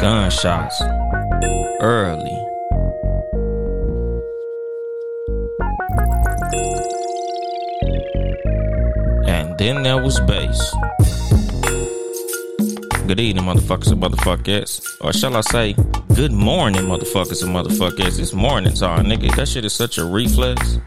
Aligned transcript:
Gunshots. 0.00 0.80
Early. 1.80 2.34
And 9.26 9.58
then 9.58 9.82
there 9.82 10.02
was 10.02 10.20
bass. 10.20 10.72
Good 13.08 13.20
evening, 13.20 13.44
motherfuckers 13.44 13.90
and 13.90 14.02
motherfuckers. 14.02 14.84
Or 15.00 15.14
shall 15.14 15.34
I 15.34 15.40
say, 15.40 15.72
good 16.14 16.30
morning, 16.30 16.82
motherfuckers 16.82 17.42
and 17.42 17.56
motherfuckers. 17.56 18.18
It's 18.18 18.34
morning 18.34 18.74
time, 18.74 19.06
nigga. 19.06 19.34
That 19.34 19.48
shit 19.48 19.64
is 19.64 19.72
such 19.72 19.96
a 19.96 20.04
reflex. 20.04 20.78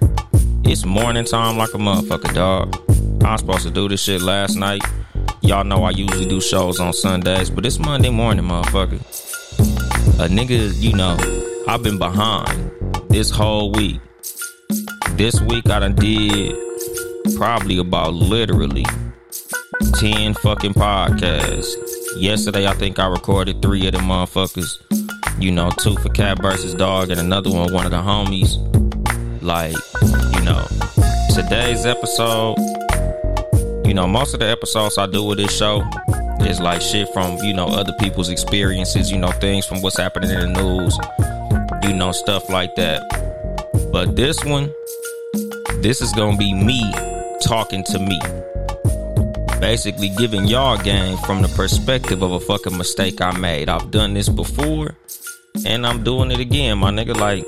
It's 0.64 0.86
morning 0.86 1.26
time 1.26 1.58
like 1.58 1.74
a 1.74 1.80
motherfucker, 1.80 2.32
dog. 2.36 2.76
I'm 3.24 3.40
supposed 3.40 3.64
to 3.64 3.72
do 3.72 3.90
this 3.90 4.04
shit 4.04 4.22
last 4.22 4.56
night. 4.56 4.84
Y'all 5.42 5.64
know 5.64 5.84
I 5.84 5.90
usually 5.90 6.28
do 6.28 6.40
shows 6.40 6.80
on 6.80 6.94
Sundays, 6.94 7.50
but 7.50 7.66
it's 7.66 7.80
Monday 7.80 8.12
morning, 8.12 8.46
motherfucker. 8.46 9.00
A 10.20 10.30
nigga, 10.30 10.80
you 10.80 10.94
know, 10.94 11.18
I've 11.68 11.82
been 11.82 11.98
behind 11.98 12.72
this 13.10 13.32
whole 13.32 13.72
week. 13.72 14.00
This 15.14 15.42
week 15.42 15.68
I 15.72 15.80
done 15.80 15.96
did 15.96 16.56
probably 17.36 17.80
about 17.80 18.14
literally 18.14 18.86
10 19.96 20.36
fucking 20.36 20.76
podcasts. 20.76 22.01
Yesterday, 22.18 22.68
I 22.68 22.74
think 22.74 23.00
I 23.00 23.08
recorded 23.08 23.62
three 23.62 23.88
of 23.88 23.94
the 23.94 24.00
motherfuckers. 24.00 24.82
You 25.42 25.52
know, 25.52 25.72
two 25.80 25.96
for 25.96 26.10
Cat 26.10 26.42
versus 26.42 26.74
Dog 26.74 27.10
and 27.10 27.20
another 27.20 27.50
one, 27.50 27.74
one 27.74 27.86
of 27.86 27.92
the 27.92 27.98
homies. 27.98 28.58
Like, 29.42 29.76
you 30.36 30.42
know, 30.42 30.66
today's 31.34 31.86
episode, 31.86 32.58
you 33.88 33.94
know, 33.94 34.08
most 34.08 34.34
of 34.34 34.40
the 34.42 34.48
episodes 34.48 34.98
I 34.98 35.08
do 35.08 35.24
with 35.24 35.38
this 35.38 35.56
show 35.56 35.84
is 36.42 36.60
like 36.60 36.82
shit 36.82 37.08
from, 37.14 37.38
you 37.38 37.54
know, 37.54 37.68
other 37.68 37.94
people's 38.00 38.30
experiences, 38.30 39.10
you 39.10 39.18
know, 39.18 39.32
things 39.32 39.66
from 39.66 39.82
what's 39.82 39.98
happening 39.98 40.30
in 40.30 40.54
the 40.54 40.62
news, 40.62 40.98
you 41.84 41.94
know, 41.94 42.12
stuff 42.12 42.50
like 42.50 42.76
that. 42.76 43.02
But 43.92 44.16
this 44.16 44.44
one, 44.44 44.72
this 45.82 46.02
is 46.02 46.12
gonna 46.14 46.38
be 46.38 46.54
me 46.54 46.94
talking 47.42 47.84
to 47.86 48.00
me. 48.00 48.20
Basically 49.62 50.10
giving 50.18 50.46
y'all 50.46 50.76
game 50.78 51.18
from 51.20 51.44
the 51.44 51.48
perspective 51.50 52.24
of 52.24 52.32
a 52.32 52.40
fucking 52.40 52.76
mistake 52.76 53.22
I 53.22 53.38
made. 53.38 53.70
I've 53.70 53.92
done 53.92 54.16
this 54.16 54.28
before 54.28 54.98
and 55.66 55.86
I'm 55.86 56.04
doing 56.04 56.32
it 56.32 56.40
again, 56.40 56.80
my 56.80 56.90
nigga. 56.90 57.16
Like 57.16 57.46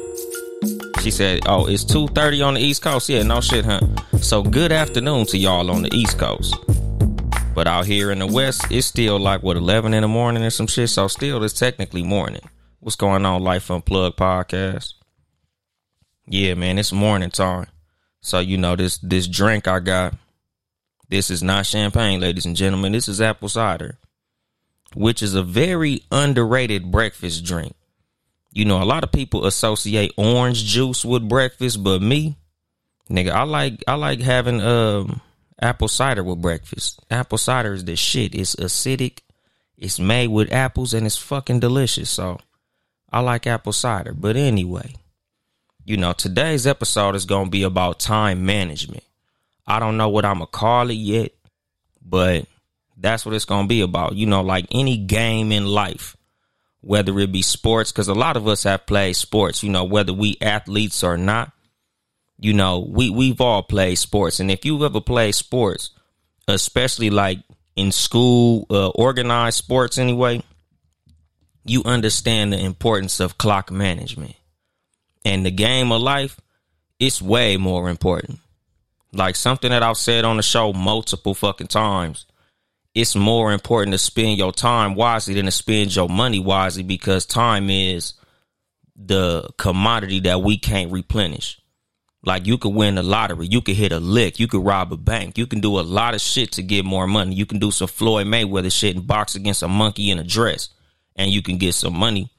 she 1.02 1.09
said, 1.09 1.42
Oh, 1.47 1.66
it's 1.66 1.83
2:30 1.83 2.45
on 2.45 2.53
the 2.53 2.61
East 2.61 2.83
Coast. 2.83 3.09
Yeah, 3.09 3.23
no 3.23 3.42
shit, 3.42 3.66
huh? 3.66 3.81
So 4.20 4.44
good 4.44 4.72
afternoon 4.72 5.25
to 5.28 5.38
y'all 5.39 5.72
on 5.72 5.81
the 5.81 5.94
East 5.94 6.20
Coast. 6.20 6.55
But 7.55 7.67
out 7.67 7.88
here 7.88 8.11
in 8.11 8.20
the 8.20 8.27
West, 8.27 8.66
it's 8.70 8.88
still 8.88 9.20
like 9.20 9.42
what 9.42 9.58
11 9.58 9.93
in 9.93 10.02
the 10.02 10.08
morning 10.08 10.43
or 10.43 10.49
some 10.52 10.67
shit. 10.67 10.89
So 10.89 11.08
still, 11.08 11.43
it's 11.43 11.54
technically 11.54 12.04
morning. 12.04 12.48
What's 12.80 12.95
going 12.95 13.26
on, 13.26 13.43
Life 13.43 13.71
Unplugged 13.71 14.17
podcast? 14.17 14.93
Yeah, 16.27 16.54
man, 16.54 16.77
it's 16.77 16.93
morning 16.93 17.32
time. 17.32 17.67
So 18.21 18.39
you 18.39 18.58
know 18.58 18.76
this 18.76 18.99
this 18.99 19.27
drink 19.27 19.67
I 19.67 19.80
got. 19.80 20.14
This 21.14 21.30
is 21.30 21.44
not 21.44 21.68
champagne, 21.68 22.22
ladies 22.22 22.48
and 22.48 22.56
gentlemen. 22.56 22.92
This 22.92 23.08
is 23.08 23.22
apple 23.22 23.48
cider, 23.48 24.00
which 24.96 25.22
is 25.22 25.36
a 25.36 25.44
very 25.44 26.02
underrated 26.12 26.90
breakfast 26.90 27.46
drink. 27.46 27.76
You 28.52 28.66
know, 28.66 28.82
a 28.82 28.84
lot 28.84 29.04
of 29.04 29.12
people 29.12 29.46
associate 29.46 30.12
orange 30.18 30.66
juice 30.66 31.06
with 31.06 31.30
breakfast, 31.30 31.84
but 31.84 32.02
me, 32.02 32.36
nigga, 33.12 33.30
I 33.30 33.44
like 33.44 33.84
I 33.88 33.94
like 33.94 34.22
having 34.22 34.60
um 34.60 35.22
apple 35.62 35.88
cider 35.88 36.24
with 36.24 36.42
breakfast. 36.42 37.00
Apple 37.12 37.38
cider 37.38 37.74
is 37.74 37.86
the 37.86 37.95
shit. 37.95 38.34
It's 38.34 38.56
acidic. 38.56 39.20
It's 39.78 40.00
made 40.00 40.30
with 40.30 40.52
apples 40.52 40.95
and 40.95 41.06
it's 41.06 41.16
fucking 41.16 41.60
delicious. 41.60 42.10
So 42.10 42.40
I 43.12 43.20
like 43.20 43.45
apple 43.45 43.74
cider. 43.74 44.16
But 44.16 44.36
anyway, 44.36 44.95
you 45.86 45.95
know, 45.95 46.14
today's 46.14 46.66
episode 46.66 47.14
is 47.14 47.26
going 47.26 47.45
to 47.45 47.52
be 47.52 47.62
about 47.62 48.00
time 48.00 48.48
management. 48.48 49.04
I 49.66 49.80
don't 49.80 49.98
know 49.98 50.10
what 50.10 50.26
I'm 50.26 50.38
going 50.38 50.48
to 50.48 50.52
call 50.52 50.90
it 50.90 50.96
yet, 50.96 51.32
but 52.02 52.46
that's 52.98 53.26
what 53.26 53.36
it's 53.36 53.46
going 53.46 53.66
to 53.66 53.70
be 53.70 53.82
about. 53.82 54.16
You 54.16 54.26
know, 54.26 54.42
like 54.42 54.68
any 54.72 54.98
game 54.98 55.52
in 55.52 55.66
life, 55.66 56.16
whether 56.82 57.18
it 57.20 57.32
be 57.32 57.42
sports, 57.42 57.92
because 57.92 58.08
a 58.08 58.14
lot 58.14 58.38
of 58.38 58.48
us 58.48 58.64
have 58.64 58.86
played 58.86 59.16
sports, 59.16 59.64
you 59.64 59.70
know, 59.70 59.86
whether 59.86 60.14
we 60.14 60.38
athletes 60.42 61.04
or 61.04 61.18
not, 61.18 61.52
you 62.40 62.54
know, 62.54 62.80
we, 62.80 63.10
we've 63.10 63.40
all 63.40 63.64
played 63.64 63.96
sports. 63.96 64.40
And 64.40 64.52
if 64.52 64.66
you've 64.66 64.82
ever 64.82 65.00
played 65.00 65.36
sports, 65.36 65.92
especially 66.48 67.10
like 67.10 67.40
in 67.76 67.92
school, 67.92 68.66
uh, 68.70 68.90
organized 68.90 69.58
sports 69.58 69.98
anyway, 69.98 70.44
you 71.66 71.84
understand 71.86 72.52
the 72.52 72.60
importance 72.60 73.20
of 73.20 73.38
clock 73.38 73.72
management. 73.72 74.36
And 75.26 75.45
the 75.45 75.52
game 75.52 75.92
of 75.92 76.02
life, 76.02 76.40
it's 77.00 77.22
way 77.22 77.56
more 77.56 77.90
important. 77.90 78.40
Like 79.14 79.36
something 79.36 79.70
that 79.70 79.84
I've 79.84 79.98
said 79.98 80.26
on 80.26 80.38
the 80.38 80.44
show 80.44 80.74
multiple 80.74 81.36
fucking 81.36 81.68
times. 81.68 82.26
It's 82.96 83.16
more 83.16 83.54
important 83.54 83.94
to 83.94 83.98
spend 83.98 84.38
your 84.38 84.52
time 84.52 84.96
wisely 84.96 85.36
than 85.36 85.46
to 85.46 85.52
spend 85.52 85.96
your 85.96 86.10
money 86.10 86.40
wisely 86.40 86.84
because 86.84 87.26
time 87.26 87.70
is 87.70 88.14
the 88.96 89.50
commodity 89.58 90.20
that 90.22 90.42
we 90.42 90.58
can't 90.58 90.92
replenish. 90.92 91.60
Like 92.26 92.48
you 92.48 92.58
could 92.58 92.74
win 92.74 92.96
the 92.96 93.04
lottery, 93.04 93.48
you 93.48 93.62
could 93.62 93.76
hit 93.76 93.92
a 93.92 94.00
lick, 94.00 94.40
you 94.40 94.48
could 94.48 94.66
rob 94.66 94.94
a 94.94 94.98
bank, 94.98 95.38
you 95.38 95.45
can 95.45 95.60
do 95.60 95.80
a 95.80 95.82
lot 95.82 96.14
of 96.14 96.22
shit 96.22 96.54
to 96.54 96.64
get 96.64 96.86
more 96.86 97.06
money. 97.06 97.36
You 97.36 97.45
can 97.45 97.60
do 97.60 97.70
some 97.70 97.88
Floyd 97.88 98.28
Mayweather 98.28 98.72
shit 98.72 98.95
and 98.95 99.06
box 99.06 99.36
against 99.36 99.62
a 99.62 99.68
monkey 99.68 100.10
in 100.10 100.20
a 100.20 100.24
dress, 100.24 100.70
and 101.16 101.32
you 101.32 101.42
can 101.42 101.58
get 101.58 101.74
some 101.74 101.95
money. 101.95 102.32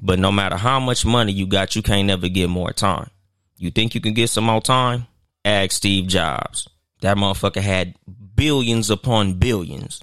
But 0.00 0.18
no 0.18 0.32
matter 0.32 0.56
how 0.56 0.80
much 0.80 1.04
money 1.04 1.32
you 1.32 1.46
got, 1.46 1.76
you 1.76 1.82
can't 1.82 2.06
never 2.06 2.28
get 2.28 2.48
more 2.48 2.72
time. 2.72 3.10
You 3.58 3.70
think 3.70 3.94
you 3.94 4.00
can 4.00 4.14
get 4.14 4.30
some 4.30 4.44
more 4.44 4.62
time? 4.62 5.06
Ask 5.44 5.72
Steve 5.72 6.06
Jobs. 6.06 6.68
That 7.00 7.16
motherfucker 7.16 7.60
had 7.60 7.94
billions 8.34 8.90
upon 8.90 9.34
billions 9.34 10.02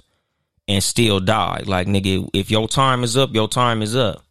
and 0.68 0.82
still 0.82 1.20
died. 1.20 1.66
Like, 1.66 1.86
nigga, 1.86 2.28
if 2.32 2.50
your 2.50 2.68
time 2.68 3.02
is 3.02 3.16
up, 3.16 3.34
your 3.34 3.48
time 3.48 3.82
is 3.82 3.96
up. 3.96 4.24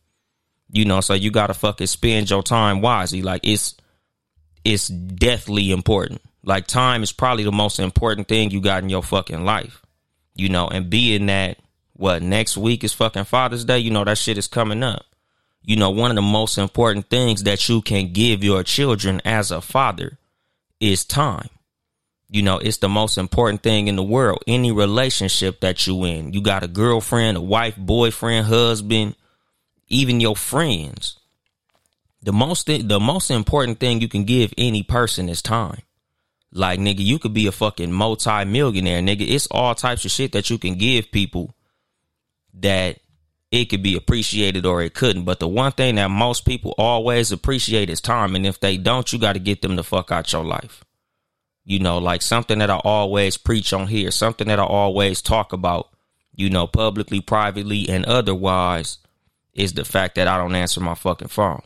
You 0.69 0.85
know, 0.85 1.01
so 1.01 1.13
you 1.13 1.31
gotta 1.31 1.53
fucking 1.53 1.87
spend 1.87 2.29
your 2.29 2.43
time 2.43 2.81
wisely. 2.81 3.21
Like, 3.21 3.41
it's 3.43 3.75
it's 4.63 4.87
deathly 4.87 5.71
important. 5.71 6.21
Like, 6.43 6.65
time 6.65 7.03
is 7.03 7.11
probably 7.11 7.43
the 7.43 7.51
most 7.51 7.79
important 7.79 8.27
thing 8.27 8.51
you 8.51 8.61
got 8.61 8.83
in 8.83 8.89
your 8.89 9.03
fucking 9.03 9.43
life. 9.43 9.81
You 10.33 10.49
know, 10.49 10.67
and 10.67 10.89
being 10.89 11.25
that 11.25 11.57
what 11.93 12.21
next 12.21 12.55
week 12.55 12.83
is 12.83 12.93
fucking 12.93 13.25
Father's 13.25 13.65
Day, 13.65 13.79
you 13.79 13.91
know, 13.91 14.05
that 14.05 14.17
shit 14.17 14.37
is 14.37 14.47
coming 14.47 14.81
up 14.81 15.05
you 15.63 15.75
know, 15.75 15.89
one 15.89 16.11
of 16.11 16.15
the 16.15 16.21
most 16.21 16.57
important 16.57 17.09
things 17.09 17.43
that 17.43 17.69
you 17.69 17.81
can 17.81 18.11
give 18.11 18.43
your 18.43 18.63
children 18.63 19.21
as 19.23 19.51
a 19.51 19.61
father 19.61 20.17
is 20.81 21.05
time. 21.05 21.49
You 22.29 22.41
know, 22.41 22.57
it's 22.57 22.77
the 22.77 22.89
most 22.89 23.17
important 23.17 23.61
thing 23.61 23.87
in 23.87 23.95
the 23.95 24.03
world. 24.03 24.43
Any 24.47 24.71
relationship 24.71 25.59
that 25.61 25.85
you 25.85 26.03
in, 26.05 26.33
you 26.33 26.41
got 26.41 26.63
a 26.63 26.67
girlfriend, 26.67 27.37
a 27.37 27.41
wife, 27.41 27.75
boyfriend, 27.77 28.47
husband, 28.47 29.15
even 29.87 30.19
your 30.19 30.35
friends. 30.35 31.17
The 32.23 32.31
most 32.33 32.67
the 32.67 32.99
most 32.99 33.31
important 33.31 33.79
thing 33.79 33.99
you 33.99 34.07
can 34.07 34.23
give 34.25 34.53
any 34.57 34.83
person 34.83 35.27
is 35.27 35.41
time. 35.41 35.81
Like 36.53 36.79
nigga, 36.79 36.99
you 36.99 37.19
could 37.19 37.33
be 37.33 37.47
a 37.47 37.51
fucking 37.51 37.91
multi-millionaire, 37.91 39.01
nigga. 39.01 39.27
It's 39.27 39.47
all 39.47 39.75
types 39.75 40.05
of 40.05 40.11
shit 40.11 40.31
that 40.33 40.49
you 40.49 40.57
can 40.57 40.75
give 40.75 41.11
people 41.11 41.53
that 42.55 42.99
it 43.51 43.65
could 43.65 43.83
be 43.83 43.95
appreciated 43.95 44.65
or 44.65 44.81
it 44.81 44.93
couldn't. 44.93 45.25
But 45.25 45.39
the 45.39 45.47
one 45.47 45.73
thing 45.73 45.95
that 45.95 46.09
most 46.09 46.45
people 46.45 46.73
always 46.77 47.33
appreciate 47.33 47.89
is 47.89 47.99
time. 47.99 48.35
And 48.35 48.45
if 48.45 48.59
they 48.61 48.77
don't, 48.77 49.11
you 49.11 49.19
got 49.19 49.33
to 49.33 49.39
get 49.39 49.61
them 49.61 49.75
the 49.75 49.83
fuck 49.83 50.11
out 50.11 50.31
your 50.31 50.45
life. 50.45 50.83
You 51.65 51.79
know, 51.79 51.97
like 51.97 52.21
something 52.21 52.59
that 52.59 52.69
I 52.69 52.77
always 52.77 53.37
preach 53.37 53.73
on 53.73 53.87
here, 53.87 54.09
something 54.09 54.47
that 54.47 54.59
I 54.59 54.63
always 54.63 55.21
talk 55.21 55.53
about, 55.53 55.89
you 56.33 56.49
know, 56.49 56.65
publicly, 56.65 57.19
privately, 57.19 57.87
and 57.89 58.05
otherwise, 58.05 58.97
is 59.53 59.73
the 59.73 59.85
fact 59.85 60.15
that 60.15 60.27
I 60.27 60.37
don't 60.37 60.55
answer 60.55 60.79
my 60.79 60.95
fucking 60.95 61.27
phone. 61.27 61.61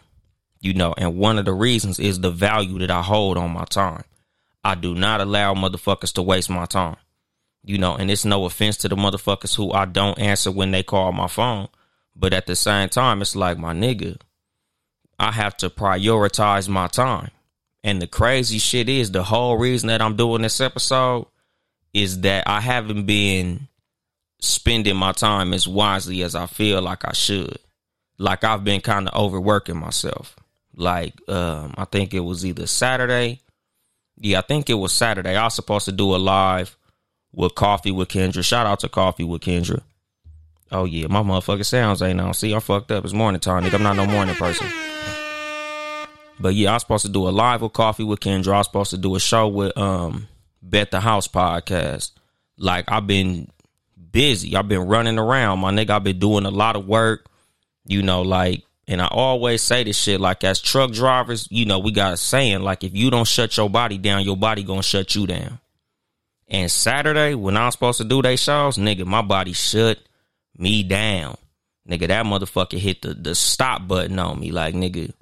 You 0.60 0.74
know, 0.74 0.96
and 0.98 1.18
one 1.18 1.38
of 1.38 1.46
the 1.46 1.54
reasons 1.54 2.00
is 2.00 2.20
the 2.20 2.32
value 2.32 2.80
that 2.80 2.90
I 2.90 3.04
hold 3.04 3.38
on 3.38 3.52
my 3.52 3.66
time. 3.66 4.04
I 4.64 4.74
do 4.74 4.96
not 4.96 5.22
allow 5.22 5.54
motherfuckers 5.54 6.14
to 6.14 6.24
waste 6.24 6.50
my 6.50 6.66
time. 6.66 6.98
You 7.64 7.78
know, 7.78 7.96
and 7.96 8.10
it's 8.10 8.26
no 8.26 8.46
offense 8.46 8.78
to 8.78 8.90
the 8.90 8.96
motherfuckers 8.96 9.56
who 9.56 9.72
I 9.72 9.86
don't 9.86 10.18
answer 10.20 10.52
when 10.52 10.72
they 10.72 10.84
call 10.84 11.12
my 11.12 11.28
phone. 11.28 11.68
But 12.16 12.34
at 12.34 12.46
the 12.46 12.56
same 12.56 12.90
time, 12.90 13.22
it's 13.22 13.36
like 13.36 13.58
my 13.58 13.74
nigga, 13.74 14.18
I 15.20 15.32
have 15.32 15.58
to 15.58 15.70
prioritize 15.70 16.70
my 16.70 16.88
time. 16.88 17.32
And 17.84 18.02
the 18.02 18.08
crazy 18.08 18.58
shit 18.58 18.90
is 18.90 19.12
the 19.12 19.24
whole 19.24 19.58
reason 19.58 19.88
that 19.88 20.02
I'm 20.02 20.16
doing 20.16 20.42
this 20.42 20.60
episode 20.60 21.28
is 21.94 22.22
that 22.22 22.48
I 22.48 22.60
haven't 22.62 23.06
been 23.06 23.68
spending 24.40 24.96
my 24.96 25.12
time 25.12 25.54
as 25.54 25.68
wisely 25.68 26.24
as 26.24 26.36
I 26.36 26.46
feel 26.46 26.82
like 26.82 27.06
I 27.06 27.14
should. 27.14 27.58
Like 28.18 28.44
I've 28.44 28.64
been 28.64 28.82
kind 28.82 29.08
of 29.08 29.14
overworking 29.14 29.78
myself. 29.78 30.36
Like 30.76 31.14
um, 31.30 31.74
I 31.78 31.86
think 31.86 32.14
it 32.14 32.22
was 32.22 32.46
either 32.46 32.68
Saturday. 32.68 33.42
Yeah, 34.18 34.40
I 34.40 34.42
think 34.42 34.70
it 34.70 34.76
was 34.76 34.94
Saturday. 34.94 35.36
I 35.36 35.44
was 35.44 35.56
supposed 35.56 35.86
to 35.86 35.92
do 35.92 36.16
a 36.16 36.18
live 36.18 36.78
with 37.34 37.56
Coffee 37.56 37.92
with 37.92 38.10
Kendra. 38.10 38.44
Shout 38.44 38.66
out 38.66 38.80
to 38.82 38.90
Coffee 38.90 39.24
with 39.24 39.42
Kendra. 39.42 39.82
Oh 40.76 40.84
yeah, 40.84 41.08
my 41.08 41.22
motherfucking 41.22 41.66
sounds 41.66 42.02
ain't 42.02 42.20
on. 42.20 42.34
See, 42.34 42.52
I'm 42.52 42.60
fucked 42.60 42.92
up. 42.92 43.06
It's 43.06 43.14
morning 43.14 43.40
time, 43.40 43.64
nigga. 43.64 43.76
I'm 43.76 43.84
not 43.84 43.96
no 43.96 44.06
morning 44.06 44.36
person. 44.36 44.68
But 46.38 46.54
yeah, 46.54 46.72
I 46.72 46.74
was 46.74 46.82
supposed 46.82 47.06
to 47.06 47.12
do 47.12 47.30
a 47.30 47.32
live 47.32 47.62
with 47.62 47.72
Coffee 47.72 48.04
with 48.04 48.20
Kendra. 48.20 48.54
I 48.54 48.58
was 48.58 48.68
supposed 48.68 48.90
to 48.90 48.98
do 48.98 49.16
a 49.16 49.20
show 49.22 49.48
with 49.48 49.78
um 49.78 50.28
Bet 50.62 50.92
the 50.92 51.00
House 51.00 51.30
podcast. 51.30 52.12
Like 52.58 52.92
I've 52.92 53.08
been 53.08 53.50
busy. 54.12 54.58
I've 54.58 54.68
been 54.68 54.86
running 54.86 55.18
around, 55.18 55.60
my 55.60 55.72
nigga. 55.72 55.92
I've 55.92 56.04
been 56.04 56.20
doing 56.20 56.46
a 56.46 56.52
lot 56.52 56.76
of 56.76 56.86
work. 56.86 57.26
You 57.86 58.02
know, 58.02 58.24
like 58.24 58.66
and 58.86 59.02
I 59.02 59.08
always 59.08 59.62
say 59.62 59.86
this 59.86 59.98
shit 59.98 60.20
like 60.20 60.44
as 60.44 60.60
truck 60.60 60.92
drivers, 60.92 61.48
you 61.50 61.66
know, 61.66 61.80
we 61.80 61.94
got 61.94 62.12
a 62.12 62.18
saying 62.18 62.64
like 62.64 62.84
if 62.84 62.94
you 62.94 63.10
don't 63.12 63.28
shut 63.28 63.56
your 63.56 63.70
body 63.70 63.98
down, 63.98 64.26
your 64.26 64.36
body 64.36 64.64
gonna 64.64 64.84
shut 64.84 65.16
you 65.16 65.26
down. 65.26 65.60
And 66.50 66.70
Saturday, 66.70 67.34
when 67.34 67.56
I 67.56 67.66
was 67.66 67.76
supposed 67.76 68.00
to 68.00 68.04
do 68.04 68.22
they 68.22 68.36
shows, 68.36 68.78
nigga, 68.78 69.06
my 69.06 69.22
body 69.22 69.54
shut 69.54 70.00
me 70.58 70.84
down. 70.84 71.38
Nigga, 71.90 72.08
that 72.08 72.26
motherfucker 72.26 72.80
hit 72.80 73.02
the, 73.02 73.14
the 73.14 73.36
stop 73.36 73.88
button 73.88 74.18
on 74.18 74.40
me. 74.40 74.52
Like, 74.52 74.74
nigga, 74.74 75.14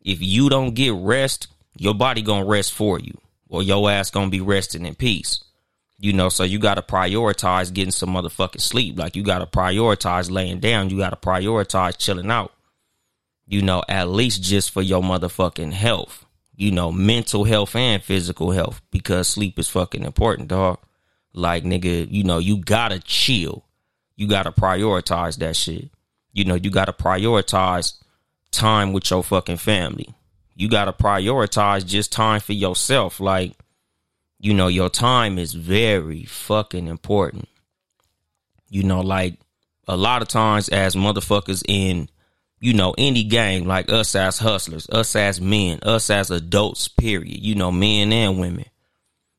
if 0.00 0.22
you 0.22 0.48
don't 0.48 0.74
get 0.74 0.94
rest, 0.94 1.48
your 1.76 1.94
body 1.94 2.22
gonna 2.22 2.44
rest 2.44 2.72
for 2.72 2.98
you, 2.98 3.18
or 3.48 3.62
your 3.62 3.90
ass 3.90 4.10
gonna 4.10 4.30
be 4.30 4.40
resting 4.40 4.86
in 4.86 4.94
peace. 4.94 5.42
You 5.98 6.12
know, 6.12 6.28
so 6.28 6.42
you 6.42 6.58
gotta 6.58 6.82
prioritize 6.82 7.72
getting 7.72 7.92
some 7.92 8.10
motherfucking 8.10 8.60
sleep. 8.60 8.98
Like 8.98 9.14
you 9.16 9.22
gotta 9.22 9.46
prioritize 9.46 10.30
laying 10.30 10.60
down. 10.60 10.90
You 10.90 10.98
gotta 10.98 11.16
prioritize 11.16 11.96
chilling 11.96 12.30
out. 12.30 12.52
You 13.46 13.62
know, 13.62 13.82
at 13.88 14.08
least 14.08 14.42
just 14.42 14.70
for 14.70 14.82
your 14.82 15.02
motherfucking 15.02 15.72
health. 15.72 16.24
You 16.56 16.70
know, 16.70 16.92
mental 16.92 17.44
health 17.44 17.74
and 17.76 18.02
physical 18.02 18.50
health 18.50 18.82
because 18.90 19.28
sleep 19.28 19.58
is 19.58 19.68
fucking 19.68 20.04
important, 20.04 20.48
dog. 20.48 20.78
Like 21.32 21.64
nigga, 21.64 22.10
you 22.10 22.24
know, 22.24 22.38
you 22.38 22.58
gotta 22.58 22.98
chill. 22.98 23.64
You 24.22 24.28
gotta 24.28 24.52
prioritize 24.52 25.36
that 25.38 25.56
shit. 25.56 25.90
You 26.32 26.44
know, 26.44 26.54
you 26.54 26.70
gotta 26.70 26.92
prioritize 26.92 27.94
time 28.52 28.92
with 28.92 29.10
your 29.10 29.24
fucking 29.24 29.56
family. 29.56 30.14
You 30.54 30.68
got 30.68 30.84
to 30.84 30.92
prioritize 30.92 31.84
just 31.84 32.12
time 32.12 32.40
for 32.40 32.52
yourself. 32.52 33.18
Like, 33.18 33.54
you 34.38 34.54
know, 34.54 34.68
your 34.68 34.90
time 34.90 35.38
is 35.38 35.54
very 35.54 36.24
fucking 36.24 36.86
important. 36.86 37.48
You 38.68 38.84
know, 38.84 39.00
like 39.00 39.38
a 39.88 39.96
lot 39.96 40.22
of 40.22 40.28
times 40.28 40.68
as 40.68 40.94
motherfuckers 40.94 41.64
in, 41.66 42.08
you 42.60 42.74
know, 42.74 42.94
any 42.96 43.24
game, 43.24 43.66
like 43.66 43.90
us 43.90 44.14
as 44.14 44.38
hustlers, 44.38 44.88
us 44.90 45.16
as 45.16 45.40
men, 45.40 45.80
us 45.82 46.10
as 46.10 46.30
adults, 46.30 46.86
period, 46.88 47.44
you 47.44 47.54
know, 47.54 47.72
men 47.72 48.12
and 48.12 48.38
women. 48.38 48.66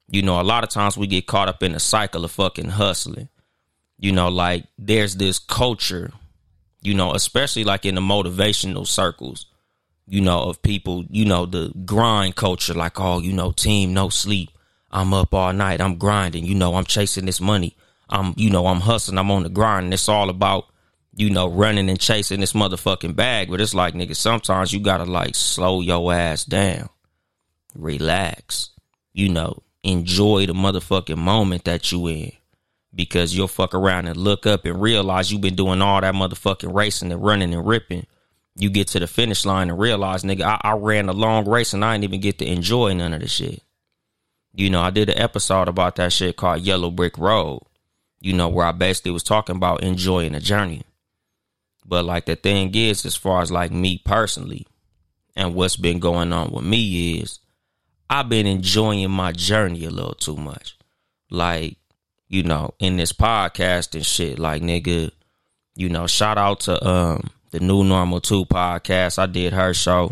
You 0.10 0.22
know, 0.24 0.42
a 0.42 0.44
lot 0.44 0.64
of 0.64 0.70
times 0.70 0.98
we 0.98 1.08
get 1.08 1.26
caught 1.26 1.48
up 1.48 1.64
in 1.64 1.74
a 1.74 1.80
cycle 1.80 2.26
of 2.26 2.32
fucking 2.32 2.70
hustling. 2.70 3.30
You 4.04 4.12
know, 4.12 4.28
like 4.28 4.66
there's 4.78 5.16
this 5.16 5.40
culture 5.40 6.12
you 6.84 6.94
know, 6.94 7.14
especially 7.14 7.64
like 7.64 7.86
in 7.86 7.96
the 7.96 8.02
motivational 8.02 8.86
circles, 8.86 9.46
you 10.06 10.20
know, 10.22 10.42
of 10.42 10.62
people, 10.62 11.06
you 11.10 11.26
know, 11.26 11.46
the 11.46 11.72
grind 11.86 12.36
culture, 12.36 12.74
like, 12.74 13.00
oh, 13.00 13.20
you 13.20 13.32
know, 13.32 13.52
team, 13.52 13.94
no 13.94 14.10
sleep. 14.10 14.50
I'm 14.92 15.14
up 15.14 15.34
all 15.34 15.54
night. 15.54 15.82
I'm 15.82 15.98
grinding. 15.98 16.46
You 16.46 16.56
know, 16.56 16.76
I'm 16.76 16.84
chasing 16.84 17.26
this 17.26 17.42
money. 17.42 17.76
I'm, 18.10 18.34
you 18.36 18.50
know, 18.50 18.68
I'm 18.68 18.82
hustling. 18.82 19.18
I'm 19.18 19.32
on 19.32 19.44
the 19.44 19.50
grind. 19.50 19.86
And 19.86 19.94
it's 19.94 20.10
all 20.10 20.30
about, 20.30 20.66
you 21.16 21.30
know, 21.30 21.48
running 21.48 21.90
and 21.90 22.00
chasing 22.00 22.42
this 22.42 22.54
motherfucking 22.54 23.16
bag. 23.16 23.50
But 23.50 23.62
it's 23.62 23.74
like, 23.74 23.94
nigga, 23.94 24.16
sometimes 24.16 24.74
you 24.74 24.82
gotta 24.82 25.06
like 25.06 25.36
slow 25.36 25.80
your 25.80 26.14
ass 26.14 26.44
down, 26.44 26.90
relax, 27.74 28.72
you 29.14 29.30
know, 29.30 29.64
enjoy 29.84 30.46
the 30.46 30.54
motherfucking 30.54 31.18
moment 31.18 31.64
that 31.64 31.92
you 31.92 32.08
in 32.08 32.34
because 32.96 33.36
you'll 33.36 33.48
fuck 33.48 33.74
around 33.74 34.08
and 34.08 34.18
look 34.18 34.46
up 34.46 34.66
and 34.66 34.82
realize 34.82 35.32
you've 35.32 35.42
been 35.42 35.56
doing 35.56 35.82
all 35.82 36.02
that 36.02 36.14
motherfucking 36.14 36.74
racing 36.74 37.12
and 37.12 37.24
running 37.24 37.54
and 37.54 37.66
ripping. 37.66 38.06
You 38.56 38.70
get 38.70 38.90
to 38.90 39.00
the 39.00 39.08
finish 39.08 39.46
line 39.46 39.70
and 39.70 39.80
realize, 39.80 40.24
nigga, 40.24 40.44
I, 40.44 40.62
I 40.64 40.74
ran 40.74 41.10
a 41.10 41.14
long 41.14 41.48
race 41.48 41.74
and 41.74 41.84
I 41.84 41.94
didn't 41.94 42.06
even 42.06 42.22
get 42.22 42.40
to 42.40 42.46
enjoy 42.46 42.94
none 42.94 43.14
of 43.14 43.22
the 43.22 43.28
shit. 43.28 43.64
You 44.54 44.70
know, 44.70 44.82
I 44.82 44.92
did 44.92 45.10
an 45.10 45.18
episode 45.18 45.68
about 45.68 45.96
that 45.96 46.14
shit 46.14 46.38
called 46.38 46.62
Yellow 46.62 46.92
Brick 46.92 47.18
Road, 47.18 47.64
you 48.20 48.34
know, 48.34 48.50
where 48.50 48.68
I 48.68 48.72
basically 48.72 49.12
was 49.12 49.24
talking 49.24 49.56
about 49.56 49.82
enjoying 49.82 50.34
the 50.34 50.40
journey. 50.40 50.84
But 51.86 52.06
like 52.06 52.26
the 52.26 52.36
thing 52.36 52.74
is, 52.76 53.06
as 53.06 53.16
far 53.16 53.42
as 53.42 53.52
like 53.52 53.72
me 53.72 53.98
personally 54.06 54.68
and 55.36 55.56
what's 55.56 55.76
been 55.76 56.00
going 56.00 56.32
on 56.32 56.52
with 56.52 56.64
me 56.64 57.20
is 57.20 57.40
I've 58.10 58.30
been 58.30 58.46
enjoying 58.46 59.10
my 59.10 59.32
journey 59.32 59.86
a 59.86 59.90
little 59.90 60.14
too 60.14 60.36
much. 60.36 60.78
Like 61.32 61.78
you 62.34 62.42
know, 62.42 62.74
in 62.80 62.98
this 62.98 63.14
podcast 63.14 63.94
and 63.94 64.04
shit. 64.04 64.40
Like, 64.40 64.64
nigga, 64.64 65.12
you 65.76 65.88
know, 65.88 66.08
shout 66.08 66.40
out 66.40 66.62
to 66.62 66.86
um 66.86 67.30
the 67.52 67.60
New 67.60 67.84
Normal 67.84 68.20
2 68.20 68.46
podcast. 68.46 69.20
I 69.20 69.28
did 69.28 69.54
her 69.54 69.76
show. 69.76 70.12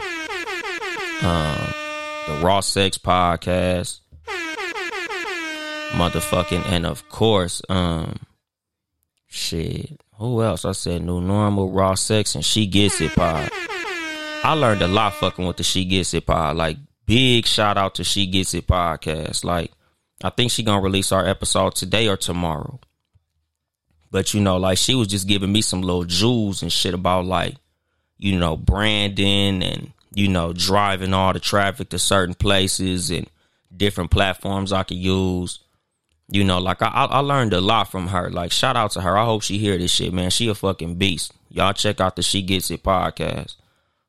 Um, 1.23 1.73
the 2.27 2.39
Raw 2.43 2.59
Sex 2.59 2.99
podcast. 2.99 4.01
Motherfucking, 5.93 6.63
and 6.67 6.85
of 6.85 7.09
course, 7.09 7.63
um, 7.67 8.19
shit. 9.27 9.99
Who 10.17 10.43
else? 10.43 10.63
I 10.63 10.73
said 10.73 11.01
New 11.01 11.21
Normal, 11.21 11.71
Raw 11.71 11.95
Sex, 11.95 12.35
and 12.35 12.45
She 12.45 12.67
Gets 12.67 13.01
It 13.01 13.15
pod. 13.15 13.49
I 14.43 14.53
learned 14.53 14.83
a 14.83 14.87
lot 14.87 15.15
fucking 15.15 15.45
with 15.45 15.57
the 15.57 15.63
She 15.63 15.85
Gets 15.85 16.13
It 16.13 16.27
pod. 16.27 16.55
Like, 16.55 16.77
big 17.07 17.47
shout 17.47 17.77
out 17.77 17.95
to 17.95 18.03
She 18.03 18.27
Gets 18.27 18.53
It 18.53 18.67
podcast. 18.67 19.43
Like, 19.43 19.71
I 20.23 20.29
think 20.29 20.51
she 20.51 20.63
gonna 20.63 20.81
release 20.81 21.11
our 21.11 21.25
episode 21.25 21.75
today 21.75 22.07
or 22.07 22.17
tomorrow. 22.17 22.79
But 24.11 24.33
you 24.33 24.41
know, 24.41 24.57
like 24.57 24.77
she 24.77 24.95
was 24.95 25.07
just 25.07 25.27
giving 25.27 25.51
me 25.51 25.61
some 25.61 25.81
little 25.81 26.03
jewels 26.03 26.61
and 26.61 26.71
shit 26.71 26.93
about 26.93 27.25
like, 27.25 27.55
you 28.17 28.37
know, 28.37 28.57
branding 28.57 29.63
and 29.63 29.93
you 30.13 30.27
know, 30.27 30.53
driving 30.53 31.13
all 31.13 31.33
the 31.33 31.39
traffic 31.39 31.89
to 31.89 31.99
certain 31.99 32.35
places 32.35 33.09
and 33.09 33.27
different 33.75 34.11
platforms 34.11 34.71
I 34.71 34.83
could 34.83 34.97
use. 34.97 35.59
You 36.27 36.43
know, 36.43 36.59
like 36.59 36.81
I, 36.81 36.87
I 36.87 37.19
learned 37.19 37.53
a 37.53 37.61
lot 37.61 37.91
from 37.91 38.07
her. 38.07 38.29
Like, 38.29 38.51
shout 38.51 38.77
out 38.77 38.91
to 38.91 39.01
her. 39.01 39.17
I 39.17 39.25
hope 39.25 39.43
she 39.43 39.57
hear 39.57 39.77
this 39.77 39.91
shit, 39.91 40.13
man. 40.13 40.29
She 40.29 40.47
a 40.47 40.55
fucking 40.55 40.95
beast. 40.95 41.33
Y'all 41.49 41.73
check 41.73 41.99
out 41.99 42.15
the 42.15 42.21
She 42.21 42.41
Gets 42.41 42.71
It 42.71 42.83
podcast. 42.83 43.55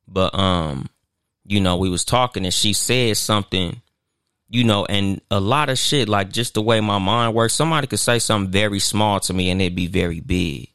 But 0.07 0.35
um, 0.35 0.88
you 1.47 1.61
know, 1.61 1.76
we 1.76 1.90
was 1.90 2.04
talking 2.04 2.45
and 2.45 2.54
she 2.54 2.73
said 2.73 3.16
something 3.16 3.81
you 4.52 4.64
know, 4.64 4.85
and 4.85 5.23
a 5.30 5.40
lot 5.40 5.71
of 5.71 5.78
shit, 5.78 6.11
like 6.11 6.30
just 6.30 6.52
the 6.52 6.61
way 6.61 6.78
my 6.82 6.99
mind 6.99 7.35
works, 7.35 7.54
somebody 7.54 7.87
could 7.87 7.99
say 7.99 8.18
something 8.18 8.52
very 8.52 8.80
small 8.80 9.18
to 9.18 9.32
me 9.32 9.49
and 9.49 9.62
it'd 9.62 9.75
be 9.75 9.87
very 9.87 10.21
big. 10.21 10.68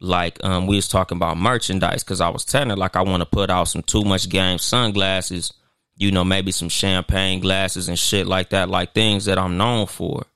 Like, 0.00 0.38
um, 0.44 0.66
we 0.66 0.76
was 0.76 0.86
talking 0.86 1.16
about 1.16 1.38
merchandise 1.38 2.04
because 2.04 2.20
I 2.20 2.28
was 2.28 2.44
telling 2.44 2.68
her 2.68 2.76
like 2.76 2.96
I 2.96 3.02
want 3.02 3.22
to 3.22 3.26
put 3.26 3.48
out 3.48 3.68
some 3.68 3.82
too 3.82 4.04
much 4.04 4.28
game 4.28 4.58
sunglasses, 4.58 5.54
you 5.96 6.12
know, 6.12 6.24
maybe 6.24 6.52
some 6.52 6.68
champagne 6.68 7.40
glasses 7.40 7.88
and 7.88 7.98
shit 7.98 8.26
like 8.26 8.50
that, 8.50 8.68
like 8.68 8.92
things 8.92 9.24
that 9.24 9.38
I'm 9.38 9.56
known 9.56 9.86
for. 9.86 10.26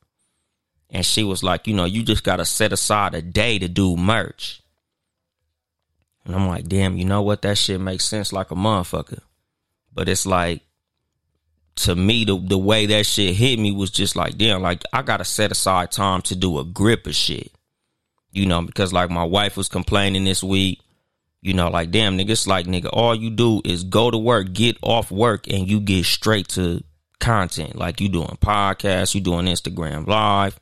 And 0.88 1.04
she 1.04 1.22
was 1.22 1.42
like, 1.42 1.66
you 1.66 1.74
know, 1.74 1.84
you 1.84 2.02
just 2.02 2.24
gotta 2.24 2.46
set 2.46 2.72
aside 2.72 3.14
a 3.14 3.20
day 3.20 3.58
to 3.58 3.68
do 3.68 3.94
merch. 3.94 4.62
And 6.24 6.34
I'm 6.34 6.48
like, 6.48 6.66
damn, 6.66 6.96
you 6.96 7.04
know 7.04 7.20
what? 7.20 7.42
That 7.42 7.58
shit 7.58 7.78
makes 7.78 8.06
sense 8.06 8.32
like 8.32 8.50
a 8.50 8.54
motherfucker. 8.54 9.20
But 9.92 10.08
it's 10.08 10.24
like 10.24 10.62
to 11.76 11.94
me, 11.96 12.24
the 12.24 12.38
the 12.38 12.58
way 12.58 12.86
that 12.86 13.06
shit 13.06 13.34
hit 13.34 13.58
me 13.58 13.72
was 13.72 13.90
just 13.90 14.16
like, 14.16 14.38
damn, 14.38 14.62
like 14.62 14.82
I 14.92 15.02
gotta 15.02 15.24
set 15.24 15.50
aside 15.50 15.90
time 15.90 16.22
to 16.22 16.36
do 16.36 16.58
a 16.58 16.64
grip 16.64 17.06
of 17.06 17.14
shit. 17.14 17.50
You 18.30 18.46
know, 18.46 18.62
because 18.62 18.92
like 18.92 19.10
my 19.10 19.24
wife 19.24 19.56
was 19.56 19.68
complaining 19.68 20.24
this 20.24 20.42
week, 20.42 20.80
you 21.40 21.52
know, 21.54 21.68
like 21.68 21.90
damn 21.90 22.16
nigga, 22.18 22.30
it's 22.30 22.46
like 22.46 22.66
nigga, 22.66 22.90
all 22.92 23.14
you 23.14 23.30
do 23.30 23.60
is 23.64 23.84
go 23.84 24.10
to 24.10 24.18
work, 24.18 24.52
get 24.52 24.76
off 24.82 25.10
work, 25.10 25.46
and 25.48 25.68
you 25.68 25.80
get 25.80 26.04
straight 26.04 26.48
to 26.48 26.82
content. 27.20 27.76
Like 27.76 28.00
you 28.00 28.08
doing 28.08 28.38
podcasts, 28.40 29.14
you 29.14 29.20
doing 29.20 29.46
Instagram 29.46 30.06
live, 30.06 30.58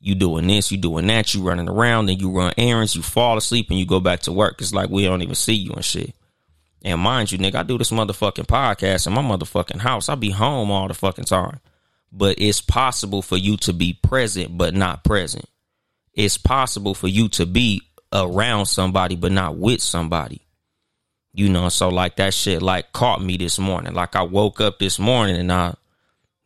you 0.00 0.14
doing 0.14 0.46
this, 0.46 0.70
you 0.70 0.78
doing 0.78 1.06
that, 1.06 1.34
you 1.34 1.42
running 1.42 1.68
around, 1.68 2.10
and 2.10 2.20
you 2.20 2.30
run 2.30 2.52
errands, 2.58 2.94
you 2.94 3.02
fall 3.02 3.38
asleep 3.38 3.70
and 3.70 3.78
you 3.78 3.86
go 3.86 4.00
back 4.00 4.20
to 4.20 4.32
work. 4.32 4.60
It's 4.60 4.74
like 4.74 4.90
we 4.90 5.04
don't 5.04 5.22
even 5.22 5.34
see 5.34 5.54
you 5.54 5.72
and 5.72 5.84
shit. 5.84 6.14
And 6.84 7.00
mind 7.00 7.32
you, 7.32 7.38
nigga, 7.38 7.56
I 7.56 7.62
do 7.62 7.78
this 7.78 7.90
motherfucking 7.90 8.46
podcast 8.46 9.06
in 9.06 9.14
my 9.14 9.22
motherfucking 9.22 9.80
house. 9.80 10.10
I 10.10 10.16
be 10.16 10.30
home 10.30 10.70
all 10.70 10.86
the 10.86 10.94
fucking 10.94 11.24
time. 11.24 11.60
But 12.12 12.38
it's 12.38 12.60
possible 12.60 13.22
for 13.22 13.38
you 13.38 13.56
to 13.58 13.72
be 13.72 13.94
present 13.94 14.56
but 14.56 14.74
not 14.74 15.02
present. 15.02 15.46
It's 16.12 16.36
possible 16.36 16.94
for 16.94 17.08
you 17.08 17.28
to 17.30 17.46
be 17.46 17.82
around 18.12 18.66
somebody 18.66 19.16
but 19.16 19.32
not 19.32 19.56
with 19.56 19.80
somebody. 19.80 20.42
You 21.32 21.48
know, 21.48 21.70
so 21.70 21.88
like 21.88 22.16
that 22.16 22.34
shit 22.34 22.62
like 22.62 22.92
caught 22.92 23.22
me 23.22 23.38
this 23.38 23.58
morning. 23.58 23.94
Like 23.94 24.14
I 24.14 24.22
woke 24.22 24.60
up 24.60 24.78
this 24.78 24.98
morning 24.98 25.36
and 25.36 25.50
I, 25.50 25.74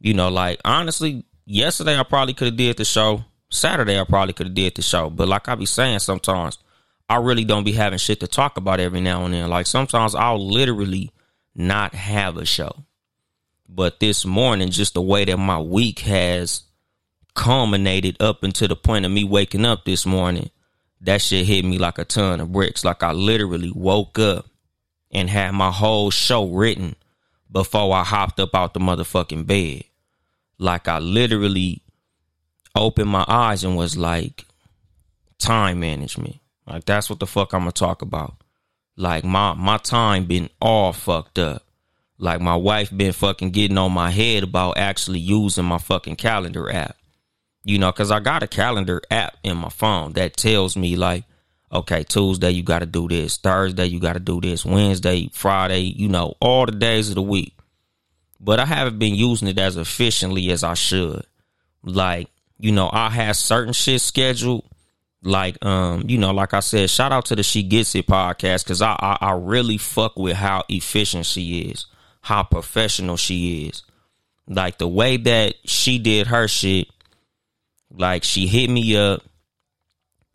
you 0.00 0.14
know, 0.14 0.28
like 0.28 0.60
honestly, 0.64 1.24
yesterday 1.44 1.98
I 1.98 2.04
probably 2.04 2.32
could 2.32 2.46
have 2.46 2.56
did 2.56 2.76
the 2.76 2.84
show. 2.84 3.24
Saturday 3.50 3.98
I 3.98 4.04
probably 4.04 4.34
could 4.34 4.46
have 4.46 4.54
did 4.54 4.76
the 4.76 4.82
show. 4.82 5.10
But 5.10 5.28
like 5.28 5.48
I 5.48 5.56
be 5.56 5.66
saying 5.66 5.98
sometimes, 5.98 6.58
I 7.08 7.16
really 7.16 7.44
don't 7.44 7.64
be 7.64 7.72
having 7.72 7.98
shit 7.98 8.20
to 8.20 8.26
talk 8.26 8.56
about 8.56 8.80
every 8.80 9.00
now 9.00 9.24
and 9.24 9.32
then. 9.32 9.48
Like 9.48 9.66
sometimes 9.66 10.14
I'll 10.14 10.44
literally 10.44 11.10
not 11.54 11.94
have 11.94 12.36
a 12.36 12.44
show. 12.44 12.84
But 13.68 14.00
this 14.00 14.24
morning, 14.24 14.70
just 14.70 14.94
the 14.94 15.02
way 15.02 15.24
that 15.24 15.36
my 15.36 15.60
week 15.60 16.00
has 16.00 16.62
culminated 17.34 18.20
up 18.20 18.42
until 18.42 18.68
the 18.68 18.76
point 18.76 19.04
of 19.04 19.12
me 19.12 19.24
waking 19.24 19.64
up 19.64 19.84
this 19.84 20.06
morning, 20.06 20.50
that 21.02 21.22
shit 21.22 21.46
hit 21.46 21.64
me 21.64 21.78
like 21.78 21.98
a 21.98 22.04
ton 22.04 22.40
of 22.40 22.52
bricks. 22.52 22.84
Like 22.84 23.02
I 23.02 23.12
literally 23.12 23.70
woke 23.74 24.18
up 24.18 24.46
and 25.10 25.30
had 25.30 25.52
my 25.52 25.70
whole 25.70 26.10
show 26.10 26.46
written 26.46 26.96
before 27.50 27.94
I 27.94 28.04
hopped 28.04 28.40
up 28.40 28.54
out 28.54 28.74
the 28.74 28.80
motherfucking 28.80 29.46
bed. 29.46 29.84
Like 30.58 30.88
I 30.88 30.98
literally 30.98 31.82
opened 32.74 33.10
my 33.10 33.24
eyes 33.28 33.64
and 33.64 33.76
was 33.76 33.96
like, 33.96 34.44
time 35.38 35.80
management. 35.80 36.36
Like 36.68 36.84
that's 36.84 37.08
what 37.08 37.20
the 37.20 37.26
fuck 37.26 37.52
I'm 37.52 37.60
gonna 37.60 37.72
talk 37.72 38.02
about. 38.02 38.34
Like 38.96 39.24
my 39.24 39.54
my 39.54 39.78
time 39.78 40.26
been 40.26 40.50
all 40.60 40.92
fucked 40.92 41.38
up. 41.38 41.62
Like 42.18 42.40
my 42.40 42.56
wife 42.56 42.94
been 42.94 43.12
fucking 43.12 43.50
getting 43.50 43.78
on 43.78 43.92
my 43.92 44.10
head 44.10 44.42
about 44.42 44.76
actually 44.76 45.20
using 45.20 45.64
my 45.64 45.78
fucking 45.78 46.16
calendar 46.16 46.70
app. 46.70 46.96
You 47.64 47.78
know, 47.78 47.92
cause 47.92 48.10
I 48.10 48.20
got 48.20 48.42
a 48.42 48.46
calendar 48.46 49.00
app 49.10 49.36
in 49.42 49.56
my 49.56 49.68
phone 49.68 50.12
that 50.14 50.36
tells 50.36 50.76
me 50.76 50.96
like, 50.96 51.24
okay, 51.72 52.02
Tuesday 52.02 52.50
you 52.50 52.62
gotta 52.62 52.86
do 52.86 53.08
this, 53.08 53.36
Thursday 53.36 53.86
you 53.86 54.00
gotta 54.00 54.20
do 54.20 54.40
this, 54.40 54.64
Wednesday, 54.64 55.30
Friday, 55.32 55.80
you 55.80 56.08
know, 56.08 56.34
all 56.40 56.66
the 56.66 56.72
days 56.72 57.08
of 57.08 57.14
the 57.14 57.22
week. 57.22 57.54
But 58.40 58.60
I 58.60 58.66
haven't 58.66 58.98
been 58.98 59.14
using 59.14 59.48
it 59.48 59.58
as 59.58 59.76
efficiently 59.76 60.50
as 60.50 60.64
I 60.64 60.74
should. 60.74 61.24
Like, 61.82 62.28
you 62.58 62.72
know, 62.72 62.88
I 62.92 63.10
have 63.10 63.36
certain 63.36 63.72
shit 63.72 64.00
scheduled 64.00 64.64
like 65.22 65.62
um 65.64 66.04
you 66.06 66.16
know 66.16 66.30
like 66.30 66.54
i 66.54 66.60
said 66.60 66.88
shout 66.88 67.10
out 67.10 67.24
to 67.24 67.34
the 67.34 67.42
she 67.42 67.64
gets 67.64 67.94
it 67.96 68.06
podcast 68.06 68.62
because 68.62 68.80
I, 68.80 68.96
I, 69.00 69.18
I 69.20 69.32
really 69.32 69.76
fuck 69.76 70.16
with 70.16 70.36
how 70.36 70.62
efficient 70.68 71.26
she 71.26 71.70
is 71.70 71.86
how 72.28 72.42
professional 72.42 73.16
she 73.16 73.68
is. 73.68 73.82
Like 74.46 74.76
the 74.76 74.86
way 74.88 75.16
that 75.16 75.54
she 75.64 75.98
did 75.98 76.26
her 76.28 76.46
shit 76.46 76.88
like 77.90 78.22
she 78.22 78.46
hit 78.46 78.68
me 78.68 78.96
up 78.96 79.22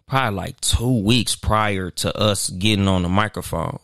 probably 0.07 0.35
like 0.35 0.59
two 0.59 1.03
weeks 1.03 1.35
prior 1.35 1.91
to 1.91 2.17
us 2.17 2.49
getting 2.49 2.87
on 2.87 3.03
the 3.03 3.09
microphone. 3.09 3.79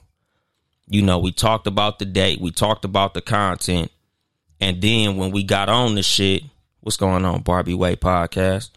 You 0.88 1.04
know 1.04 1.20
we 1.20 1.32
talked 1.32 1.68
about 1.68 2.00
the 2.00 2.06
date 2.06 2.42
we 2.42 2.52
talked 2.52 2.84
about 2.84 3.14
the 3.14 3.22
content 3.22 3.92
and 4.60 4.82
then 4.82 5.18
when 5.18 5.32
we 5.32 5.44
got 5.44 5.70
on 5.70 5.94
the 5.94 6.04
shit 6.04 6.44
what's 6.80 6.98
going 6.98 7.26
on 7.26 7.42
barbie 7.42 7.76
way 7.76 7.96
podcast? 7.96 8.72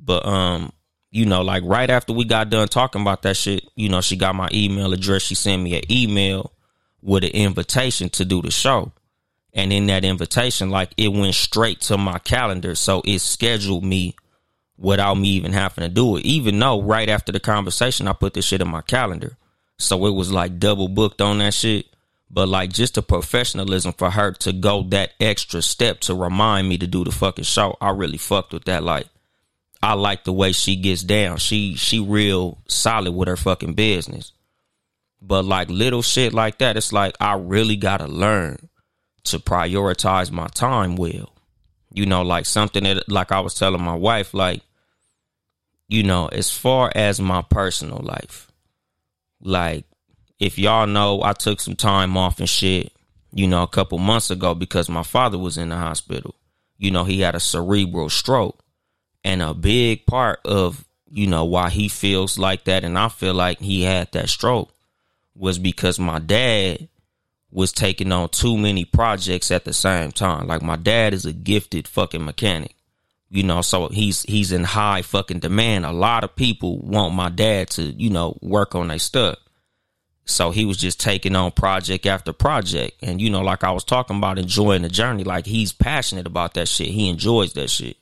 But 0.00 0.24
um 0.24 0.72
you 1.10 1.24
know, 1.24 1.42
like 1.42 1.62
right 1.64 1.88
after 1.88 2.12
we 2.12 2.24
got 2.24 2.50
done 2.50 2.68
talking 2.68 3.00
about 3.00 3.22
that 3.22 3.36
shit, 3.36 3.64
you 3.74 3.88
know, 3.88 4.00
she 4.00 4.16
got 4.16 4.34
my 4.34 4.48
email 4.52 4.92
address. 4.92 5.22
She 5.22 5.34
sent 5.34 5.62
me 5.62 5.76
an 5.76 5.90
email 5.90 6.52
with 7.02 7.24
an 7.24 7.30
invitation 7.30 8.10
to 8.10 8.24
do 8.24 8.42
the 8.42 8.50
show. 8.50 8.92
And 9.54 9.72
in 9.72 9.86
that 9.86 10.04
invitation, 10.04 10.70
like 10.70 10.90
it 10.96 11.08
went 11.08 11.34
straight 11.34 11.80
to 11.82 11.96
my 11.96 12.18
calendar. 12.18 12.74
So 12.74 13.02
it 13.04 13.20
scheduled 13.20 13.84
me 13.84 14.14
without 14.76 15.14
me 15.14 15.28
even 15.30 15.52
having 15.52 15.82
to 15.82 15.88
do 15.88 16.16
it. 16.16 16.24
Even 16.24 16.58
though 16.58 16.82
right 16.82 17.08
after 17.08 17.32
the 17.32 17.40
conversation, 17.40 18.06
I 18.06 18.12
put 18.12 18.34
this 18.34 18.44
shit 18.44 18.60
in 18.60 18.68
my 18.68 18.82
calendar. 18.82 19.36
So 19.78 20.06
it 20.06 20.10
was 20.10 20.30
like 20.30 20.58
double 20.58 20.88
booked 20.88 21.20
on 21.20 21.38
that 21.38 21.54
shit. 21.54 21.86
But 22.30 22.48
like 22.48 22.70
just 22.70 22.94
the 22.94 23.02
professionalism 23.02 23.94
for 23.94 24.10
her 24.10 24.32
to 24.32 24.52
go 24.52 24.82
that 24.90 25.12
extra 25.18 25.62
step 25.62 26.00
to 26.00 26.14
remind 26.14 26.68
me 26.68 26.76
to 26.76 26.86
do 26.86 27.02
the 27.02 27.10
fucking 27.10 27.44
show, 27.44 27.78
I 27.80 27.90
really 27.90 28.18
fucked 28.18 28.52
with 28.52 28.64
that. 28.64 28.84
Like, 28.84 29.06
I 29.82 29.94
like 29.94 30.24
the 30.24 30.32
way 30.32 30.52
she 30.52 30.76
gets 30.76 31.02
down. 31.02 31.38
She 31.38 31.74
she 31.76 32.00
real 32.00 32.58
solid 32.66 33.12
with 33.12 33.28
her 33.28 33.36
fucking 33.36 33.74
business. 33.74 34.32
But 35.20 35.44
like 35.44 35.68
little 35.70 36.02
shit 36.02 36.32
like 36.32 36.58
that, 36.58 36.76
it's 36.76 36.92
like 36.92 37.14
I 37.20 37.34
really 37.34 37.76
gotta 37.76 38.06
learn 38.06 38.68
to 39.24 39.38
prioritize 39.38 40.30
my 40.30 40.48
time 40.48 40.96
well. 40.96 41.32
You 41.92 42.06
know, 42.06 42.22
like 42.22 42.46
something 42.46 42.84
that 42.84 43.08
like 43.08 43.32
I 43.32 43.40
was 43.40 43.54
telling 43.54 43.82
my 43.82 43.94
wife, 43.94 44.34
like, 44.34 44.62
you 45.88 46.02
know, 46.02 46.26
as 46.26 46.50
far 46.50 46.92
as 46.94 47.20
my 47.20 47.42
personal 47.42 47.98
life, 47.98 48.50
like 49.40 49.84
if 50.38 50.58
y'all 50.58 50.86
know 50.86 51.22
I 51.22 51.32
took 51.32 51.60
some 51.60 51.76
time 51.76 52.16
off 52.16 52.40
and 52.40 52.48
shit, 52.48 52.92
you 53.32 53.46
know, 53.46 53.62
a 53.62 53.68
couple 53.68 53.98
months 53.98 54.30
ago 54.30 54.54
because 54.54 54.88
my 54.88 55.02
father 55.02 55.38
was 55.38 55.58
in 55.58 55.68
the 55.68 55.76
hospital. 55.76 56.34
You 56.78 56.90
know, 56.90 57.04
he 57.04 57.20
had 57.20 57.34
a 57.34 57.40
cerebral 57.40 58.08
stroke. 58.08 58.58
And 59.24 59.42
a 59.42 59.52
big 59.54 60.06
part 60.06 60.40
of, 60.44 60.84
you 61.10 61.26
know, 61.26 61.44
why 61.44 61.70
he 61.70 61.88
feels 61.88 62.38
like 62.38 62.64
that 62.64 62.84
and 62.84 62.98
I 62.98 63.08
feel 63.08 63.34
like 63.34 63.60
he 63.60 63.82
had 63.82 64.12
that 64.12 64.28
stroke 64.28 64.72
was 65.34 65.58
because 65.58 65.98
my 65.98 66.18
dad 66.18 66.88
was 67.50 67.72
taking 67.72 68.12
on 68.12 68.28
too 68.28 68.58
many 68.58 68.84
projects 68.84 69.50
at 69.50 69.64
the 69.64 69.72
same 69.72 70.12
time. 70.12 70.46
Like 70.46 70.62
my 70.62 70.76
dad 70.76 71.14
is 71.14 71.24
a 71.24 71.32
gifted 71.32 71.88
fucking 71.88 72.24
mechanic. 72.24 72.74
You 73.30 73.42
know, 73.42 73.60
so 73.60 73.88
he's 73.88 74.22
he's 74.22 74.52
in 74.52 74.64
high 74.64 75.02
fucking 75.02 75.40
demand. 75.40 75.84
A 75.84 75.92
lot 75.92 76.24
of 76.24 76.34
people 76.34 76.78
want 76.78 77.14
my 77.14 77.28
dad 77.28 77.68
to, 77.70 77.82
you 77.82 78.08
know, 78.08 78.38
work 78.40 78.74
on 78.74 78.88
their 78.88 78.98
stuff. 78.98 79.38
So 80.24 80.50
he 80.50 80.64
was 80.64 80.78
just 80.78 80.98
taking 80.98 81.36
on 81.36 81.52
project 81.52 82.06
after 82.06 82.32
project. 82.32 83.02
And 83.02 83.20
you 83.20 83.28
know, 83.28 83.42
like 83.42 83.64
I 83.64 83.70
was 83.70 83.84
talking 83.84 84.16
about 84.16 84.38
enjoying 84.38 84.82
the 84.82 84.88
journey, 84.88 85.24
like 85.24 85.44
he's 85.44 85.72
passionate 85.72 86.26
about 86.26 86.54
that 86.54 86.68
shit. 86.68 86.88
He 86.88 87.08
enjoys 87.08 87.52
that 87.52 87.68
shit 87.68 87.98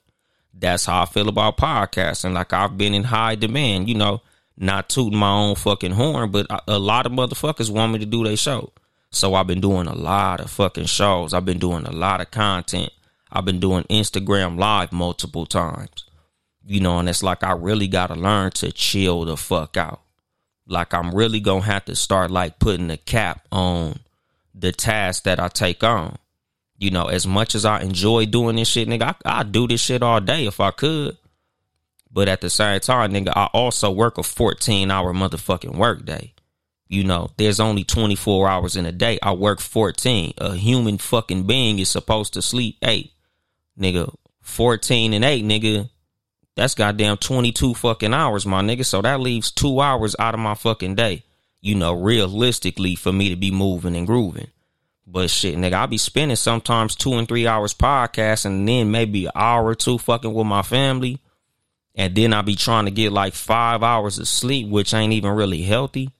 that's 0.59 0.87
how 0.87 1.03
I 1.03 1.07
feel 1.07 1.29
about 1.29 1.57
podcasting. 1.57 2.33
Like 2.33 2.53
I've 2.53 2.79
been 2.79 2.95
in 2.95 3.05
high 3.05 3.35
demand, 3.35 3.89
you 3.89 3.95
know, 3.95 4.23
not 4.57 4.89
tooting 4.89 5.19
my 5.19 5.31
own 5.31 5.55
fucking 5.55 5.93
horn, 5.93 6.31
but 6.31 6.47
a 6.67 6.79
lot 6.79 7.07
of 7.07 7.13
motherfuckers 7.13 7.71
want 7.71 7.93
me 7.93 7.99
to 7.99 8.07
do 8.07 8.25
their 8.25 8.37
show. 8.37 8.73
So 9.11 9.35
I've 9.35 9.47
been 9.47 9.61
doing 9.61 9.87
a 9.87 9.95
lot 9.95 10.41
of 10.41 10.51
fucking 10.51 10.87
shows. 10.87 11.33
I've 11.35 11.45
been 11.45 11.59
doing 11.59 11.85
a 11.85 11.93
lot 11.93 12.21
of 12.21 12.31
content. 12.31 12.91
I've 13.31 13.45
been 13.45 13.61
doing 13.61 13.85
Instagram 13.85 14.59
live 14.59 14.93
multiple 14.93 15.47
times. 15.47 16.05
You 16.65 16.81
know, 16.81 16.99
and 16.99 17.09
it's 17.09 17.23
like 17.23 17.45
I 17.45 17.53
really 17.53 17.87
got 17.87 18.09
to 18.09 18.15
learn 18.15 18.51
to 18.53 18.73
chill 18.73 19.25
the 19.25 19.37
fuck 19.37 19.77
out. 19.77 20.01
Like 20.67 20.95
I'm 20.95 21.15
really 21.15 21.39
going 21.39 21.63
to 21.63 21.67
have 21.67 21.85
to 21.85 21.95
start 21.95 22.31
like 22.31 22.59
putting 22.59 22.91
a 22.91 22.97
cap 22.97 23.47
on 23.53 24.01
the 24.55 24.73
task 24.73 25.25
that 25.25 25.39
I 25.39 25.49
take 25.49 25.85
on. 25.85 26.19
You 26.79 26.91
know, 26.91 27.07
as 27.07 27.27
much 27.27 27.55
as 27.55 27.65
I 27.65 27.81
enjoy 27.81 28.27
doing 28.27 28.57
this 28.57 28.69
shit, 28.69 28.89
nigga, 28.89 29.17
I, 29.25 29.41
I'd 29.41 29.53
do 29.53 29.67
this 29.67 29.81
shit 29.81 30.03
all 30.03 30.21
day 30.21 30.47
if 30.47 30.61
I 30.61 30.71
could. 30.71 31.17
But 32.11 32.29
at 32.29 32.41
the 32.41 32.51
same 32.51 32.81
time, 32.81 33.13
nigga, 33.13 33.33
I 33.35 33.47
also 33.53 33.91
work 33.91 34.19
a 34.19 34.23
14 34.23 34.91
hour 34.91 35.13
motherfucking 35.13 35.77
work 35.77 36.05
day. 36.05 36.35
You 36.89 37.05
know, 37.05 37.31
there's 37.37 37.61
only 37.61 37.85
24 37.85 38.49
hours 38.49 38.77
in 38.77 38.87
a 38.87 38.93
day. 38.93 39.19
I 39.23 39.33
work 39.33 39.61
14. 39.61 40.35
A 40.39 40.55
human 40.55 40.99
fucking 40.99 41.47
being 41.47 41.79
is 41.79 41.91
supposed 41.91 42.35
to 42.35 42.43
sleep 42.43 42.79
eight. 42.83 43.13
Nigga, 43.79 44.15
14 44.43 45.13
and 45.13 45.25
eight, 45.25 45.45
nigga. 45.45 45.91
That's 46.55 46.75
goddamn 46.75 47.19
22 47.19 47.75
fucking 47.75 48.15
hours, 48.15 48.47
my 48.47 48.63
nigga. 48.63 48.85
So 48.87 49.03
that 49.03 49.21
leaves 49.21 49.51
two 49.51 49.81
hours 49.81 50.17
out 50.19 50.35
of 50.35 50.41
my 50.41 50.55
fucking 50.55 50.95
day. 50.95 51.25
You 51.61 51.75
know, 51.75 51.93
realistically, 51.93 52.95
for 52.95 53.13
me 53.13 53.29
to 53.31 53.37
be 53.37 53.51
moving 53.51 53.97
and 53.97 54.07
grooving. 54.07 54.49
But 55.07 55.31
shit, 55.31 55.57
nigga, 55.57 55.75
I'll 55.75 55.87
be 55.87 55.99
spending 55.99 56.37
sometimes 56.37 56.97
two 56.97 57.15
and 57.15 57.29
three 57.29 57.47
hours 57.47 57.73
podcasting 57.73 58.47
and 58.47 58.69
then 58.69 58.91
maybe 58.91 59.27
an 59.27 59.33
hour 59.37 59.67
or 59.67 59.75
two 59.77 59.99
fucking 59.99 60.35
with 60.35 60.47
my 60.47 60.63
family. 60.63 61.21
And 61.95 62.15
then 62.15 62.35
I'll 62.35 62.43
be 62.43 62.57
trying 62.57 62.87
to 62.87 62.91
get 62.91 63.13
like 63.13 63.33
five 63.35 63.83
hours 63.83 64.19
of 64.19 64.27
sleep, 64.29 64.69
which 64.69 64.93
ain't 64.93 65.13
even 65.13 65.33
really 65.33 65.63
healthy. 65.63 66.11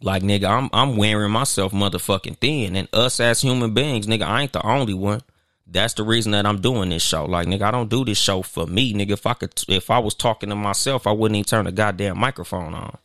Like 0.00 0.22
nigga, 0.22 0.48
I'm 0.48 0.68
I'm 0.72 0.96
wearing 0.96 1.30
myself 1.30 1.72
motherfucking 1.72 2.38
thin. 2.38 2.74
And 2.74 2.88
us 2.92 3.20
as 3.20 3.40
human 3.40 3.74
beings, 3.74 4.06
nigga, 4.06 4.22
I 4.22 4.42
ain't 4.42 4.52
the 4.52 4.66
only 4.66 4.94
one. 4.94 5.20
That's 5.66 5.94
the 5.94 6.02
reason 6.02 6.32
that 6.32 6.44
I'm 6.44 6.60
doing 6.60 6.88
this 6.88 7.02
show. 7.02 7.26
Like 7.26 7.46
nigga, 7.46 7.62
I 7.62 7.70
don't 7.70 7.88
do 7.88 8.04
this 8.04 8.18
show 8.18 8.42
for 8.42 8.66
me, 8.66 8.94
nigga. 8.94 9.12
If 9.12 9.26
I 9.26 9.34
could 9.34 9.52
if 9.68 9.90
I 9.90 10.00
was 10.00 10.14
talking 10.14 10.48
to 10.48 10.56
myself, 10.56 11.06
I 11.06 11.12
wouldn't 11.12 11.36
even 11.36 11.44
turn 11.44 11.66
the 11.66 11.72
goddamn 11.72 12.18
microphone 12.18 12.74
on. 12.74 12.98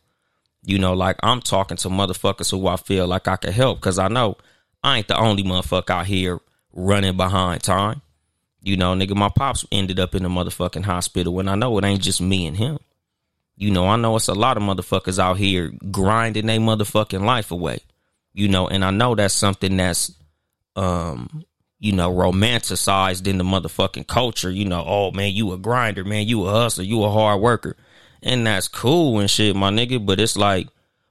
You 0.68 0.78
know, 0.78 0.92
like 0.92 1.16
I'm 1.22 1.40
talking 1.40 1.78
to 1.78 1.88
motherfuckers 1.88 2.50
who 2.50 2.66
I 2.66 2.76
feel 2.76 3.06
like 3.06 3.26
I 3.26 3.36
could 3.36 3.54
help 3.54 3.78
because 3.78 3.98
I 3.98 4.08
know 4.08 4.36
I 4.82 4.98
ain't 4.98 5.08
the 5.08 5.16
only 5.16 5.42
motherfucker 5.42 5.88
out 5.88 6.04
here 6.04 6.40
running 6.74 7.16
behind 7.16 7.62
time. 7.62 8.02
You 8.60 8.76
know, 8.76 8.92
nigga, 8.92 9.16
my 9.16 9.30
pops 9.30 9.64
ended 9.72 9.98
up 9.98 10.14
in 10.14 10.24
the 10.24 10.28
motherfucking 10.28 10.84
hospital 10.84 11.40
and 11.40 11.48
I 11.48 11.54
know 11.54 11.78
it 11.78 11.86
ain't 11.86 12.02
just 12.02 12.20
me 12.20 12.46
and 12.46 12.54
him. 12.54 12.78
You 13.56 13.70
know, 13.70 13.88
I 13.88 13.96
know 13.96 14.14
it's 14.16 14.28
a 14.28 14.34
lot 14.34 14.58
of 14.58 14.62
motherfuckers 14.62 15.18
out 15.18 15.38
here 15.38 15.72
grinding 15.90 16.44
their 16.44 16.60
motherfucking 16.60 17.24
life 17.24 17.50
away. 17.50 17.78
You 18.34 18.48
know, 18.48 18.68
and 18.68 18.84
I 18.84 18.90
know 18.90 19.14
that's 19.14 19.32
something 19.32 19.74
that's 19.78 20.12
um 20.76 21.46
you 21.80 21.92
know, 21.92 22.12
romanticized 22.12 23.26
in 23.26 23.38
the 23.38 23.44
motherfucking 23.44 24.06
culture. 24.06 24.50
You 24.50 24.66
know, 24.66 24.84
oh 24.86 25.12
man, 25.12 25.32
you 25.32 25.50
a 25.54 25.56
grinder, 25.56 26.04
man, 26.04 26.28
you 26.28 26.44
a 26.46 26.50
hustler, 26.50 26.84
you 26.84 27.04
a 27.04 27.10
hard 27.10 27.40
worker. 27.40 27.74
And 28.22 28.46
that's 28.46 28.68
cool 28.68 29.20
and 29.20 29.30
shit, 29.30 29.54
my 29.54 29.70
nigga. 29.70 30.04
But 30.04 30.20
it's 30.20 30.36
like, 30.36 30.68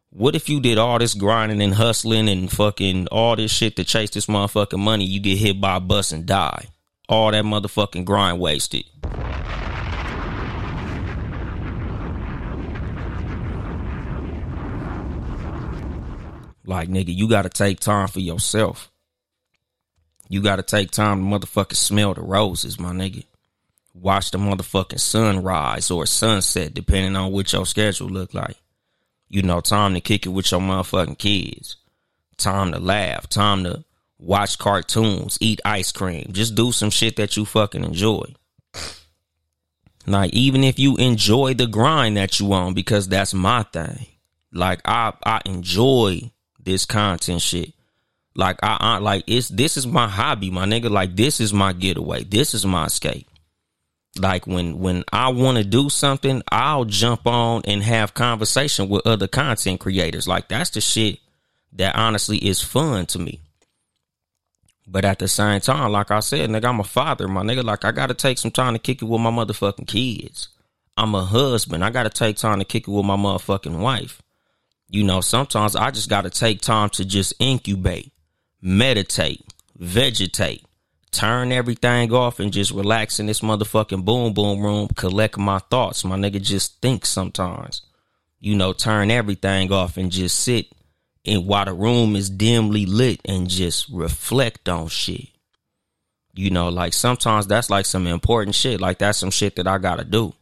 what 0.10 0.36
if 0.36 0.50
you 0.50 0.60
did 0.60 0.78
all 0.78 1.00
this 1.00 1.14
grinding 1.14 1.62
and 1.62 1.74
hustling 1.74 2.28
and 2.30 2.52
fucking 2.52 3.08
all 3.08 3.36
this 3.36 3.52
shit 3.52 3.76
to 3.76 3.84
chase 3.84 4.10
this 4.10 4.26
motherfucking 4.26 4.80
money? 4.80 5.06
You 5.06 5.20
get 5.20 5.38
hit 5.38 5.62
by 5.62 5.78
a 5.78 5.80
bus 5.80 6.12
and 6.12 6.26
die. 6.26 6.70
All 7.08 7.32
that 7.32 7.46
motherfucking 7.46 8.06
grind 8.06 8.40
wasted. 8.40 8.86
Like, 16.66 16.90
nigga, 16.90 17.16
you 17.16 17.30
gotta 17.30 17.48
take 17.48 17.80
time 17.80 18.10
for 18.10 18.20
yourself. 18.20 18.92
You 20.28 20.42
gotta 20.42 20.64
take 20.64 20.92
time 20.92 21.20
to 21.20 21.40
motherfucking 21.40 21.78
smell 21.78 22.14
the 22.14 22.22
roses, 22.22 22.78
my 22.78 22.92
nigga. 22.92 23.24
Watch 24.00 24.32
the 24.32 24.38
motherfucking 24.38 25.00
sunrise 25.00 25.90
or 25.90 26.06
sunset, 26.06 26.74
depending 26.74 27.16
on 27.16 27.32
what 27.32 27.52
your 27.52 27.66
schedule 27.66 28.08
look 28.08 28.34
like. 28.34 28.58
You 29.28 29.42
know, 29.42 29.60
time 29.60 29.94
to 29.94 30.02
kick 30.02 30.26
it 30.26 30.30
with 30.30 30.52
your 30.52 30.62
motherfucking 30.62 31.18
kids. 31.18 31.78
Time 32.38 32.72
to 32.72 32.80
laugh. 32.80 33.28
Time 33.28 33.64
to 33.64 33.84
watch 34.20 34.58
cartoons, 34.58 35.38
eat 35.42 35.60
ice 35.66 35.92
cream. 35.92 36.30
Just 36.32 36.56
do 36.56 36.72
some 36.72 36.90
shit 36.90 37.16
that 37.18 37.36
you 37.36 37.46
fucking 37.46 37.84
enjoy. 37.84 38.34
Like, 40.06 40.34
even 40.34 40.64
if 40.64 40.80
you 40.80 40.96
enjoy 40.98 41.54
the 41.56 41.68
grind 41.68 42.18
that 42.18 42.40
you 42.40 42.54
on, 42.54 42.74
because 42.74 43.08
that's 43.08 43.34
my 43.34 43.64
thing. 43.64 44.06
Like, 44.54 44.80
I, 44.86 45.14
I 45.26 45.42
enjoy 45.46 46.32
this 46.60 46.86
content 46.86 47.42
shit. 47.42 47.74
Like 48.36 48.60
I, 48.62 48.78
I 48.80 48.98
like 49.00 49.24
it's 49.26 49.50
this 49.50 49.78
is 49.78 49.88
my 49.88 50.08
hobby, 50.08 50.52
my 50.52 50.66
nigga. 50.66 50.92
Like 50.92 51.16
this 51.16 51.42
is 51.42 51.52
my 51.52 51.74
getaway. 51.74 52.24
This 52.24 52.54
is 52.54 52.66
my 52.66 52.86
escape. 52.86 53.28
Like 54.20 54.48
when 54.48 54.80
when 54.80 55.04
I 55.12 55.30
want 55.30 55.58
to 55.58 55.64
do 55.64 55.90
something, 55.90 56.42
I'll 56.52 56.86
jump 56.86 57.28
on 57.28 57.62
and 57.66 57.84
have 57.84 58.14
conversation 58.14 58.90
with 58.90 59.06
other 59.06 59.28
content 59.28 59.80
creators. 59.80 60.28
Like 60.28 60.48
that's 60.48 60.72
the 60.72 60.82
shit 60.82 61.20
that 61.74 61.96
honestly 61.96 62.38
is 62.38 62.62
fun 62.62 63.06
to 63.08 63.20
me. 63.20 63.40
But 64.88 65.04
at 65.04 65.20
the 65.20 65.28
same 65.28 65.60
time, 65.60 65.92
like 65.92 66.12
I 66.12 66.22
said, 66.22 66.50
nigga, 66.50 66.66
I'm 66.66 66.80
a 66.80 66.84
father, 66.84 67.28
my 67.28 67.44
nigga. 67.44 67.64
Like 67.64 67.86
I 67.86 67.92
gotta 67.92 68.14
take 68.14 68.38
some 68.38 68.52
time 68.52 68.74
to 68.74 68.80
kick 68.80 69.02
it 69.02 69.06
with 69.06 69.22
my 69.22 69.32
motherfucking 69.32 69.88
kids. 69.88 70.50
I'm 70.96 71.14
a 71.14 71.24
husband. 71.24 71.84
I 71.84 71.90
gotta 71.90 72.10
take 72.10 72.38
time 72.38 72.60
to 72.60 72.66
kick 72.66 72.88
it 72.88 72.92
with 72.92 73.06
my 73.06 73.18
motherfucking 73.18 73.80
wife. 73.80 74.22
You 74.90 75.04
know, 75.04 75.22
sometimes 75.22 75.76
I 75.76 75.92
just 75.92 76.10
gotta 76.10 76.30
take 76.30 76.62
time 76.62 76.90
to 76.92 77.06
just 77.06 77.34
incubate 77.40 78.12
meditate, 78.62 79.46
vegetate, 79.78 80.66
turn 81.12 81.52
everything 81.52 82.14
off 82.14 82.40
and 82.40 82.52
just 82.52 82.72
relax 82.72 83.20
in 83.20 83.26
this 83.26 83.42
motherfucking 83.42 84.06
boom 84.06 84.34
boom 84.34 84.62
room, 84.62 84.88
collect 84.96 85.38
my 85.38 85.60
thoughts. 85.60 86.04
My 86.04 86.16
nigga 86.16 86.42
just 86.42 86.82
think 86.82 87.06
sometimes. 87.06 87.82
You 88.40 88.56
know, 88.56 88.74
turn 88.74 89.10
everything 89.10 89.72
off 89.72 89.98
and 89.98 90.12
just 90.12 90.40
sit 90.40 90.68
and 91.28 91.46
while 91.46 91.66
the 91.66 91.74
room 91.74 92.16
is 92.16 92.30
dimly 92.30 92.86
lit 92.86 93.20
and 93.26 93.50
just 93.50 93.90
reflect 93.90 94.70
on 94.70 94.88
shit. 94.88 95.28
You 96.34 96.52
know, 96.52 96.70
like 96.70 96.94
sometimes 96.94 97.48
that's 97.48 97.70
like 97.70 97.86
some 97.86 98.08
important 98.08 98.56
shit. 98.56 98.80
Like 98.80 99.00
that's 99.00 99.18
some 99.18 99.32
shit 99.32 99.56
that 99.58 99.68
I 99.68 99.78
gotta 99.78 100.06
do. 100.06 100.34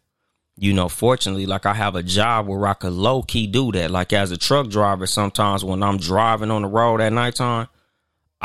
You 0.57 0.73
know, 0.73 0.87
fortunately, 0.87 1.45
like 1.45 1.65
I 1.65 1.73
have 1.73 1.95
a 1.95 2.03
job 2.03 2.47
where 2.47 2.67
I 2.67 2.73
could 2.73 2.93
low 2.93 3.23
key 3.23 3.47
do 3.47 3.71
that. 3.71 3.91
Like 3.91 4.13
as 4.13 4.31
a 4.31 4.37
truck 4.37 4.69
driver, 4.69 5.07
sometimes 5.07 5.65
when 5.65 5.81
I'm 5.81 5.97
driving 5.97 6.51
on 6.51 6.61
the 6.61 6.67
road 6.67 7.01
at 7.01 7.11
nighttime, 7.11 7.67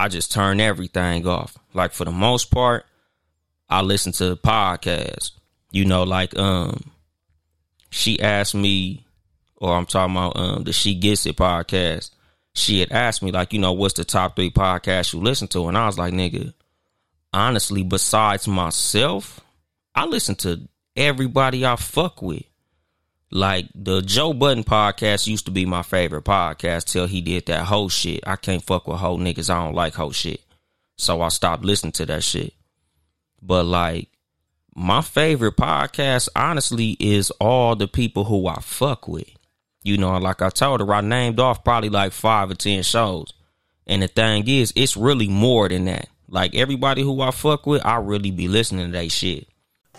I 0.00 0.08
just 0.08 0.32
turn 0.32 0.60
everything 0.60 1.26
off. 1.26 1.58
Like 1.74 1.92
for 1.92 2.06
the 2.06 2.10
most 2.10 2.50
part, 2.50 2.86
I 3.68 3.82
listen 3.82 4.12
to 4.12 4.34
podcasts. 4.36 5.32
You 5.72 5.84
know, 5.84 6.04
like 6.04 6.36
um 6.38 6.90
she 7.90 8.18
asked 8.18 8.54
me 8.54 9.04
or 9.56 9.76
I'm 9.76 9.84
talking 9.84 10.16
about 10.16 10.36
um 10.38 10.64
the 10.64 10.72
She 10.72 10.94
Gets 10.94 11.26
It 11.26 11.36
podcast. 11.36 12.12
She 12.54 12.80
had 12.80 12.90
asked 12.92 13.22
me, 13.22 13.30
like, 13.30 13.52
you 13.52 13.58
know, 13.58 13.72
what's 13.72 13.92
the 13.92 14.04
top 14.04 14.36
three 14.36 14.50
podcasts 14.50 15.12
you 15.12 15.20
listen 15.20 15.48
to? 15.48 15.68
And 15.68 15.76
I 15.76 15.84
was 15.84 15.98
like, 15.98 16.14
nigga, 16.14 16.54
honestly, 17.34 17.84
besides 17.84 18.48
myself, 18.48 19.40
I 19.94 20.06
listen 20.06 20.34
to 20.36 20.66
everybody 20.96 21.66
I 21.66 21.76
fuck 21.76 22.22
with. 22.22 22.44
Like 23.32 23.68
the 23.74 24.00
Joe 24.00 24.32
Budden 24.32 24.64
podcast 24.64 25.26
used 25.28 25.44
to 25.46 25.52
be 25.52 25.64
my 25.64 25.82
favorite 25.82 26.24
podcast 26.24 26.86
till 26.86 27.06
he 27.06 27.20
did 27.20 27.46
that 27.46 27.64
whole 27.64 27.88
shit. 27.88 28.20
I 28.26 28.36
can't 28.36 28.62
fuck 28.62 28.88
with 28.88 28.98
whole 28.98 29.18
niggas. 29.18 29.50
I 29.50 29.64
don't 29.64 29.74
like 29.74 29.94
whole 29.94 30.10
shit. 30.10 30.40
So 30.96 31.22
I 31.22 31.28
stopped 31.28 31.64
listening 31.64 31.92
to 31.92 32.06
that 32.06 32.24
shit. 32.24 32.54
But 33.40 33.64
like 33.64 34.08
my 34.74 35.00
favorite 35.00 35.56
podcast, 35.56 36.28
honestly, 36.34 36.96
is 36.98 37.30
all 37.32 37.76
the 37.76 37.86
people 37.86 38.24
who 38.24 38.48
I 38.48 38.60
fuck 38.60 39.06
with. 39.06 39.30
You 39.82 39.96
know, 39.96 40.18
like 40.18 40.42
I 40.42 40.50
told 40.50 40.80
her, 40.80 40.92
I 40.92 41.00
named 41.00 41.38
off 41.40 41.64
probably 41.64 41.88
like 41.88 42.12
five 42.12 42.50
or 42.50 42.54
ten 42.54 42.82
shows. 42.82 43.32
And 43.86 44.02
the 44.02 44.08
thing 44.08 44.46
is, 44.46 44.72
it's 44.76 44.96
really 44.96 45.28
more 45.28 45.68
than 45.68 45.84
that. 45.86 46.08
Like 46.28 46.54
everybody 46.54 47.02
who 47.02 47.20
I 47.20 47.30
fuck 47.30 47.66
with, 47.66 47.84
I 47.84 47.96
really 47.96 48.30
be 48.30 48.48
listening 48.48 48.86
to 48.86 48.92
that 48.92 49.10
shit. 49.10 49.48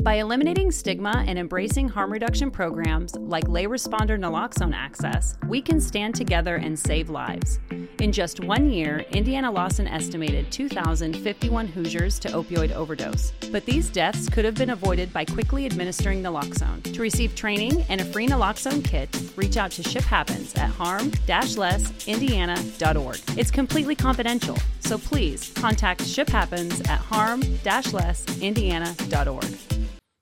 By 0.00 0.14
eliminating 0.14 0.70
stigma 0.70 1.24
and 1.26 1.38
embracing 1.38 1.88
harm 1.88 2.12
reduction 2.12 2.50
programs 2.50 3.14
like 3.16 3.46
lay 3.48 3.66
responder 3.66 4.18
naloxone 4.18 4.74
access, 4.74 5.36
we 5.48 5.60
can 5.60 5.80
stand 5.80 6.14
together 6.14 6.56
and 6.56 6.78
save 6.78 7.10
lives. 7.10 7.58
In 8.00 8.12
just 8.12 8.40
one 8.40 8.70
year, 8.70 9.04
Indiana 9.10 9.50
lost 9.50 9.80
an 9.80 9.88
estimated 9.88 10.52
2,051 10.52 11.66
Hoosiers 11.66 12.20
to 12.20 12.28
opioid 12.28 12.70
overdose. 12.72 13.32
But 13.50 13.66
these 13.66 13.90
deaths 13.90 14.28
could 14.28 14.44
have 14.44 14.54
been 14.54 14.70
avoided 14.70 15.12
by 15.12 15.24
quickly 15.24 15.66
administering 15.66 16.22
naloxone. 16.22 16.80
To 16.94 17.02
receive 17.02 17.34
training 17.34 17.84
and 17.88 18.00
a 18.00 18.04
free 18.04 18.28
naloxone 18.28 18.84
kit, 18.84 19.08
reach 19.36 19.56
out 19.56 19.72
to 19.72 19.82
Ship 19.82 20.04
Happens 20.04 20.54
at 20.54 20.70
harm-lessindiana.org. 20.70 23.20
It's 23.36 23.50
completely 23.50 23.96
confidential, 23.96 24.56
so 24.80 24.96
please 24.96 25.52
contact 25.56 26.06
Ship 26.06 26.28
Happens 26.28 26.80
at 26.82 27.00
harm-lessindiana.org. 27.00 29.67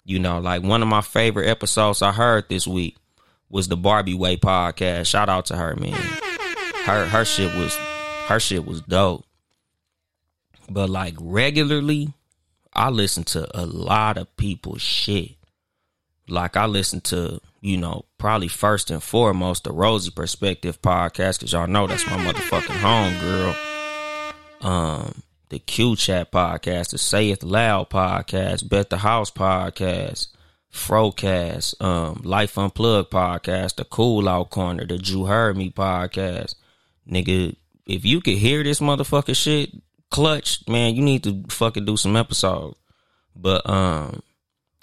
You 0.06 0.20
know, 0.20 0.38
like 0.38 0.62
one 0.62 0.82
of 0.82 0.88
my 0.88 1.00
favorite 1.00 1.48
episodes 1.48 2.00
I 2.00 2.12
heard 2.12 2.48
this 2.48 2.64
week 2.64 2.96
was 3.50 3.66
the 3.66 3.76
Barbie 3.76 4.14
Way 4.14 4.36
podcast. 4.36 5.06
Shout 5.06 5.28
out 5.28 5.46
to 5.46 5.56
her, 5.56 5.74
man. 5.74 6.00
Her 6.84 7.06
her 7.06 7.24
shit 7.24 7.52
was 7.56 7.74
her 8.28 8.38
shit 8.38 8.64
was 8.64 8.82
dope. 8.82 9.24
But 10.70 10.90
like 10.90 11.14
regularly, 11.20 12.14
I 12.72 12.90
listen 12.90 13.24
to 13.24 13.48
a 13.60 13.66
lot 13.66 14.16
of 14.16 14.36
people's 14.36 14.80
shit. 14.80 15.32
Like 16.28 16.56
I 16.56 16.66
listen 16.66 17.00
to, 17.02 17.40
you 17.60 17.76
know, 17.76 18.04
probably 18.16 18.48
first 18.48 18.92
and 18.92 19.02
foremost 19.02 19.64
the 19.64 19.72
Rosie 19.72 20.12
Perspective 20.12 20.80
podcast, 20.80 21.40
cause 21.40 21.52
y'all 21.52 21.66
know 21.66 21.88
that's 21.88 22.06
my 22.06 22.16
motherfucking 22.18 22.78
home 22.80 23.18
girl. 23.20 23.56
Um, 24.60 25.22
the 25.48 25.58
Q 25.58 25.96
Chat 25.96 26.32
podcast, 26.32 26.90
the 26.90 26.98
Say 26.98 27.30
It 27.30 27.42
Loud 27.42 27.90
podcast, 27.90 28.68
Bet 28.68 28.90
the 28.90 28.98
House 28.98 29.30
podcast, 29.30 30.28
Frocast, 30.72 31.80
um, 31.80 32.20
Life 32.24 32.58
Unplugged 32.58 33.10
podcast, 33.10 33.76
the 33.76 33.84
Cool 33.84 34.28
Out 34.28 34.50
Corner, 34.50 34.86
the 34.86 34.98
Drew 34.98 35.24
Heard 35.24 35.56
Me 35.56 35.70
podcast. 35.70 36.54
Nigga, 37.10 37.54
if 37.86 38.04
you 38.04 38.20
could 38.20 38.38
hear 38.38 38.64
this 38.64 38.80
motherfucker 38.80 39.36
shit, 39.36 39.70
clutch, 40.10 40.68
man, 40.68 40.94
you 40.94 41.02
need 41.02 41.22
to 41.24 41.44
fucking 41.48 41.84
do 41.84 41.96
some 41.96 42.16
episodes. 42.16 42.76
But 43.34 43.68
um, 43.68 44.22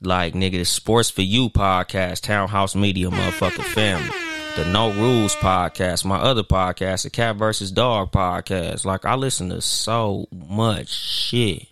like 0.01 0.33
nigga, 0.33 0.59
the 0.59 0.65
Sports 0.65 1.09
for 1.09 1.21
You 1.21 1.49
podcast, 1.49 2.21
Townhouse 2.21 2.75
Media, 2.75 3.09
motherfucking 3.09 3.65
family 3.65 4.32
the 4.55 4.65
No 4.65 4.91
Rules 4.91 5.35
podcast, 5.35 6.05
my 6.05 6.17
other 6.17 6.43
podcast, 6.43 7.03
the 7.03 7.09
Cat 7.09 7.37
versus 7.37 7.71
Dog 7.71 8.11
podcast. 8.11 8.85
Like 8.85 9.03
I 9.03 9.15
listen 9.15 9.49
to 9.49 9.61
so 9.61 10.27
much 10.31 10.89
shit. 10.89 11.67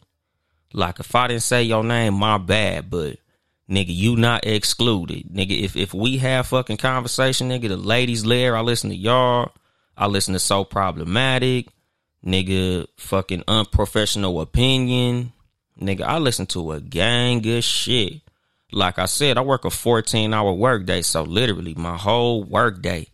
Like 0.74 1.00
if 1.00 1.14
I 1.14 1.28
didn't 1.28 1.44
say 1.44 1.62
your 1.62 1.84
name, 1.84 2.16
my 2.16 2.40
bad, 2.40 2.90
but 2.90 3.18
nigga, 3.70 3.90
you 3.90 4.16
not 4.16 4.48
excluded. 4.48 5.28
Nigga, 5.32 5.62
if 5.62 5.76
if 5.76 5.94
we 5.94 6.18
have 6.18 6.48
fucking 6.48 6.78
conversation, 6.78 7.50
nigga, 7.50 7.68
the 7.68 7.78
ladies 7.78 8.26
lair, 8.26 8.58
I 8.58 8.62
listen 8.62 8.90
to 8.90 8.96
y'all. 8.96 9.52
I 9.96 10.08
listen 10.08 10.34
to 10.34 10.40
So 10.40 10.64
Problematic, 10.64 11.68
nigga, 12.26 12.88
fucking 12.98 13.44
unprofessional 13.48 14.42
opinion. 14.42 15.34
Nigga, 15.80 16.02
I 16.02 16.18
listen 16.18 16.48
to 16.48 16.72
a 16.72 16.82
gang 16.82 17.48
of 17.48 17.64
shit. 17.64 18.22
Like 18.72 19.00
I 19.00 19.06
said, 19.06 19.38
I 19.38 19.42
work 19.42 19.66
a 19.66 19.70
14 19.70 20.34
hour 20.34 20.54
workday. 20.54 21.02
So 21.02 21.24
literally 21.24 21.74
my 21.76 21.98
whole 21.98 22.44
workday, 22.44 23.08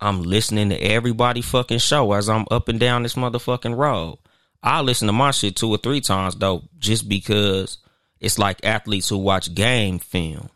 I'm 0.00 0.22
listening 0.22 0.70
to 0.70 0.76
everybody 0.76 1.42
fucking 1.42 1.78
show 1.78 2.12
as 2.12 2.28
I'm 2.28 2.46
up 2.50 2.68
and 2.68 2.80
down 2.80 3.02
this 3.02 3.14
motherfucking 3.14 3.76
road. 3.76 4.18
I 4.62 4.80
listen 4.82 5.06
to 5.06 5.12
my 5.12 5.30
shit 5.30 5.56
two 5.56 5.70
or 5.70 5.78
three 5.78 6.00
times 6.00 6.34
though, 6.34 6.62
just 6.78 7.08
because 7.08 7.78
it's 8.20 8.38
like 8.38 8.64
athletes 8.64 9.08
who 9.08 9.18
watch 9.18 9.54
game 9.54 9.98
film. 9.98 10.50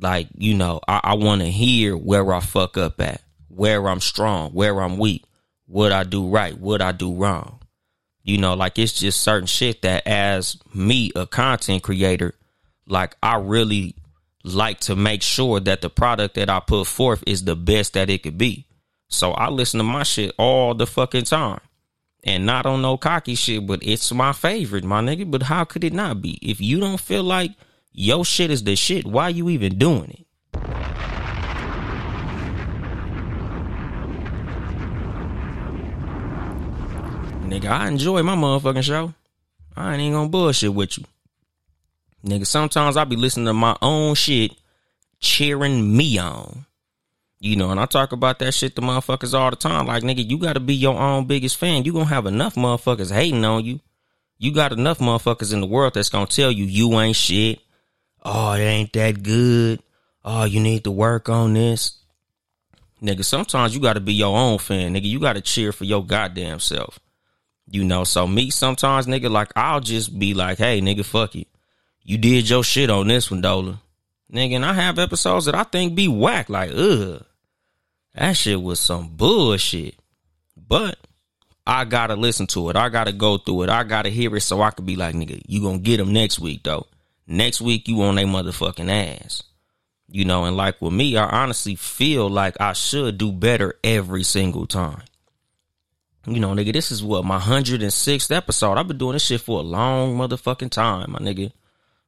Like, 0.00 0.28
you 0.36 0.54
know, 0.54 0.80
I, 0.86 1.00
I 1.04 1.14
want 1.14 1.40
to 1.40 1.50
hear 1.50 1.96
where 1.96 2.32
I 2.32 2.40
fuck 2.40 2.76
up 2.76 3.00
at, 3.00 3.22
where 3.48 3.88
I'm 3.88 4.00
strong, 4.00 4.50
where 4.50 4.80
I'm 4.80 4.98
weak, 4.98 5.24
what 5.66 5.92
I 5.92 6.02
do 6.02 6.28
right, 6.28 6.58
what 6.58 6.82
I 6.82 6.92
do 6.92 7.14
wrong. 7.14 7.60
You 8.24 8.38
know, 8.38 8.54
like 8.54 8.78
it's 8.78 8.92
just 8.92 9.20
certain 9.20 9.46
shit 9.46 9.82
that 9.82 10.06
as 10.06 10.56
me, 10.72 11.12
a 11.14 11.26
content 11.26 11.82
creator, 11.82 12.34
like 12.86 13.16
I 13.22 13.36
really 13.36 13.94
like 14.44 14.80
to 14.80 14.96
make 14.96 15.22
sure 15.22 15.60
that 15.60 15.80
the 15.80 15.90
product 15.90 16.34
that 16.34 16.50
I 16.50 16.60
put 16.60 16.86
forth 16.86 17.24
is 17.26 17.44
the 17.44 17.56
best 17.56 17.94
that 17.94 18.10
it 18.10 18.22
could 18.22 18.38
be. 18.38 18.66
So 19.08 19.32
I 19.32 19.48
listen 19.48 19.78
to 19.78 19.84
my 19.84 20.02
shit 20.02 20.34
all 20.38 20.74
the 20.74 20.86
fucking 20.86 21.24
time. 21.24 21.60
And 22.26 22.46
not 22.46 22.64
on 22.64 22.80
no 22.80 22.96
cocky 22.96 23.34
shit, 23.34 23.66
but 23.66 23.80
it's 23.82 24.10
my 24.12 24.32
favorite, 24.32 24.84
my 24.84 25.02
nigga. 25.02 25.30
But 25.30 25.42
how 25.42 25.64
could 25.64 25.84
it 25.84 25.92
not 25.92 26.22
be? 26.22 26.38
If 26.42 26.60
you 26.60 26.80
don't 26.80 27.00
feel 27.00 27.22
like 27.22 27.52
your 27.92 28.24
shit 28.24 28.50
is 28.50 28.64
the 28.64 28.76
shit, 28.76 29.04
why 29.04 29.28
you 29.28 29.50
even 29.50 29.78
doing 29.78 30.10
it? 30.10 30.26
Nigga, 37.44 37.66
I 37.66 37.88
enjoy 37.88 38.22
my 38.22 38.34
motherfucking 38.34 38.82
show. 38.82 39.12
I 39.76 39.92
ain't 39.92 40.00
even 40.00 40.14
gonna 40.14 40.28
bullshit 40.28 40.72
with 40.72 40.98
you. 40.98 41.04
Nigga, 42.24 42.46
sometimes 42.46 42.96
I 42.96 43.04
be 43.04 43.16
listening 43.16 43.46
to 43.46 43.52
my 43.52 43.76
own 43.82 44.14
shit 44.14 44.52
cheering 45.20 45.94
me 45.96 46.18
on. 46.18 46.64
You 47.38 47.56
know, 47.56 47.70
and 47.70 47.78
I 47.78 47.84
talk 47.84 48.12
about 48.12 48.38
that 48.38 48.54
shit 48.54 48.74
to 48.76 48.82
motherfuckers 48.82 49.38
all 49.38 49.50
the 49.50 49.56
time. 49.56 49.86
Like, 49.86 50.02
nigga, 50.02 50.26
you 50.26 50.38
gotta 50.38 50.60
be 50.60 50.74
your 50.74 50.98
own 50.98 51.26
biggest 51.26 51.58
fan. 51.58 51.84
You 51.84 51.92
gonna 51.92 52.06
have 52.06 52.24
enough 52.24 52.54
motherfuckers 52.54 53.12
hating 53.12 53.44
on 53.44 53.64
you. 53.64 53.80
You 54.38 54.52
got 54.52 54.72
enough 54.72 54.98
motherfuckers 54.98 55.52
in 55.52 55.60
the 55.60 55.66
world 55.66 55.92
that's 55.94 56.08
gonna 56.08 56.26
tell 56.26 56.50
you 56.50 56.64
you 56.64 56.98
ain't 56.98 57.16
shit. 57.16 57.60
Oh, 58.22 58.52
it 58.52 58.60
ain't 58.60 58.92
that 58.94 59.22
good. 59.22 59.82
Oh, 60.24 60.44
you 60.44 60.60
need 60.60 60.84
to 60.84 60.90
work 60.90 61.28
on 61.28 61.52
this. 61.52 61.98
Nigga, 63.02 63.24
sometimes 63.24 63.74
you 63.74 63.82
gotta 63.82 64.00
be 64.00 64.14
your 64.14 64.34
own 64.34 64.56
fan. 64.56 64.94
Nigga, 64.94 65.04
you 65.04 65.20
gotta 65.20 65.42
cheer 65.42 65.72
for 65.72 65.84
your 65.84 66.02
goddamn 66.02 66.60
self. 66.60 66.98
You 67.70 67.84
know, 67.84 68.04
so 68.04 68.26
me 68.26 68.48
sometimes, 68.48 69.06
nigga, 69.06 69.30
like 69.30 69.52
I'll 69.54 69.80
just 69.80 70.18
be 70.18 70.32
like, 70.32 70.56
hey, 70.56 70.80
nigga, 70.80 71.04
fuck 71.04 71.36
it. 71.36 71.48
You 72.04 72.18
did 72.18 72.48
your 72.48 72.62
shit 72.62 72.90
on 72.90 73.08
this 73.08 73.30
one, 73.30 73.42
Dola. 73.42 73.78
Nigga, 74.32 74.56
and 74.56 74.64
I 74.64 74.74
have 74.74 74.98
episodes 74.98 75.46
that 75.46 75.54
I 75.54 75.64
think 75.64 75.94
be 75.94 76.06
whack, 76.06 76.50
like, 76.50 76.70
ugh. 76.74 77.24
That 78.14 78.36
shit 78.36 78.62
was 78.62 78.78
some 78.78 79.08
bullshit. 79.08 79.96
But 80.56 80.98
I 81.66 81.84
gotta 81.84 82.14
listen 82.14 82.46
to 82.48 82.68
it. 82.70 82.76
I 82.76 82.90
gotta 82.90 83.12
go 83.12 83.38
through 83.38 83.64
it. 83.64 83.70
I 83.70 83.84
gotta 83.84 84.10
hear 84.10 84.34
it 84.36 84.42
so 84.42 84.60
I 84.60 84.70
could 84.70 84.86
be 84.86 84.96
like, 84.96 85.14
nigga, 85.14 85.40
you 85.46 85.62
gonna 85.62 85.78
get 85.78 85.96
them 85.96 86.12
next 86.12 86.38
week 86.38 86.62
though. 86.62 86.86
Next 87.26 87.60
week 87.60 87.88
you 87.88 88.02
on 88.02 88.18
a 88.18 88.24
motherfucking 88.24 88.90
ass. 88.90 89.42
You 90.08 90.24
know, 90.24 90.44
and 90.44 90.56
like 90.56 90.80
with 90.82 90.92
me, 90.92 91.16
I 91.16 91.24
honestly 91.42 91.74
feel 91.74 92.28
like 92.28 92.60
I 92.60 92.74
should 92.74 93.18
do 93.18 93.32
better 93.32 93.74
every 93.82 94.22
single 94.22 94.66
time. 94.66 95.02
You 96.26 96.40
know, 96.40 96.54
nigga, 96.54 96.72
this 96.72 96.90
is 96.90 97.02
what 97.02 97.24
my 97.24 97.38
106th 97.38 98.34
episode. 98.34 98.78
I've 98.78 98.88
been 98.88 98.98
doing 98.98 99.14
this 99.14 99.24
shit 99.24 99.40
for 99.40 99.60
a 99.60 99.62
long 99.62 100.16
motherfucking 100.16 100.70
time, 100.70 101.12
my 101.12 101.18
nigga. 101.18 101.52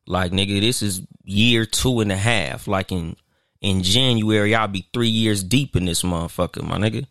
Like, 0.06 0.32
nigga, 0.32 0.60
this 0.60 0.82
is 0.82 1.02
year 1.24 1.66
two 1.66 2.00
and 2.00 2.12
a 2.12 2.16
half. 2.16 2.66
Like 2.66 2.92
in 2.92 3.16
in 3.60 3.82
January, 3.82 4.54
I'll 4.54 4.68
be 4.68 4.88
three 4.92 5.08
years 5.08 5.42
deep 5.42 5.76
in 5.76 5.84
this 5.84 6.02
motherfucker, 6.02 6.62
my 6.62 6.78
nigga. 6.78 7.06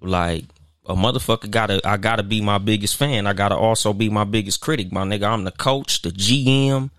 Like 0.00 0.44
a 0.86 0.94
motherfucker 0.94 1.50
gotta 1.50 1.80
I 1.84 1.96
gotta 1.96 2.22
be 2.22 2.40
my 2.40 2.58
biggest 2.58 2.96
fan. 2.96 3.26
I 3.26 3.32
gotta 3.32 3.56
also 3.56 3.92
be 3.92 4.08
my 4.08 4.24
biggest 4.24 4.60
critic, 4.60 4.92
my 4.92 5.02
nigga. 5.02 5.24
I'm 5.24 5.44
the 5.44 5.50
coach, 5.50 6.02
the 6.02 6.10
GM, 6.10 6.90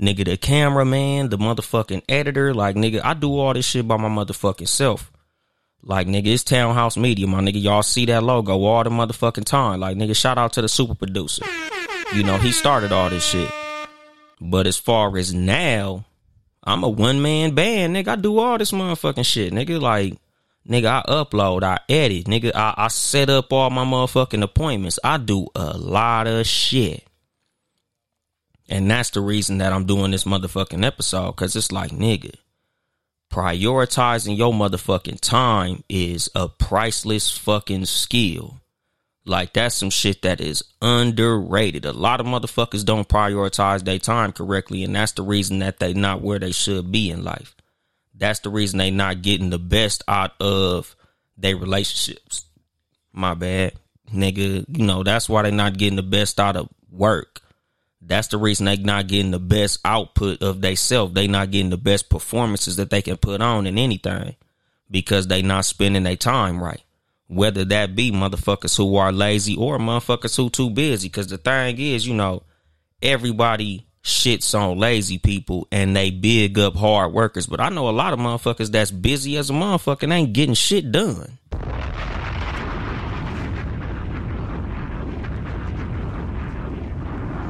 nigga, 0.00 0.24
the 0.24 0.36
cameraman, 0.36 1.30
the 1.30 1.38
motherfucking 1.38 2.02
editor. 2.08 2.54
Like 2.54 2.76
nigga, 2.76 3.00
I 3.02 3.14
do 3.14 3.38
all 3.38 3.54
this 3.54 3.66
shit 3.66 3.88
by 3.88 3.96
my 3.96 4.08
motherfucking 4.08 4.68
self. 4.68 5.10
Like 5.82 6.06
nigga, 6.06 6.26
it's 6.26 6.44
Townhouse 6.44 6.96
Media, 6.96 7.26
my 7.26 7.40
nigga. 7.40 7.60
Y'all 7.60 7.82
see 7.82 8.04
that 8.06 8.22
logo 8.22 8.62
all 8.62 8.84
the 8.84 8.90
motherfucking 8.90 9.44
time. 9.44 9.80
Like 9.80 9.96
nigga, 9.96 10.14
shout 10.14 10.38
out 10.38 10.52
to 10.52 10.62
the 10.62 10.68
super 10.68 10.94
producer. 10.94 11.44
You 12.14 12.22
know, 12.22 12.36
he 12.36 12.52
started 12.52 12.92
all 12.92 13.08
this 13.08 13.24
shit. 13.24 13.50
But 14.40 14.66
as 14.66 14.78
far 14.78 15.16
as 15.18 15.34
now, 15.34 16.06
I'm 16.64 16.84
a 16.84 16.88
one 16.88 17.20
man 17.20 17.54
band, 17.54 17.94
nigga. 17.94 18.08
I 18.08 18.16
do 18.16 18.38
all 18.38 18.58
this 18.58 18.72
motherfucking 18.72 19.26
shit, 19.26 19.52
nigga. 19.52 19.80
Like, 19.80 20.16
nigga, 20.68 20.86
I 20.86 21.10
upload, 21.10 21.62
I 21.62 21.78
edit, 21.88 22.26
nigga. 22.26 22.52
I, 22.54 22.74
I 22.76 22.88
set 22.88 23.28
up 23.28 23.52
all 23.52 23.70
my 23.70 23.84
motherfucking 23.84 24.42
appointments. 24.42 24.98
I 25.04 25.18
do 25.18 25.48
a 25.54 25.76
lot 25.76 26.26
of 26.26 26.46
shit. 26.46 27.06
And 28.68 28.90
that's 28.90 29.10
the 29.10 29.20
reason 29.20 29.58
that 29.58 29.72
I'm 29.72 29.84
doing 29.84 30.12
this 30.12 30.24
motherfucking 30.24 30.84
episode. 30.84 31.32
Cause 31.32 31.56
it's 31.56 31.72
like, 31.72 31.90
nigga, 31.90 32.34
prioritizing 33.32 34.36
your 34.38 34.52
motherfucking 34.52 35.20
time 35.20 35.82
is 35.88 36.30
a 36.34 36.48
priceless 36.48 37.36
fucking 37.36 37.86
skill. 37.86 38.59
Like 39.24 39.52
that's 39.52 39.74
some 39.74 39.90
shit 39.90 40.22
that 40.22 40.40
is 40.40 40.64
underrated. 40.80 41.84
A 41.84 41.92
lot 41.92 42.20
of 42.20 42.26
motherfuckers 42.26 42.84
don't 42.84 43.08
prioritize 43.08 43.84
their 43.84 43.98
time 43.98 44.32
correctly, 44.32 44.82
and 44.82 44.94
that's 44.94 45.12
the 45.12 45.22
reason 45.22 45.58
that 45.58 45.78
they 45.78 45.92
not 45.92 46.22
where 46.22 46.38
they 46.38 46.52
should 46.52 46.90
be 46.90 47.10
in 47.10 47.22
life. 47.22 47.54
That's 48.14 48.40
the 48.40 48.50
reason 48.50 48.78
they 48.78 48.90
not 48.90 49.22
getting 49.22 49.50
the 49.50 49.58
best 49.58 50.02
out 50.08 50.32
of 50.40 50.96
their 51.36 51.56
relationships. 51.56 52.44
My 53.12 53.34
bad, 53.34 53.74
nigga. 54.12 54.64
You 54.68 54.84
know 54.84 55.02
that's 55.02 55.28
why 55.28 55.42
they 55.42 55.50
not 55.50 55.76
getting 55.76 55.96
the 55.96 56.02
best 56.02 56.40
out 56.40 56.56
of 56.56 56.68
work. 56.90 57.42
That's 58.00 58.28
the 58.28 58.38
reason 58.38 58.64
they 58.64 58.78
not 58.78 59.08
getting 59.08 59.30
the 59.32 59.38
best 59.38 59.80
output 59.84 60.42
of 60.42 60.62
they 60.62 60.74
self. 60.74 61.12
They 61.12 61.26
not 61.26 61.50
getting 61.50 61.70
the 61.70 61.76
best 61.76 62.08
performances 62.08 62.76
that 62.76 62.88
they 62.88 63.02
can 63.02 63.18
put 63.18 63.42
on 63.42 63.66
in 63.66 63.76
anything 63.76 64.36
because 64.90 65.26
they 65.26 65.42
not 65.42 65.66
spending 65.66 66.04
their 66.04 66.16
time 66.16 66.62
right 66.62 66.82
whether 67.30 67.64
that 67.64 67.94
be 67.94 68.10
motherfuckers 68.10 68.76
who 68.76 68.96
are 68.96 69.12
lazy 69.12 69.56
or 69.56 69.78
motherfuckers 69.78 70.36
who 70.36 70.50
too 70.50 70.68
busy. 70.68 71.08
Cause 71.08 71.28
the 71.28 71.38
thing 71.38 71.78
is, 71.78 72.06
you 72.06 72.12
know, 72.12 72.42
everybody 73.00 73.86
shits 74.02 74.58
on 74.58 74.78
lazy 74.78 75.18
people 75.18 75.68
and 75.70 75.94
they 75.94 76.10
big 76.10 76.58
up 76.58 76.74
hard 76.74 77.12
workers. 77.12 77.46
But 77.46 77.60
I 77.60 77.68
know 77.68 77.88
a 77.88 77.90
lot 77.90 78.12
of 78.12 78.18
motherfuckers 78.18 78.72
that's 78.72 78.90
busy 78.90 79.36
as 79.36 79.48
a 79.48 79.52
motherfucker 79.52 80.12
ain't 80.12 80.32
getting 80.32 80.54
shit 80.54 80.90
done. 80.90 81.38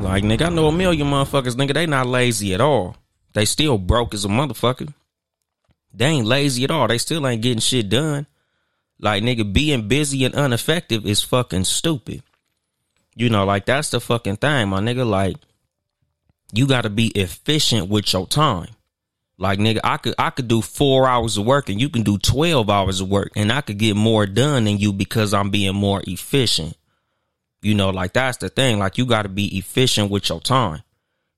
Like 0.03 0.25
nigga, 0.25 0.47
I 0.47 0.49
know 0.51 0.69
a 0.69 0.73
million 0.73 1.07
motherfuckers, 1.07 1.55
nigga, 1.55 1.73
they 1.73 1.87
not 1.87 2.07
lazy 2.07 2.53
at 2.53 2.61
all. 2.61 2.97
They 3.33 3.47
still 3.47 3.79
broke 3.79 4.13
as 4.13 4.27
a 4.27 4.29
motherfucker. 4.29 4.93
They 5.95 6.07
ain't 6.07 6.27
lazy 6.27 6.65
at 6.65 6.71
all. 6.71 6.87
They 6.87 6.99
still 6.99 7.27
ain't 7.27 7.43
getting 7.43 7.61
shit 7.61 7.89
done. 7.89 8.27
Like 9.01 9.23
nigga, 9.23 9.51
being 9.51 9.89
busy 9.89 10.25
and 10.25 10.35
ineffective 10.35 11.07
is 11.07 11.23
fucking 11.23 11.65
stupid. 11.65 12.23
You 13.17 13.31
know, 13.31 13.45
like 13.45 13.67
that's 13.67 13.91
the 13.91 14.01
fucking 14.01 14.37
thing, 14.37 14.69
my 14.69 14.81
nigga. 14.81 15.09
Like, 15.09 15.37
you 16.53 16.67
gotta 16.67 16.91
be 16.91 17.09
efficient 17.09 17.89
with 17.89 18.13
your 18.13 18.27
time. 18.27 18.69
Like 19.39 19.59
nigga, 19.59 19.81
I 19.83 19.97
could 19.97 20.15
I 20.19 20.29
could 20.29 20.49
do 20.49 20.61
four 20.61 21.09
hours 21.09 21.39
of 21.39 21.47
work 21.47 21.71
and 21.71 21.81
you 21.81 21.89
can 21.89 22.03
do 22.03 22.19
twelve 22.19 22.69
hours 22.69 23.01
of 23.01 23.09
work, 23.09 23.33
and 23.37 23.51
I 23.51 23.63
could 23.63 23.79
get 23.79 23.97
more 23.97 24.27
done 24.27 24.65
than 24.65 24.77
you 24.77 24.93
because 24.93 25.33
I'm 25.33 25.49
being 25.51 25.75
more 25.75 26.03
efficient. 26.07 26.77
You 27.63 27.75
know, 27.75 27.89
like 27.91 28.13
that's 28.13 28.37
the 28.39 28.51
thing. 28.51 28.79
Like 28.79 28.99
you 28.99 29.07
gotta 29.07 29.31
be 29.31 29.57
efficient 29.57 30.11
with 30.11 30.29
your 30.29 30.41
time. 30.41 30.83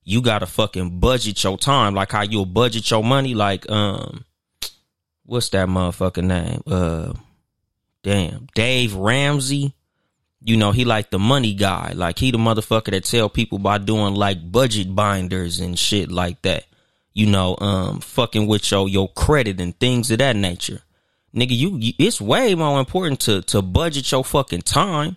You 0.03 0.21
gotta 0.21 0.47
fucking 0.47 0.99
budget 0.99 1.45
your 1.45 1.59
time, 1.59 1.95
like 1.95 2.11
how 2.11 2.23
you'll 2.23 2.45
budget 2.45 2.91
your 2.91 3.05
money. 3.05 3.35
Like, 3.35 3.71
um, 3.71 4.25
what's 5.25 5.51
that 5.51 5.69
motherfucking 5.69 6.25
name? 6.25 6.63
Uh 6.67 7.13
damn, 8.03 8.49
Dave 8.55 8.95
Ramsey, 8.95 9.75
you 10.45 10.57
know, 10.57 10.73
he 10.73 10.85
like 10.85 11.11
the 11.11 11.19
money 11.19 11.55
guy. 11.55 11.93
Like 11.95 12.19
he 12.19 12.31
the 12.31 12.39
motherfucker 12.39 12.91
that 12.91 13.05
tell 13.05 13.29
people 13.29 13.59
by 13.59 13.79
doing 13.79 14.15
like 14.15 14.51
budget 14.51 14.95
binders 14.95 15.61
and 15.61 15.79
shit 15.79 16.11
like 16.11 16.43
that. 16.43 16.65
You 17.15 17.27
know, 17.27 17.57
um, 17.61 18.01
fucking 18.01 18.47
with 18.47 18.71
your 18.71 18.89
your 18.89 19.09
credit 19.09 19.61
and 19.61 19.79
things 19.79 20.11
of 20.11 20.19
that 20.19 20.35
nature. 20.35 20.81
Nigga, 21.35 21.57
you, 21.57 21.77
you 21.79 21.93
it's 21.99 22.21
way 22.21 22.55
more 22.55 22.81
important 22.81 23.21
to 23.21 23.43
to 23.43 23.63
budget 23.63 24.11
your 24.11 24.25
fucking 24.25 24.63
time. 24.63 25.17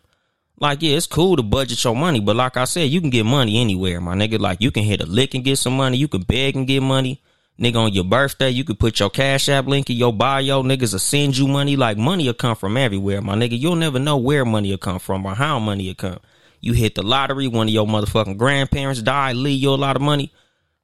Like, 0.58 0.82
yeah, 0.82 0.96
it's 0.96 1.08
cool 1.08 1.36
to 1.36 1.44
budget 1.44 1.84
your 1.84 1.96
money, 1.96 2.22
but 2.22 2.38
like 2.38 2.56
I 2.56 2.64
said, 2.64 2.90
you 2.90 3.02
can 3.02 3.10
get 3.10 3.26
money 3.26 3.60
anywhere, 3.60 4.00
my 4.00 4.16
nigga. 4.16 4.40
Like 4.40 4.62
you 4.62 4.72
can 4.72 4.84
hit 4.84 5.02
a 5.02 5.06
lick 5.06 5.34
and 5.34 5.44
get 5.44 5.58
some 5.58 5.76
money, 5.76 5.98
you 5.98 6.08
can 6.08 6.22
beg 6.22 6.56
and 6.56 6.68
get 6.68 6.82
money. 6.82 7.22
Nigga, 7.60 7.78
on 7.78 7.94
your 7.94 8.04
birthday, 8.04 8.50
you 8.50 8.66
could 8.66 8.80
put 8.80 9.00
your 9.00 9.10
Cash 9.10 9.48
App 9.48 9.66
link 9.66 9.90
in 9.90 9.96
your 9.96 10.12
bio. 10.12 10.62
Niggas 10.62 10.92
will 10.92 11.00
send 11.00 11.38
you 11.38 11.48
money. 11.48 11.78
Like, 11.78 11.98
money 11.98 12.26
will 12.26 12.34
come 12.34 12.56
from 12.56 12.76
everywhere, 12.76 13.22
my 13.22 13.36
nigga. 13.36 13.58
You'll 13.58 13.78
never 13.78 13.98
know 13.98 14.18
where 14.18 14.44
money 14.44 14.72
will 14.72 14.78
come 14.78 15.00
from 15.00 15.26
or 15.26 15.36
how 15.36 15.58
money 15.60 15.88
will 15.88 15.96
come. 15.96 16.20
You 16.60 16.74
hit 16.74 16.96
the 16.96 17.04
lottery, 17.04 17.48
one 17.48 17.68
of 17.68 17.74
your 17.74 17.88
motherfucking 17.88 18.38
grandparents 18.38 19.02
died, 19.02 19.38
leave 19.38 19.62
you 19.62 19.70
a 19.70 19.76
lot 19.76 19.96
of 19.96 20.02
money. 20.02 20.34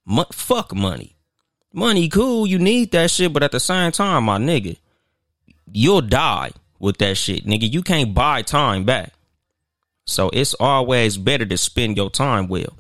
Mo- 0.06 0.28
fuck 0.32 0.74
money. 0.74 1.18
Money 1.74 2.08
cool, 2.08 2.48
you 2.48 2.60
need 2.60 2.92
that 2.92 3.12
shit, 3.12 3.34
but 3.34 3.44
at 3.44 3.52
the 3.52 3.60
same 3.60 3.92
time, 3.92 4.26
my 4.26 4.38
nigga, 4.38 4.78
you'll 5.72 6.02
die 6.02 6.52
with 6.80 6.98
that 7.00 7.18
shit. 7.18 7.46
Nigga, 7.46 7.72
you 7.72 7.82
can't 7.82 8.14
buy 8.14 8.44
time 8.44 8.86
back. 8.86 9.14
So 10.06 10.30
it's 10.32 10.54
always 10.54 11.18
better 11.18 11.46
to 11.46 11.58
spend 11.58 11.98
your 11.98 12.10
time 12.10 12.48
well 12.48 12.78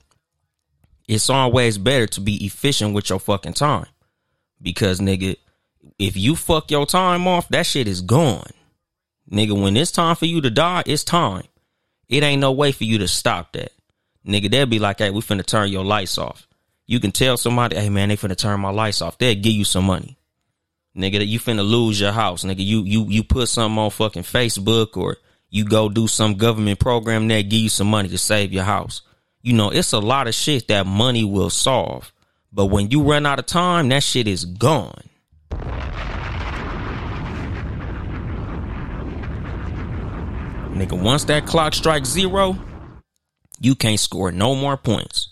it's 1.12 1.30
always 1.30 1.78
better 1.78 2.08
to 2.08 2.22
be 2.22 2.46
efficient 2.46 2.94
with 2.94 3.10
your 3.10 3.20
fucking 3.20 3.52
time. 3.52 3.88
Because 4.62 5.02
nigga, 5.02 5.36
if 6.00 6.16
you 6.16 6.38
fuck 6.38 6.72
your 6.72 6.86
time 6.86 7.28
off, 7.28 7.50
that 7.50 7.66
shit 7.66 7.86
is 7.86 8.00
gone. 8.00 8.50
Nigga, 9.30 9.62
when 9.62 9.76
it's 9.76 9.92
time 9.92 10.16
for 10.16 10.26
you 10.26 10.40
to 10.40 10.50
die, 10.50 10.84
it's 10.86 11.04
time. 11.04 11.44
It 12.08 12.24
ain't 12.24 12.40
no 12.40 12.54
way 12.54 12.72
for 12.72 12.86
you 12.86 12.98
to 13.00 13.10
stop 13.10 13.52
that. 13.54 13.74
Nigga, 14.26 14.50
they'll 14.50 14.66
be 14.66 14.80
like, 14.80 15.00
hey, 15.00 15.10
we 15.10 15.20
finna 15.20 15.46
turn 15.46 15.70
your 15.70 15.84
lights 15.84 16.18
off. 16.18 16.48
You 16.88 17.02
can 17.02 17.12
tell 17.12 17.36
somebody, 17.36 17.76
hey 17.76 17.90
man, 17.90 18.08
they 18.08 18.16
finna 18.16 18.38
turn 18.38 18.62
my 18.62 18.72
lights 18.72 19.02
off. 19.02 19.18
They'll 19.18 19.36
give 19.36 19.52
you 19.52 19.66
some 19.66 19.86
money. 19.86 20.18
Nigga, 20.96 21.20
that 21.20 21.26
you 21.26 21.40
finna 21.40 21.68
lose 21.68 22.00
your 22.00 22.14
house. 22.14 22.46
Nigga, 22.46 22.66
you 22.66 22.84
you 22.84 23.06
you 23.10 23.24
put 23.24 23.50
something 23.50 23.78
on 23.78 23.90
fucking 23.92 24.24
Facebook 24.24 24.96
or 24.96 25.18
you 25.50 25.66
go 25.66 25.90
do 25.90 26.08
some 26.08 26.36
government 26.36 26.80
program 26.80 27.28
that 27.28 27.50
give 27.50 27.60
you 27.60 27.70
some 27.70 27.88
money 27.88 28.08
to 28.08 28.18
save 28.18 28.54
your 28.54 28.64
house 28.64 29.02
you 29.42 29.54
know, 29.54 29.70
it's 29.70 29.94
a 29.94 30.00
lot 30.00 30.28
of 30.28 30.36
shit 30.36 30.68
that 30.68 30.86
money 30.86 31.24
will 31.24 31.50
solve. 31.50 32.14
But 32.54 32.68
when 32.68 32.92
you 32.92 33.02
run 33.02 33.26
out 33.26 33.40
of 33.40 33.46
time, 33.46 33.90
that 33.90 34.04
shit 34.04 34.28
is 34.28 34.46
gone. 34.46 35.04
Nigga, 40.74 41.02
once 41.02 41.26
that 41.26 41.46
clock 41.46 41.74
strikes 41.74 42.10
zero, 42.10 42.58
you 43.60 43.76
can't 43.76 44.00
score 44.00 44.32
no 44.32 44.56
more 44.56 44.78
points. 44.78 45.30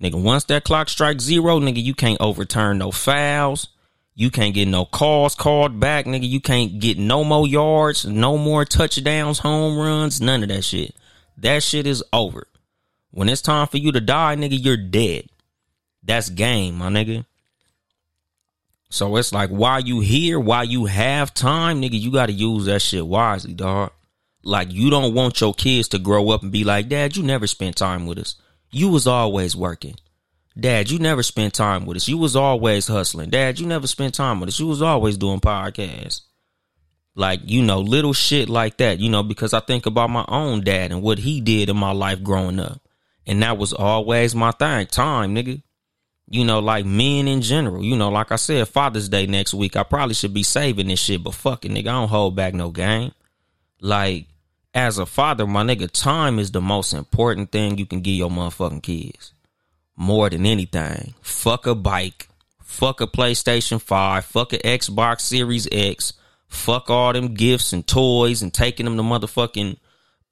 Nigga, 0.00 0.20
once 0.20 0.44
that 0.44 0.64
clock 0.64 0.88
strikes 0.88 1.24
zero, 1.24 1.58
nigga, 1.60 1.82
you 1.82 1.94
can't 1.94 2.20
overturn 2.20 2.78
no 2.78 2.90
fouls. 2.90 3.68
You 4.14 4.30
can't 4.30 4.54
get 4.54 4.68
no 4.68 4.84
calls 4.84 5.34
called 5.34 5.80
back, 5.80 6.04
nigga. 6.04 6.28
You 6.28 6.40
can't 6.40 6.78
get 6.78 6.98
no 6.98 7.24
more 7.24 7.48
yards, 7.48 8.04
no 8.04 8.38
more 8.38 8.64
touchdowns, 8.64 9.40
home 9.40 9.76
runs, 9.76 10.20
none 10.20 10.42
of 10.42 10.50
that 10.50 10.62
shit. 10.62 10.94
That 11.38 11.62
shit 11.62 11.86
is 11.86 12.04
over. 12.12 12.46
When 13.14 13.28
it's 13.28 13.42
time 13.42 13.68
for 13.68 13.76
you 13.76 13.92
to 13.92 14.00
die, 14.00 14.34
nigga, 14.34 14.58
you're 14.60 14.76
dead. 14.76 15.26
That's 16.02 16.28
game, 16.28 16.78
my 16.78 16.88
nigga. 16.88 17.24
So 18.90 19.14
it's 19.16 19.32
like 19.32 19.50
while 19.50 19.78
you 19.78 20.00
here, 20.00 20.40
while 20.40 20.64
you 20.64 20.86
have 20.86 21.32
time, 21.32 21.80
nigga, 21.80 21.98
you 21.98 22.10
gotta 22.10 22.32
use 22.32 22.64
that 22.64 22.82
shit 22.82 23.06
wisely, 23.06 23.54
dog. 23.54 23.92
Like 24.42 24.72
you 24.72 24.90
don't 24.90 25.14
want 25.14 25.40
your 25.40 25.54
kids 25.54 25.86
to 25.90 26.00
grow 26.00 26.30
up 26.30 26.42
and 26.42 26.50
be 26.50 26.64
like, 26.64 26.88
Dad, 26.88 27.16
you 27.16 27.22
never 27.22 27.46
spent 27.46 27.76
time 27.76 28.04
with 28.04 28.18
us. 28.18 28.34
You 28.72 28.88
was 28.88 29.06
always 29.06 29.54
working. 29.54 29.94
Dad, 30.58 30.90
you 30.90 30.98
never 30.98 31.22
spent 31.22 31.54
time 31.54 31.86
with 31.86 31.96
us. 31.96 32.08
You 32.08 32.18
was 32.18 32.34
always 32.34 32.88
hustling. 32.88 33.30
Dad, 33.30 33.60
you 33.60 33.66
never 33.66 33.86
spent 33.86 34.14
time 34.14 34.40
with 34.40 34.48
us. 34.48 34.58
You 34.58 34.66
was 34.66 34.82
always 34.82 35.16
doing 35.16 35.38
podcasts. 35.38 36.22
Like, 37.14 37.42
you 37.44 37.62
know, 37.62 37.80
little 37.80 38.12
shit 38.12 38.48
like 38.48 38.78
that, 38.78 38.98
you 38.98 39.08
know, 39.08 39.22
because 39.22 39.54
I 39.54 39.60
think 39.60 39.86
about 39.86 40.10
my 40.10 40.24
own 40.26 40.62
dad 40.62 40.90
and 40.90 41.00
what 41.00 41.18
he 41.18 41.40
did 41.40 41.68
in 41.68 41.76
my 41.76 41.92
life 41.92 42.20
growing 42.24 42.58
up. 42.58 42.80
And 43.26 43.42
that 43.42 43.58
was 43.58 43.72
always 43.72 44.34
my 44.34 44.50
thing. 44.52 44.86
Time, 44.86 45.34
nigga. 45.34 45.62
You 46.28 46.44
know, 46.44 46.58
like 46.58 46.86
men 46.86 47.28
in 47.28 47.42
general. 47.42 47.82
You 47.82 47.96
know, 47.96 48.08
like 48.08 48.32
I 48.32 48.36
said, 48.36 48.66
Father's 48.68 49.08
Day 49.08 49.26
next 49.26 49.54
week. 49.54 49.76
I 49.76 49.82
probably 49.82 50.14
should 50.14 50.34
be 50.34 50.42
saving 50.42 50.88
this 50.88 51.00
shit, 51.00 51.22
but 51.22 51.34
fuck 51.34 51.64
it, 51.64 51.70
nigga. 51.70 51.88
I 51.88 51.92
don't 51.92 52.08
hold 52.08 52.34
back 52.34 52.54
no 52.54 52.70
game. 52.70 53.12
Like, 53.80 54.26
as 54.74 54.98
a 54.98 55.06
father, 55.06 55.46
my 55.46 55.62
nigga, 55.62 55.90
time 55.90 56.38
is 56.38 56.50
the 56.50 56.60
most 56.60 56.92
important 56.92 57.52
thing 57.52 57.78
you 57.78 57.86
can 57.86 58.00
give 58.00 58.14
your 58.14 58.30
motherfucking 58.30 58.82
kids. 58.82 59.32
More 59.96 60.28
than 60.28 60.46
anything. 60.46 61.14
Fuck 61.20 61.66
a 61.66 61.74
bike. 61.74 62.28
Fuck 62.62 63.00
a 63.00 63.06
PlayStation 63.06 63.80
5. 63.80 64.24
Fuck 64.24 64.52
a 64.52 64.58
Xbox 64.58 65.20
Series 65.20 65.68
X. 65.70 66.14
Fuck 66.48 66.90
all 66.90 67.12
them 67.12 67.34
gifts 67.34 67.72
and 67.72 67.86
toys 67.86 68.42
and 68.42 68.52
taking 68.52 68.84
them 68.84 68.96
to 68.96 69.02
motherfucking 69.02 69.76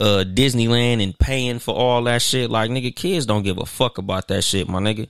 uh 0.02 0.24
Disneyland 0.24 1.00
and 1.00 1.16
paying 1.16 1.60
for 1.60 1.74
all 1.74 2.02
that 2.04 2.22
shit. 2.22 2.50
Like 2.50 2.70
nigga, 2.70 2.94
kids 2.94 3.24
don't 3.24 3.44
give 3.44 3.58
a 3.58 3.66
fuck 3.66 3.98
about 3.98 4.28
that 4.28 4.42
shit, 4.42 4.68
my 4.68 4.80
nigga. 4.80 5.08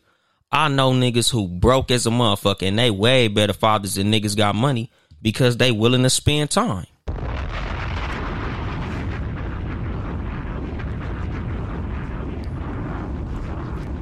I 0.53 0.69
know 0.69 0.93
niggas 0.93 1.31
who 1.31 1.49
broke 1.49 1.91
as 1.91 2.07
a 2.07 2.11
motherfucker 2.11 2.69
and 2.69 2.79
they 2.79 2.91
way 2.91 3.29
better 3.29 3.55
fathers 3.55 3.95
than 3.95 4.13
niggas 4.13 4.37
got 4.37 4.55
money 4.55 4.91
because 5.23 5.57
they 5.57 5.73
willing 5.73 6.03
to 6.03 6.11
spend 6.11 6.51
time. 6.51 6.87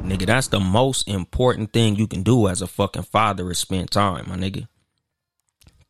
Nigga, 0.05 0.27
that's 0.27 0.49
the 0.49 0.59
most 0.59 1.07
important 1.07 1.73
thing 1.73 1.95
you 1.95 2.09
can 2.09 2.25
do 2.25 2.49
as 2.49 2.63
a 2.63 2.67
fucking 2.67 3.05
father 3.05 3.49
is 3.53 3.59
spend 3.59 3.93
time, 3.93 4.29
my 4.29 4.35
nigga. 4.35 4.67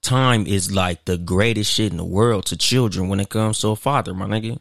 Time 0.02 0.46
is 0.46 0.70
like 0.70 1.06
the 1.06 1.16
greatest 1.16 1.72
shit 1.72 1.90
in 1.90 1.96
the 1.96 2.04
world 2.04 2.44
to 2.46 2.56
children 2.58 3.08
when 3.08 3.18
it 3.18 3.30
comes 3.30 3.60
to 3.60 3.68
a 3.68 3.76
father, 3.76 4.12
my 4.12 4.26
nigga. 4.26 4.60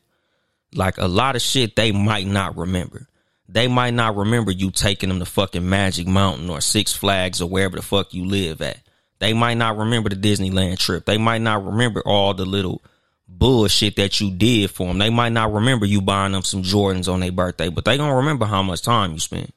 Like 0.73 0.97
a 0.97 1.07
lot 1.07 1.35
of 1.35 1.41
shit 1.41 1.75
they 1.75 1.91
might 1.91 2.27
not 2.27 2.57
remember. 2.57 3.07
They 3.47 3.67
might 3.67 3.95
not 3.95 4.15
remember 4.15 4.51
you 4.51 4.69
taking 4.69 5.09
them 5.09 5.19
to 5.19 5.25
fucking 5.25 5.67
Magic 5.67 6.07
Mountain 6.07 6.49
or 6.49 6.61
Six 6.61 6.93
Flags 6.93 7.41
or 7.41 7.49
wherever 7.49 7.75
the 7.75 7.81
fuck 7.81 8.13
you 8.13 8.25
live 8.25 8.61
at. 8.61 8.77
They 9.17 9.33
might 9.33 9.55
not 9.55 9.77
remember 9.77 10.09
the 10.09 10.15
Disneyland 10.15 10.77
trip. 10.77 11.05
They 11.05 11.17
might 11.17 11.41
not 11.41 11.65
remember 11.65 12.01
all 12.05 12.33
the 12.33 12.45
little 12.45 12.83
bullshit 13.27 13.95
that 13.95 14.21
you 14.21 14.31
did 14.31 14.69
for 14.69 14.87
them. 14.87 14.99
They 14.99 15.09
might 15.09 15.33
not 15.33 15.51
remember 15.51 15.85
you 15.85 16.01
buying 16.01 16.33
them 16.33 16.43
some 16.43 16.63
Jordans 16.63 17.11
on 17.11 17.19
their 17.19 17.31
birthday, 17.31 17.69
but 17.69 17.85
they 17.85 17.97
gonna 17.97 18.15
remember 18.15 18.45
how 18.45 18.61
much 18.61 18.83
time 18.83 19.13
you 19.13 19.19
spent. 19.19 19.53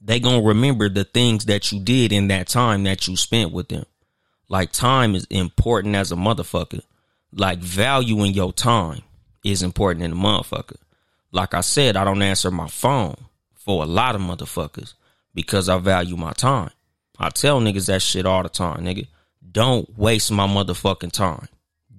They 0.00 0.20
gonna 0.20 0.42
remember 0.42 0.88
the 0.88 1.04
things 1.04 1.46
that 1.46 1.72
you 1.72 1.80
did 1.80 2.12
in 2.12 2.28
that 2.28 2.48
time 2.48 2.84
that 2.84 3.08
you 3.08 3.16
spent 3.16 3.52
with 3.52 3.68
them. 3.68 3.84
Like 4.48 4.70
time 4.70 5.14
is 5.14 5.26
important 5.28 5.96
as 5.96 6.12
a 6.12 6.16
motherfucker. 6.16 6.82
Like 7.32 7.58
valuing 7.58 8.32
your 8.32 8.52
time 8.52 9.02
is 9.44 9.62
important 9.62 10.04
in 10.04 10.12
a 10.12 10.16
motherfucker. 10.16 10.76
Like 11.30 11.54
I 11.54 11.60
said, 11.60 11.96
I 11.96 12.04
don't 12.04 12.22
answer 12.22 12.50
my 12.50 12.68
phone 12.68 13.16
for 13.54 13.82
a 13.82 13.86
lot 13.86 14.14
of 14.14 14.20
motherfuckers 14.20 14.94
because 15.34 15.68
I 15.68 15.78
value 15.78 16.16
my 16.16 16.32
time. 16.32 16.70
I 17.18 17.28
tell 17.30 17.60
niggas 17.60 17.86
that 17.86 18.02
shit 18.02 18.26
all 18.26 18.42
the 18.42 18.48
time, 18.48 18.84
nigga. 18.84 19.06
Don't 19.52 19.96
waste 19.96 20.32
my 20.32 20.46
motherfucking 20.46 21.12
time. 21.12 21.48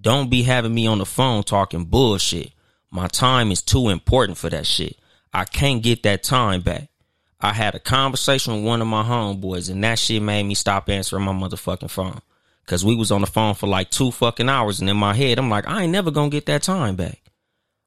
Don't 0.02 0.30
be 0.30 0.44
having 0.44 0.74
me 0.74 0.88
on 0.88 0.98
the 1.00 1.06
phone 1.06 1.44
talking 1.44 1.86
bullshit. 1.86 2.52
My 2.92 3.08
time 3.08 3.52
is 3.52 3.62
too 3.62 3.90
important 3.90 4.38
for 4.38 4.50
that 4.50 4.66
shit. 4.66 4.98
I 5.34 5.46
can't 5.46 5.84
get 5.84 6.04
that 6.04 6.24
time 6.24 6.62
back. 6.62 6.90
I 7.42 7.54
had 7.54 7.76
a 7.76 7.80
conversation 7.80 8.56
with 8.56 8.66
one 8.66 8.82
of 8.82 8.88
my 8.88 9.04
homeboys 9.04 9.70
and 9.70 9.84
that 9.84 10.00
shit 10.00 10.22
made 10.22 10.44
me 10.44 10.56
stop 10.56 10.90
answering 10.90 11.24
my 11.24 11.34
motherfucking 11.34 11.90
phone. 11.90 12.22
Cause 12.66 12.84
we 12.84 12.96
was 12.96 13.12
on 13.12 13.22
the 13.22 13.28
phone 13.28 13.54
for 13.54 13.68
like 13.68 13.92
two 13.92 14.12
fucking 14.12 14.50
hours 14.50 14.80
and 14.80 14.90
in 14.90 14.98
my 14.98 15.14
head, 15.14 15.38
I'm 15.38 15.50
like, 15.50 15.68
I 15.68 15.84
ain't 15.84 15.92
never 15.92 16.10
gonna 16.10 16.30
get 16.30 16.48
that 16.48 16.64
time 16.64 16.96
back. 16.96 17.22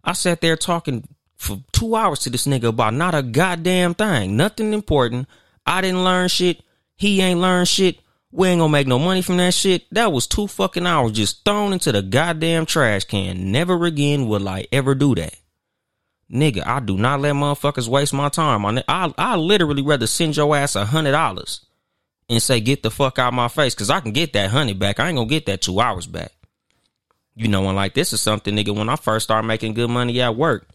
I 0.09 0.14
sat 0.14 0.40
there 0.40 0.57
talking 0.57 1.07
for 1.37 1.59
two 1.71 1.94
hours 1.94 2.21
to 2.21 2.31
this 2.31 2.47
nigga 2.47 2.68
about 2.68 2.94
not 2.94 3.14
a 3.14 3.23
goddamn 3.23 3.92
thing, 3.92 4.38
nothing 4.38 4.73
important. 4.73 5.29
I 5.66 5.83
didn't 5.83 6.03
learn 6.03 6.29
shit. 6.29 6.62
He 6.97 7.21
ain't 7.21 7.40
learned 7.40 7.68
shit. 7.68 7.99
We 8.33 8.49
ain't 8.49 8.59
gonna 8.59 8.73
make 8.73 8.87
no 8.87 8.99
money 8.99 9.21
from 9.21 9.37
that 9.37 9.53
shit. 9.53 9.85
That 9.92 10.11
was 10.11 10.27
two 10.27 10.47
fucking 10.47 10.87
hours 10.87 11.12
just 11.12 11.44
thrown 11.44 11.75
into 11.75 11.92
the 11.92 12.01
goddamn 12.01 12.64
trash 12.64 13.05
can. 13.05 13.53
Never 13.53 13.85
again 13.85 14.29
will 14.29 14.49
I 14.49 14.66
ever 14.73 14.94
do 14.94 15.14
that. 15.16 15.35
Nigga, 16.33 16.66
I 16.66 16.81
do 16.81 16.97
not 16.97 17.21
let 17.21 17.35
motherfuckers 17.35 17.87
waste 17.87 18.14
my 18.14 18.31
time 18.31 18.64
on 18.64 18.79
it. 18.79 18.87
I 18.88 19.12
I 19.18 19.37
literally 19.37 19.83
rather 19.83 20.07
send 20.07 20.38
your 20.38 20.57
ass 20.57 20.75
a 20.75 20.87
hundred 20.87 21.12
dollars 21.12 21.66
and 22.31 22.42
say 22.42 22.61
get 22.61 22.83
the 22.83 22.90
fuck 22.90 23.18
out 23.18 23.35
my 23.35 23.49
face 23.49 23.75
because 23.75 23.90
I 23.90 24.01
can 24.01 24.12
get 24.12 24.33
that 24.33 24.49
honey 24.49 24.73
back. 24.73 25.01
I 25.01 25.09
ain't 25.09 25.16
gonna 25.16 25.29
get 25.29 25.44
that 25.47 25.61
two 25.61 25.81
hours 25.81 26.07
back. 26.07 26.33
You 27.38 27.46
know, 27.46 27.68
and 27.68 27.77
like 27.77 27.94
this 27.94 28.12
is 28.12 28.20
something, 28.20 28.57
nigga, 28.57 28.77
when 28.77 28.88
I 28.88 28.96
first 28.96 29.22
started 29.22 29.46
making 29.46 29.74
good 29.74 29.88
money 29.90 30.20
at 30.20 30.35
work, 30.35 30.66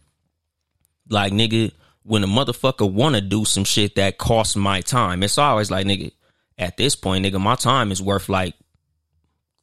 like 1.09 1.33
nigga, 1.33 1.73
when 2.03 2.23
a 2.23 2.27
motherfucker 2.27 2.89
wanna 2.89 3.19
do 3.19 3.43
some 3.43 3.65
shit 3.65 3.95
that 3.95 4.17
costs 4.17 4.55
my 4.55 4.79
time, 4.79 5.23
it's 5.23 5.37
always 5.37 5.69
like, 5.69 5.85
nigga, 5.85 6.13
at 6.57 6.77
this 6.77 6.95
point, 6.95 7.25
nigga, 7.25 7.41
my 7.41 7.55
time 7.55 7.91
is 7.91 8.01
worth 8.01 8.29
like 8.29 8.55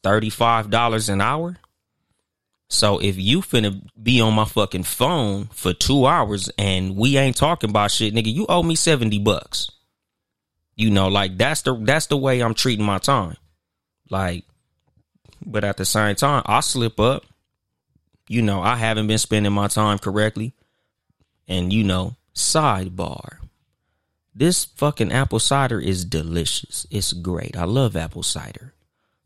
$35 0.04 1.08
an 1.08 1.22
hour. 1.22 1.56
So 2.68 2.98
if 2.98 3.18
you 3.18 3.40
finna 3.40 3.82
be 4.00 4.20
on 4.20 4.34
my 4.34 4.44
fucking 4.44 4.82
phone 4.82 5.46
for 5.52 5.72
two 5.72 6.04
hours 6.04 6.50
and 6.58 6.96
we 6.96 7.16
ain't 7.16 7.36
talking 7.36 7.70
about 7.70 7.92
shit, 7.92 8.12
nigga, 8.14 8.32
you 8.32 8.44
owe 8.46 8.62
me 8.62 8.74
70 8.74 9.20
bucks. 9.20 9.70
You 10.76 10.90
know, 10.90 11.08
like 11.08 11.38
that's 11.38 11.62
the 11.62 11.74
that's 11.74 12.06
the 12.06 12.18
way 12.18 12.42
I'm 12.42 12.54
treating 12.54 12.84
my 12.84 12.98
time. 12.98 13.36
Like 14.10 14.44
but 15.44 15.64
at 15.64 15.76
the 15.76 15.84
same 15.84 16.14
time, 16.14 16.42
I 16.46 16.60
slip 16.60 16.98
up. 17.00 17.24
You 18.28 18.42
know, 18.42 18.60
I 18.60 18.76
haven't 18.76 19.06
been 19.06 19.18
spending 19.18 19.52
my 19.52 19.68
time 19.68 19.98
correctly. 19.98 20.54
And, 21.48 21.72
you 21.72 21.82
know, 21.82 22.16
sidebar. 22.34 23.38
This 24.34 24.64
fucking 24.64 25.12
apple 25.12 25.40
cider 25.40 25.80
is 25.80 26.04
delicious. 26.04 26.86
It's 26.90 27.12
great. 27.12 27.56
I 27.56 27.64
love 27.64 27.96
apple 27.96 28.22
cider. 28.22 28.74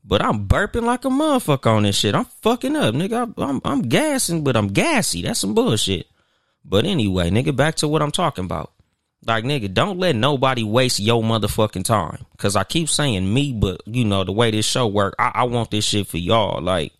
But 0.04 0.22
I'm 0.22 0.46
burping 0.46 0.82
like 0.82 1.04
a 1.04 1.08
motherfucker 1.08 1.66
on 1.76 1.84
this 1.84 1.96
shit. 1.96 2.14
I'm 2.14 2.26
fucking 2.42 2.76
up, 2.76 2.94
nigga. 2.94 3.32
I'm, 3.38 3.60
I'm, 3.64 3.82
gassing, 3.82 4.44
but 4.44 4.56
I'm 4.56 4.68
gassy. 4.68 5.22
That's 5.22 5.40
some 5.40 5.54
bullshit. 5.54 6.06
But 6.64 6.84
anyway, 6.84 7.30
nigga, 7.30 7.56
back 7.56 7.76
to 7.76 7.88
what 7.88 8.02
I'm 8.02 8.10
talking 8.10 8.44
about. 8.44 8.72
Like, 9.26 9.44
nigga, 9.44 9.72
don't 9.72 9.98
let 9.98 10.16
nobody 10.16 10.62
waste 10.62 11.00
your 11.00 11.22
motherfucking 11.22 11.84
time. 11.84 12.26
Cause 12.36 12.56
I 12.56 12.64
keep 12.64 12.88
saying 12.88 13.32
me, 13.32 13.52
but 13.52 13.80
you 13.86 14.04
know, 14.04 14.24
the 14.24 14.32
way 14.32 14.50
this 14.50 14.66
show 14.66 14.86
work, 14.86 15.14
I, 15.18 15.30
I 15.34 15.44
want 15.44 15.70
this 15.70 15.84
shit 15.84 16.06
for 16.06 16.18
y'all. 16.18 16.60
Like, 16.60 16.92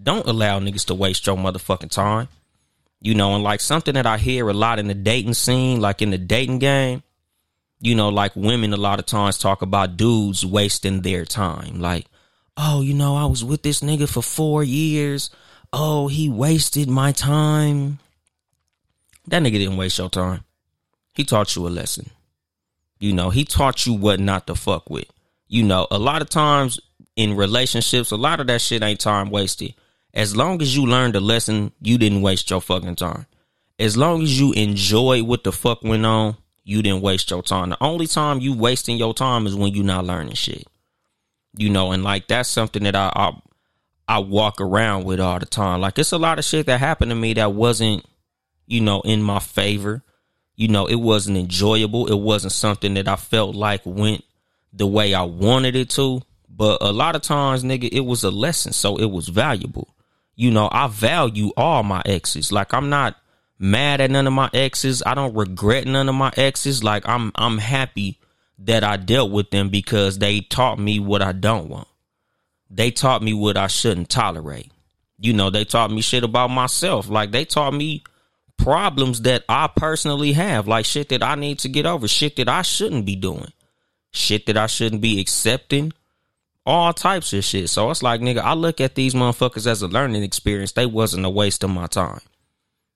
don't 0.00 0.26
allow 0.26 0.60
niggas 0.60 0.86
to 0.86 0.94
waste 0.94 1.26
your 1.26 1.36
motherfucking 1.36 1.90
time. 1.90 2.28
You 3.00 3.14
know, 3.14 3.34
and 3.34 3.44
like 3.44 3.60
something 3.60 3.94
that 3.94 4.06
I 4.06 4.16
hear 4.16 4.48
a 4.48 4.54
lot 4.54 4.78
in 4.78 4.86
the 4.86 4.94
dating 4.94 5.34
scene, 5.34 5.80
like 5.80 6.00
in 6.00 6.10
the 6.10 6.18
dating 6.18 6.60
game, 6.60 7.02
you 7.80 7.94
know, 7.94 8.08
like 8.08 8.34
women 8.34 8.72
a 8.72 8.78
lot 8.78 8.98
of 8.98 9.04
times 9.04 9.36
talk 9.36 9.60
about 9.60 9.96
dudes 9.98 10.46
wasting 10.46 11.02
their 11.02 11.26
time. 11.26 11.80
Like, 11.80 12.06
oh, 12.56 12.80
you 12.80 12.94
know, 12.94 13.16
I 13.16 13.26
was 13.26 13.44
with 13.44 13.62
this 13.62 13.80
nigga 13.80 14.08
for 14.08 14.22
four 14.22 14.64
years. 14.64 15.28
Oh, 15.72 16.08
he 16.08 16.30
wasted 16.30 16.88
my 16.88 17.12
time. 17.12 17.98
That 19.26 19.42
nigga 19.42 19.52
didn't 19.52 19.76
waste 19.76 19.98
your 19.98 20.08
time. 20.08 20.44
He 21.14 21.24
taught 21.24 21.56
you 21.56 21.66
a 21.66 21.70
lesson. 21.70 22.10
You 22.98 23.12
know, 23.12 23.30
he 23.30 23.44
taught 23.44 23.86
you 23.86 23.94
what 23.94 24.20
not 24.20 24.46
to 24.46 24.54
fuck 24.54 24.90
with. 24.90 25.06
You 25.48 25.62
know, 25.62 25.86
a 25.90 25.98
lot 25.98 26.22
of 26.22 26.30
times 26.30 26.80
in 27.16 27.36
relationships, 27.36 28.10
a 28.10 28.16
lot 28.16 28.40
of 28.40 28.46
that 28.48 28.60
shit 28.60 28.82
ain't 28.82 29.00
time 29.00 29.30
wasted. 29.30 29.74
As 30.12 30.36
long 30.36 30.62
as 30.62 30.76
you 30.76 30.86
learned 30.86 31.16
a 31.16 31.20
lesson, 31.20 31.72
you 31.80 31.98
didn't 31.98 32.22
waste 32.22 32.50
your 32.50 32.60
fucking 32.60 32.96
time. 32.96 33.26
As 33.78 33.96
long 33.96 34.22
as 34.22 34.38
you 34.38 34.52
enjoy 34.52 35.22
what 35.22 35.44
the 35.44 35.52
fuck 35.52 35.82
went 35.82 36.06
on, 36.06 36.36
you 36.62 36.82
didn't 36.82 37.02
waste 37.02 37.30
your 37.30 37.42
time. 37.42 37.70
The 37.70 37.82
only 37.82 38.06
time 38.06 38.40
you 38.40 38.54
wasting 38.54 38.96
your 38.96 39.12
time 39.12 39.46
is 39.46 39.54
when 39.54 39.74
you 39.74 39.82
not 39.82 40.04
learning 40.04 40.34
shit 40.34 40.66
you 41.56 41.70
know, 41.70 41.92
and 41.92 42.02
like 42.02 42.26
that's 42.26 42.48
something 42.48 42.82
that 42.84 42.96
I, 42.96 43.12
I 43.14 43.32
I 44.06 44.18
walk 44.18 44.60
around 44.60 45.04
with 45.04 45.20
all 45.20 45.38
the 45.38 45.46
time. 45.46 45.80
Like 45.80 45.98
it's 45.98 46.12
a 46.12 46.18
lot 46.18 46.38
of 46.38 46.44
shit 46.44 46.66
that 46.66 46.80
happened 46.80 47.10
to 47.10 47.14
me 47.14 47.34
that 47.34 47.52
wasn't, 47.52 48.04
you 48.66 48.80
know, 48.80 49.00
in 49.02 49.22
my 49.22 49.38
favor. 49.38 50.02
You 50.56 50.68
know, 50.68 50.86
it 50.86 50.96
wasn't 50.96 51.36
enjoyable. 51.36 52.06
It 52.06 52.18
wasn't 52.18 52.52
something 52.52 52.94
that 52.94 53.08
I 53.08 53.16
felt 53.16 53.54
like 53.56 53.82
went 53.84 54.24
the 54.72 54.86
way 54.86 55.14
I 55.14 55.22
wanted 55.22 55.76
it 55.76 55.90
to. 55.90 56.22
But 56.48 56.78
a 56.80 56.92
lot 56.92 57.16
of 57.16 57.22
times, 57.22 57.64
nigga, 57.64 57.88
it 57.90 58.00
was 58.00 58.22
a 58.22 58.30
lesson, 58.30 58.72
so 58.72 58.96
it 58.96 59.10
was 59.10 59.28
valuable. 59.28 59.88
You 60.36 60.50
know, 60.50 60.68
I 60.70 60.86
value 60.88 61.50
all 61.56 61.82
my 61.82 62.02
exes. 62.04 62.52
Like 62.52 62.72
I'm 62.72 62.88
not 62.88 63.16
mad 63.58 64.00
at 64.00 64.10
none 64.10 64.26
of 64.26 64.32
my 64.32 64.50
exes. 64.52 65.02
I 65.04 65.14
don't 65.14 65.34
regret 65.34 65.86
none 65.86 66.08
of 66.08 66.14
my 66.14 66.32
exes. 66.36 66.84
Like 66.84 67.08
I'm 67.08 67.32
I'm 67.34 67.58
happy 67.58 68.18
that 68.58 68.84
I 68.84 68.96
dealt 68.96 69.30
with 69.30 69.50
them 69.50 69.68
because 69.68 70.18
they 70.18 70.40
taught 70.40 70.78
me 70.78 71.00
what 71.00 71.22
I 71.22 71.32
don't 71.32 71.68
want. 71.68 71.88
They 72.70 72.90
taught 72.90 73.22
me 73.22 73.34
what 73.34 73.56
I 73.56 73.66
shouldn't 73.66 74.10
tolerate. 74.10 74.70
You 75.18 75.32
know, 75.32 75.50
they 75.50 75.64
taught 75.64 75.90
me 75.90 76.02
shit 76.02 76.24
about 76.24 76.50
myself. 76.50 77.08
Like 77.08 77.30
they 77.30 77.44
taught 77.44 77.74
me 77.74 78.04
problems 78.56 79.22
that 79.22 79.44
I 79.48 79.68
personally 79.74 80.32
have, 80.32 80.66
like 80.68 80.86
shit 80.86 81.08
that 81.10 81.22
I 81.22 81.34
need 81.34 81.58
to 81.60 81.68
get 81.68 81.86
over, 81.86 82.08
shit 82.08 82.36
that 82.36 82.48
I 82.48 82.62
shouldn't 82.62 83.06
be 83.06 83.16
doing, 83.16 83.52
shit 84.12 84.46
that 84.46 84.56
I 84.56 84.66
shouldn't 84.66 85.02
be 85.02 85.20
accepting, 85.20 85.92
all 86.66 86.92
types 86.92 87.32
of 87.32 87.44
shit. 87.44 87.68
So 87.68 87.90
it's 87.90 88.02
like, 88.02 88.20
nigga, 88.20 88.38
I 88.38 88.54
look 88.54 88.80
at 88.80 88.94
these 88.94 89.14
motherfuckers 89.14 89.66
as 89.66 89.82
a 89.82 89.88
learning 89.88 90.22
experience. 90.22 90.72
They 90.72 90.86
wasn't 90.86 91.26
a 91.26 91.30
waste 91.30 91.62
of 91.62 91.70
my 91.70 91.86
time 91.86 92.20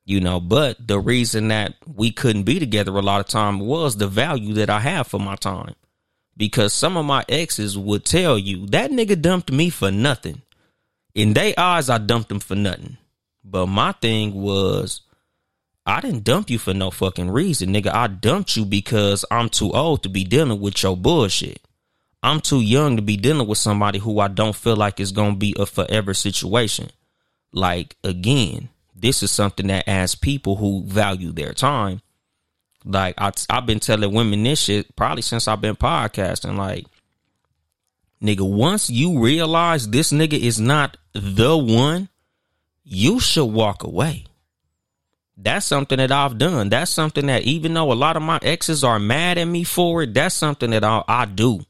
you 0.09 0.21
know 0.21 0.41
but 0.41 0.75
the 0.85 0.99
reason 0.99 1.49
that 1.49 1.75
we 1.87 2.11
couldn't 2.11 2.45
be 2.45 2.59
together 2.59 2.93
a 2.93 3.03
lot 3.03 3.21
of 3.21 3.27
time 3.27 3.61
was 3.61 3.97
the 3.97 4.09
value 4.09 4.55
that 4.55 4.71
i 4.71 4.81
have 4.81 5.07
for 5.07 5.21
my 5.21 5.37
time 5.37 5.75
because 6.37 6.73
some 6.73 6.97
of 6.97 7.05
my 7.05 7.23
exes 7.29 7.77
would 7.77 8.05
tell 8.05 8.39
you 8.39 8.67
that 8.67 8.91
nigga 8.91 9.21
dumped 9.21 9.53
me 9.53 9.69
for 9.69 9.91
nothing 9.91 10.41
in 11.15 11.35
their 11.35 11.53
eyes 11.59 11.91
i 11.91 11.99
dumped 11.99 12.33
him 12.33 12.41
for 12.41 12.57
nothing 12.57 12.97
but 13.45 13.67
my 13.67 13.93
thing 13.93 14.35
was 14.35 15.03
i 15.89 16.01
didn't 16.01 16.25
dump 16.25 16.51
you 16.51 16.59
for 16.59 16.75
no 16.75 16.91
fucking 16.91 17.31
reason 17.31 17.71
nigga 17.71 17.93
i 17.93 18.07
dumped 18.07 18.57
you 18.57 18.65
because 18.65 19.25
i'm 19.31 19.49
too 19.49 19.73
old 19.73 20.03
to 20.03 20.09
be 20.09 20.25
dealing 20.25 20.61
with 20.61 20.83
your 20.83 20.97
bullshit 20.97 21.61
i'm 22.23 22.41
too 22.41 22.61
young 22.61 22.97
to 22.97 23.03
be 23.03 23.17
dealing 23.17 23.49
with 23.49 23.59
somebody 23.59 23.99
who 23.99 24.21
i 24.21 24.29
don't 24.29 24.57
feel 24.57 24.77
like 24.77 25.01
is 25.01 25.13
gonna 25.13 25.35
be 25.35 25.55
a 25.59 25.67
forever 25.67 26.15
situation 26.15 26.89
like 27.53 27.97
again 28.05 28.69
this 29.01 29.23
is 29.23 29.31
something 29.31 29.69
that 29.69 29.87
as 29.87 30.15
people 30.15 30.57
who 30.57 30.83
value 30.85 31.33
their 31.33 31.53
time, 31.53 32.03
like 32.85 33.15
I, 33.19 33.33
I've 33.49 33.67
been 33.67 33.81
telling 33.81 34.13
women 34.13 34.43
this 34.43 34.61
shit 34.61 34.95
probably 34.97 35.23
since 35.23 35.47
I've 35.47 35.61
been 35.61 35.77
podcasting. 35.77 36.57
Like, 36.57 36.87
nigga, 38.23 38.49
once 38.49 38.91
you 38.91 39.21
realize 39.23 39.89
this 39.89 40.13
nigga 40.13 40.39
is 40.39 40.59
not 40.59 40.97
the 41.13 41.57
one, 41.57 42.09
you 42.83 43.21
should 43.21 43.45
walk 43.45 43.85
away. 43.85 44.25
That's 45.41 45.65
something 45.65 45.99
that 45.99 46.11
I've 46.11 46.37
done. 46.37 46.69
That's 46.69 46.91
something 46.91 47.27
that 47.27 47.45
even 47.45 47.73
though 47.73 47.93
a 47.93 47.95
lot 47.95 48.17
of 48.17 48.23
my 48.23 48.41
exes 48.43 48.83
are 48.83 48.99
mad 48.99 49.39
at 49.39 49.45
me 49.45 49.63
for 49.63 50.03
it, 50.03 50.13
that's 50.13 50.35
something 50.35 50.71
that 50.71 50.83
I, 50.83 51.05
I 51.07 51.27
do 51.27 51.61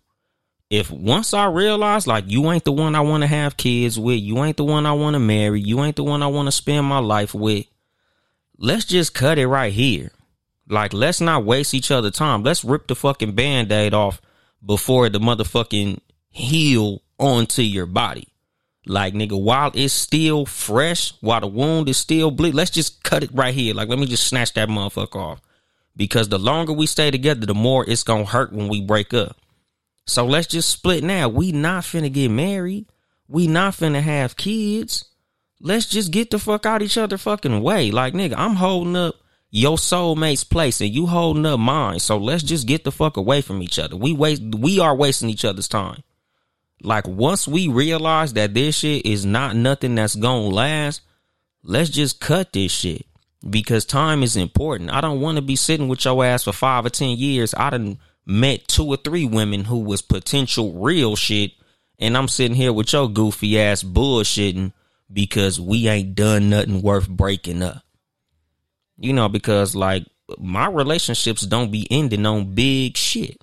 if 0.70 0.90
once 0.90 1.32
I 1.32 1.46
realize 1.46 2.06
like 2.06 2.24
you 2.28 2.50
ain't 2.50 2.64
the 2.64 2.72
one 2.72 2.94
I 2.94 3.00
want 3.00 3.22
to 3.22 3.26
have 3.26 3.56
kids 3.56 3.98
with, 3.98 4.20
you 4.20 4.42
ain't 4.44 4.58
the 4.58 4.64
one 4.64 4.84
I 4.86 4.92
want 4.92 5.14
to 5.14 5.20
marry, 5.20 5.60
you 5.60 5.82
ain't 5.82 5.96
the 5.96 6.04
one 6.04 6.22
I 6.22 6.26
want 6.26 6.46
to 6.46 6.52
spend 6.52 6.86
my 6.86 6.98
life 6.98 7.34
with, 7.34 7.66
let's 8.58 8.84
just 8.84 9.14
cut 9.14 9.38
it 9.38 9.46
right 9.46 9.72
here. 9.72 10.10
Like 10.68 10.92
let's 10.92 11.20
not 11.20 11.44
waste 11.44 11.72
each 11.72 11.90
other 11.90 12.10
time. 12.10 12.42
Let's 12.42 12.64
rip 12.64 12.86
the 12.86 12.94
fucking 12.94 13.32
band-aid 13.32 13.94
off 13.94 14.20
before 14.64 15.08
the 15.08 15.18
motherfucking 15.18 16.00
heal 16.28 17.02
onto 17.18 17.62
your 17.62 17.86
body. 17.86 18.28
Like 18.88 19.12
nigga, 19.12 19.40
while 19.40 19.70
it's 19.74 19.92
still 19.92 20.46
fresh, 20.46 21.12
while 21.20 21.40
the 21.40 21.46
wound 21.46 21.88
is 21.88 21.98
still 21.98 22.30
bleed, 22.30 22.54
let's 22.54 22.70
just 22.70 23.04
cut 23.04 23.22
it 23.22 23.30
right 23.34 23.52
here. 23.52 23.74
Like 23.74 23.88
let 23.88 23.98
me 23.98 24.06
just 24.06 24.26
snatch 24.26 24.54
that 24.54 24.68
motherfucker 24.68 25.16
off. 25.16 25.42
Because 25.94 26.28
the 26.28 26.38
longer 26.38 26.72
we 26.72 26.86
stay 26.86 27.10
together, 27.10 27.44
the 27.44 27.54
more 27.54 27.84
it's 27.88 28.02
gonna 28.02 28.24
hurt 28.24 28.52
when 28.52 28.68
we 28.68 28.80
break 28.80 29.12
up. 29.12 29.36
So 30.06 30.24
let's 30.24 30.46
just 30.46 30.70
split 30.70 31.04
now. 31.04 31.28
We 31.28 31.52
not 31.52 31.84
finna 31.84 32.10
get 32.10 32.30
married. 32.30 32.86
We 33.28 33.46
not 33.46 33.74
finna 33.74 34.00
have 34.00 34.36
kids. 34.36 35.04
Let's 35.60 35.86
just 35.86 36.10
get 36.10 36.30
the 36.30 36.38
fuck 36.38 36.64
out 36.64 36.82
each 36.82 36.96
other 36.96 37.18
fucking 37.18 37.62
way. 37.62 37.90
Like 37.90 38.14
nigga, 38.14 38.34
I'm 38.38 38.54
holding 38.54 38.96
up 38.96 39.16
your 39.50 39.76
soulmate's 39.76 40.44
place 40.44 40.80
and 40.80 40.90
you 40.90 41.06
holding 41.06 41.44
up 41.44 41.60
mine. 41.60 41.98
So 41.98 42.16
let's 42.16 42.42
just 42.42 42.66
get 42.66 42.84
the 42.84 42.92
fuck 42.92 43.18
away 43.18 43.42
from 43.42 43.62
each 43.62 43.78
other. 43.78 43.96
We 43.96 44.14
waste 44.14 44.42
we 44.42 44.80
are 44.80 44.94
wasting 44.94 45.28
each 45.28 45.44
other's 45.44 45.68
time. 45.68 46.02
Like 46.82 47.06
once 47.08 47.48
we 47.48 47.68
realize 47.68 48.34
that 48.34 48.54
this 48.54 48.76
shit 48.76 49.04
is 49.04 49.24
not 49.24 49.56
nothing 49.56 49.94
that's 49.94 50.14
gonna 50.14 50.48
last, 50.48 51.02
let's 51.62 51.90
just 51.90 52.20
cut 52.20 52.52
this 52.52 52.72
shit. 52.72 53.04
Because 53.48 53.84
time 53.84 54.22
is 54.22 54.36
important. 54.36 54.90
I 54.90 55.00
don't 55.00 55.20
want 55.20 55.36
to 55.36 55.42
be 55.42 55.56
sitting 55.56 55.88
with 55.88 56.04
your 56.04 56.24
ass 56.24 56.44
for 56.44 56.52
five 56.52 56.84
or 56.84 56.90
ten 56.90 57.10
years. 57.10 57.54
I 57.54 57.70
done 57.70 57.98
met 58.26 58.68
two 58.68 58.86
or 58.86 58.96
three 58.96 59.24
women 59.24 59.64
who 59.64 59.78
was 59.80 60.02
potential 60.02 60.74
real 60.74 61.16
shit, 61.16 61.52
and 61.98 62.16
I'm 62.16 62.28
sitting 62.28 62.56
here 62.56 62.72
with 62.72 62.92
your 62.92 63.08
goofy 63.08 63.60
ass 63.60 63.82
bullshitting 63.82 64.72
because 65.12 65.60
we 65.60 65.88
ain't 65.88 66.14
done 66.14 66.50
nothing 66.50 66.82
worth 66.82 67.08
breaking 67.08 67.62
up. 67.62 67.82
You 68.98 69.12
know, 69.12 69.28
because 69.28 69.74
like 69.76 70.04
my 70.38 70.68
relationships 70.68 71.42
don't 71.42 71.70
be 71.70 71.86
ending 71.90 72.26
on 72.26 72.54
big 72.54 72.96
shit. 72.96 73.42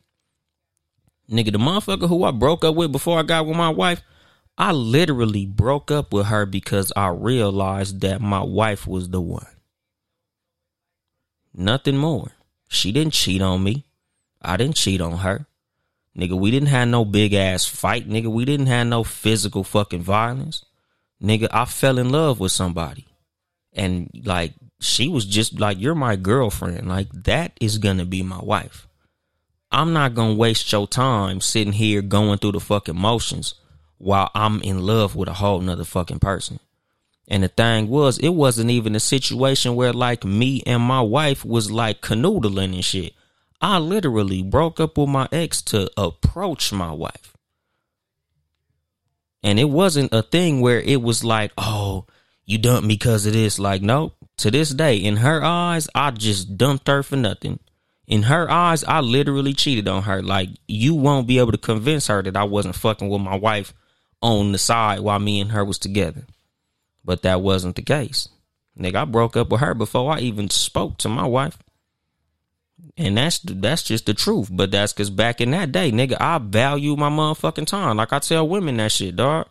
Nigga, 1.30 1.52
the 1.52 1.58
motherfucker 1.58 2.08
who 2.08 2.24
I 2.24 2.32
broke 2.32 2.64
up 2.64 2.76
with 2.76 2.92
before 2.92 3.20
I 3.20 3.24
got 3.24 3.46
with 3.46 3.58
my 3.58 3.70
wife, 3.70 4.02
I 4.58 4.72
literally 4.72 5.46
broke 5.46 5.92
up 5.92 6.14
with 6.14 6.28
her 6.28 6.46
because 6.46 6.94
I 6.96 7.08
realized 7.08 8.02
that 8.02 8.22
my 8.22 8.42
wife 8.44 8.88
was 8.88 9.10
the 9.10 9.22
one. 9.22 9.48
Nothing 11.54 11.98
more. 11.98 12.32
She 12.68 12.92
didn't 12.92 13.14
cheat 13.14 13.42
on 13.42 13.64
me. 13.64 13.86
I 14.42 14.58
didn't 14.58 14.76
cheat 14.76 15.02
on 15.02 15.20
her. 15.20 15.48
Nigga, 16.18 16.40
we 16.40 16.52
didn't 16.52 16.70
have 16.70 16.88
no 16.88 17.04
big 17.04 17.34
ass 17.34 17.66
fight, 17.66 18.08
nigga. 18.08 18.28
We 18.28 18.46
didn't 18.46 18.68
have 18.68 18.88
no 18.88 19.04
physical 19.04 19.64
fucking 19.64 20.02
violence. 20.02 20.64
Nigga, 21.22 21.48
I 21.52 21.66
fell 21.66 21.98
in 21.98 22.10
love 22.10 22.40
with 22.40 22.52
somebody. 22.52 23.08
And 23.74 24.10
like 24.24 24.54
she 24.80 25.10
was 25.10 25.26
just 25.26 25.60
like, 25.60 25.80
You're 25.80 25.96
my 25.96 26.16
girlfriend. 26.16 26.88
Like, 26.88 27.12
that 27.12 27.54
is 27.60 27.78
gonna 27.78 28.06
be 28.06 28.24
my 28.24 28.40
wife. 28.40 28.88
I'm 29.76 29.92
not 29.92 30.16
gonna 30.16 30.36
waste 30.36 30.72
your 30.72 30.88
time 30.88 31.42
sitting 31.42 31.74
here 31.74 32.02
going 32.02 32.38
through 32.38 32.54
the 32.54 32.62
fucking 32.62 32.98
motions 32.98 33.56
while 33.98 34.32
I'm 34.34 34.62
in 34.62 34.80
love 34.80 35.18
with 35.18 35.28
a 35.28 35.34
whole 35.34 35.60
nother 35.60 35.84
fucking 35.84 36.20
person. 36.20 36.62
And 37.28 37.44
the 37.44 37.50
thing 37.50 37.90
was, 37.90 38.18
it 38.20 38.30
wasn't 38.30 38.70
even 38.70 38.96
a 38.96 39.02
situation 39.02 39.76
where 39.76 39.92
like 39.92 40.24
me 40.24 40.64
and 40.66 40.82
my 40.82 41.02
wife 41.02 41.44
was 41.44 41.70
like 41.70 42.00
canoodling 42.00 42.74
and 42.74 42.86
shit. 42.86 43.16
I 43.60 43.80
literally 43.80 44.44
broke 44.44 44.80
up 44.80 44.98
with 44.98 45.10
my 45.10 45.28
ex 45.34 45.62
to 45.64 45.92
approach 45.98 46.72
my 46.72 46.94
wife. 46.94 47.36
And 49.44 49.60
it 49.60 49.70
wasn't 49.70 50.14
a 50.14 50.22
thing 50.22 50.62
where 50.62 50.80
it 50.80 51.02
was 51.02 51.26
like, 51.26 51.52
oh, 51.58 52.06
you 52.46 52.58
dumped 52.58 52.88
me 52.88 52.94
because 52.94 53.26
of 53.26 53.34
this. 53.34 53.60
Like, 53.60 53.82
no, 53.82 54.14
to 54.38 54.50
this 54.50 54.70
day, 54.70 54.96
in 54.96 55.18
her 55.18 55.44
eyes, 55.44 55.90
I 55.94 56.12
just 56.12 56.58
dumped 56.58 56.88
her 56.88 57.04
for 57.04 57.18
nothing. 57.18 57.60
In 58.08 58.24
her 58.24 58.50
eyes, 58.50 58.84
I 58.84 59.00
literally 59.00 59.54
cheated 59.54 59.88
on 59.88 60.04
her. 60.04 60.22
Like 60.22 60.50
you 60.68 60.94
won't 60.94 61.28
be 61.28 61.40
able 61.40 61.52
to 61.52 61.58
convince 61.58 62.08
her 62.08 62.22
that 62.22 62.38
I 62.38 62.44
wasn't 62.44 62.76
fucking 62.76 63.10
with 63.10 63.22
my 63.22 63.36
wife 63.36 63.74
on 64.22 64.52
the 64.52 64.58
side 64.58 65.00
while 65.00 65.20
me 65.20 65.40
and 65.42 65.52
her 65.52 65.66
was 65.66 65.80
together. 65.80 66.26
But 67.04 67.24
that 67.24 67.42
wasn't 67.42 67.76
the 67.76 67.82
case. 67.82 68.30
Nigga, 68.80 68.96
I 68.96 69.06
broke 69.06 69.38
up 69.38 69.50
with 69.50 69.62
her 69.62 69.74
before 69.74 70.12
I 70.12 70.20
even 70.20 70.50
spoke 70.50 70.98
to 71.00 71.10
my 71.10 71.26
wife. 71.26 71.58
And 72.98 73.18
that's 73.18 73.40
that's 73.40 73.84
just 73.84 74.06
the 74.06 74.14
truth. 74.14 74.50
But 74.52 74.72
that's 74.72 74.94
cause 74.94 75.10
back 75.10 75.42
in 75.42 75.52
that 75.52 75.72
day, 75.72 75.92
nigga, 75.92 76.18
I 76.20 76.38
value 76.38 76.96
my 76.96 77.10
motherfucking 77.10 77.68
time. 77.68 77.98
Like 77.98 78.14
I 78.14 78.20
tell 78.20 78.48
women 78.48 78.78
that 78.78 78.92
shit, 78.92 79.16
dog. 79.16 79.48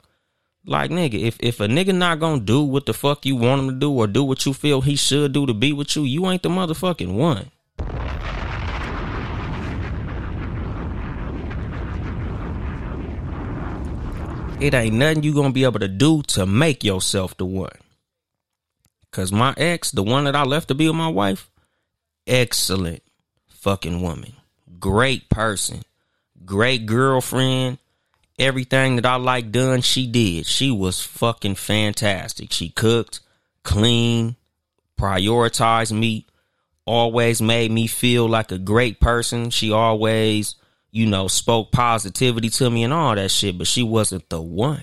Like 0.67 0.91
nigga, 0.91 1.21
if 1.21 1.37
if 1.41 1.61
a 1.61 1.67
nigga 1.67 1.95
not 1.95 2.21
gonna 2.21 2.41
do 2.41 2.63
what 2.63 2.87
the 2.87 2.95
fuck 2.95 3.27
you 3.27 3.37
want 3.37 3.63
him 3.63 3.69
to 3.69 3.75
do 3.75 3.93
or 3.93 4.07
do 4.07 4.25
what 4.25 4.47
you 4.47 4.55
feel 4.55 4.81
he 4.81 4.97
should 4.97 5.33
do 5.33 5.45
to 5.47 5.53
be 5.53 5.73
with 5.73 5.95
you, 5.95 6.05
you 6.05 6.27
ain't 6.27 6.43
the 6.43 6.49
motherfucking 6.49 7.15
one. 7.15 7.51
It 14.65 14.75
ain't 14.75 14.95
nothing 14.95 15.23
you 15.23 15.35
gonna 15.35 15.53
be 15.53 15.65
able 15.65 15.81
to 15.81 15.89
do 15.89 16.23
to 16.23 16.47
make 16.47 16.85
yourself 16.85 17.37
the 17.37 17.47
one. 17.47 17.77
Cause 19.11 19.31
my 19.31 19.55
ex, 19.57 19.91
the 19.91 20.03
one 20.03 20.25
that 20.25 20.35
I 20.35 20.43
left 20.43 20.69
to 20.69 20.75
be 20.75 20.89
with 20.89 20.97
my 20.97 21.09
wife, 21.09 21.51
excellent 22.27 23.03
fucking 23.47 24.03
woman. 24.03 24.33
Great 24.81 25.29
person. 25.29 25.83
Great 26.45 26.87
girlfriend 26.87 27.79
everything 28.39 28.97
that 28.97 29.07
I 29.07 29.17
like 29.17 29.53
done, 29.53 29.81
she 29.81 30.07
did. 30.07 30.47
She 30.47 30.71
was 30.71 31.01
fucking 31.01 31.55
fantastic. 31.57 32.53
She 32.53 32.69
cooked, 32.69 33.21
clean, 33.63 34.37
prioritized 34.99 35.93
me, 35.93 36.27
always 36.85 37.41
made 37.41 37.71
me 37.71 37.87
feel 37.87 38.29
like 38.29 38.53
a 38.53 38.59
great 38.59 39.01
person. 39.01 39.51
She 39.51 39.71
always, 39.71 40.57
you 40.95 41.07
know, 41.07 41.27
spoke 41.27 41.73
positivity 41.73 42.49
to 42.49 42.71
me 42.71 42.85
and 42.85 42.93
all 42.93 43.17
that 43.17 43.29
shit, 43.29 43.59
but 43.59 43.67
she 43.67 43.83
wasn't 43.83 44.29
the 44.29 44.41
one. 44.41 44.83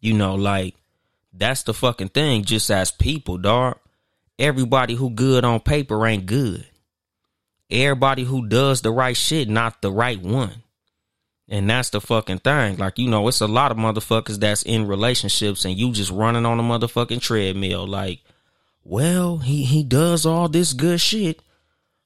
You 0.00 0.14
know, 0.14 0.34
like 0.34 0.74
that's 1.32 1.62
the 1.64 1.74
fucking 1.74 2.08
thing. 2.08 2.44
Just 2.44 2.70
as 2.70 2.90
people, 2.90 3.38
dog. 3.38 3.78
Everybody 4.38 4.94
who 4.94 5.10
good 5.10 5.44
on 5.44 5.60
paper 5.60 6.06
ain't 6.06 6.26
good. 6.26 6.64
Everybody 7.70 8.24
who 8.24 8.46
does 8.46 8.82
the 8.82 8.92
right 8.92 9.16
shit, 9.16 9.48
not 9.48 9.82
the 9.82 9.90
right 9.90 10.20
one. 10.20 10.62
And 11.48 11.68
that's 11.68 11.90
the 11.90 12.00
fucking 12.00 12.40
thing. 12.40 12.76
Like, 12.76 12.98
you 12.98 13.08
know, 13.08 13.26
it's 13.26 13.40
a 13.40 13.46
lot 13.46 13.72
of 13.72 13.78
motherfuckers 13.78 14.38
that's 14.38 14.62
in 14.62 14.86
relationships 14.86 15.64
and 15.64 15.76
you 15.76 15.92
just 15.92 16.10
running 16.10 16.46
on 16.46 16.60
a 16.60 16.62
motherfucking 16.62 17.20
treadmill. 17.20 17.86
Like, 17.86 18.20
well, 18.84 19.38
he, 19.38 19.64
he 19.64 19.82
does 19.82 20.24
all 20.24 20.48
this 20.48 20.72
good 20.72 21.00
shit. 21.00 21.42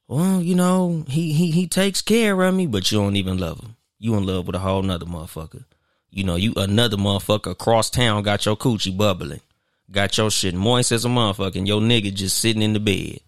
Well, 0.07 0.41
you 0.41 0.55
know, 0.55 1.05
he, 1.07 1.33
he, 1.33 1.51
he 1.51 1.67
takes 1.67 2.01
care 2.01 2.41
of 2.41 2.55
me, 2.55 2.67
but 2.67 2.91
you 2.91 2.99
don't 2.99 3.15
even 3.15 3.37
love 3.37 3.59
him. 3.59 3.75
You 3.99 4.15
in 4.15 4.25
love 4.25 4.47
with 4.47 4.55
a 4.55 4.59
whole 4.59 4.81
nother 4.81 5.05
motherfucker. 5.05 5.65
You 6.13 6.23
know, 6.23 6.35
you 6.35 6.53
another 6.57 6.95
motherfucker 6.95 7.51
across 7.51 7.89
town 7.89 8.21
got 8.21 8.45
your 8.45 8.55
coochie 8.55 8.95
bubbling. 8.95 9.41
Got 9.89 10.15
your 10.15 10.29
shit 10.29 10.53
moist 10.53 10.91
as 10.91 11.05
a 11.05 11.07
motherfucker 11.07 11.55
and 11.55 11.67
your 11.67 11.81
nigga 11.81 12.13
just 12.13 12.37
sitting 12.37 12.61
in 12.61 12.73
the 12.73 12.79
bed. 12.79 13.19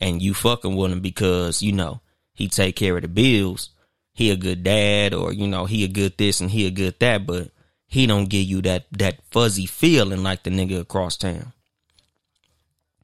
And 0.00 0.20
you 0.20 0.34
fucking 0.34 0.74
with 0.74 0.90
him 0.90 1.00
because, 1.00 1.62
you 1.62 1.70
know, 1.70 2.00
he 2.32 2.48
take 2.48 2.74
care 2.74 2.96
of 2.96 3.02
the 3.02 3.08
bills. 3.08 3.70
He 4.14 4.32
a 4.32 4.36
good 4.36 4.64
dad 4.64 5.14
or, 5.14 5.32
you 5.32 5.46
know, 5.46 5.66
he 5.66 5.84
a 5.84 5.88
good 5.88 6.18
this 6.18 6.40
and 6.40 6.50
he 6.50 6.66
a 6.66 6.72
good 6.72 6.98
that, 6.98 7.24
but 7.24 7.50
he 7.86 8.04
don't 8.08 8.28
give 8.28 8.44
you 8.44 8.60
that 8.62 8.86
that 8.98 9.20
fuzzy 9.30 9.66
feeling 9.66 10.24
like 10.24 10.42
the 10.42 10.50
nigga 10.50 10.80
across 10.80 11.16
town. 11.16 11.52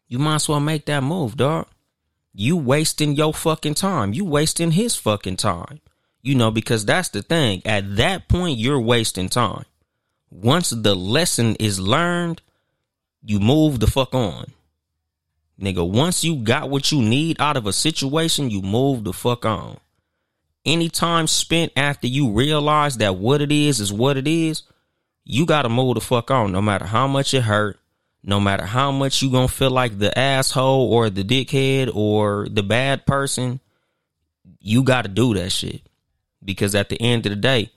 You 0.08 0.18
might 0.18 0.36
as 0.36 0.48
well 0.48 0.58
make 0.58 0.86
that 0.86 1.04
move, 1.04 1.36
dog. 1.36 1.68
You 2.34 2.56
wasting 2.56 3.14
your 3.14 3.32
fucking 3.32 3.74
time. 3.74 4.12
You 4.12 4.24
wasting 4.24 4.72
his 4.72 4.96
fucking 4.96 5.36
time. 5.36 5.80
You 6.22 6.34
know, 6.34 6.50
because 6.50 6.84
that's 6.84 7.08
the 7.08 7.22
thing. 7.22 7.62
At 7.64 7.96
that 7.96 8.28
point, 8.28 8.58
you're 8.58 8.80
wasting 8.80 9.28
time. 9.28 9.64
Once 10.30 10.70
the 10.70 10.94
lesson 10.94 11.56
is 11.56 11.80
learned, 11.80 12.42
you 13.22 13.40
move 13.40 13.80
the 13.80 13.86
fuck 13.86 14.14
on. 14.14 14.52
Nigga, 15.60 15.86
once 15.86 16.24
you 16.24 16.36
got 16.36 16.70
what 16.70 16.90
you 16.90 17.02
need 17.02 17.40
out 17.40 17.56
of 17.56 17.66
a 17.66 17.72
situation, 17.72 18.50
you 18.50 18.62
move 18.62 19.04
the 19.04 19.12
fuck 19.12 19.44
on. 19.44 19.78
Any 20.64 20.88
time 20.88 21.26
spent 21.26 21.72
after 21.76 22.06
you 22.06 22.32
realize 22.32 22.98
that 22.98 23.16
what 23.16 23.40
it 23.40 23.52
is 23.52 23.80
is 23.80 23.92
what 23.92 24.16
it 24.16 24.26
is, 24.26 24.62
you 25.24 25.46
gotta 25.46 25.68
move 25.68 25.94
the 25.94 26.00
fuck 26.00 26.30
on, 26.30 26.52
no 26.52 26.62
matter 26.62 26.86
how 26.86 27.06
much 27.06 27.34
it 27.34 27.42
hurt, 27.42 27.78
no 28.22 28.40
matter 28.40 28.64
how 28.64 28.90
much 28.90 29.20
you 29.22 29.30
gonna 29.30 29.48
feel 29.48 29.70
like 29.70 29.98
the 29.98 30.16
asshole 30.18 30.92
or 30.92 31.10
the 31.10 31.24
dickhead 31.24 31.90
or 31.94 32.46
the 32.48 32.62
bad 32.62 33.06
person, 33.06 33.60
you 34.60 34.82
gotta 34.82 35.08
do 35.08 35.34
that 35.34 35.50
shit. 35.50 35.82
Because 36.44 36.74
at 36.74 36.88
the 36.88 37.00
end 37.00 37.26
of 37.26 37.30
the 37.30 37.36
day, 37.36 37.70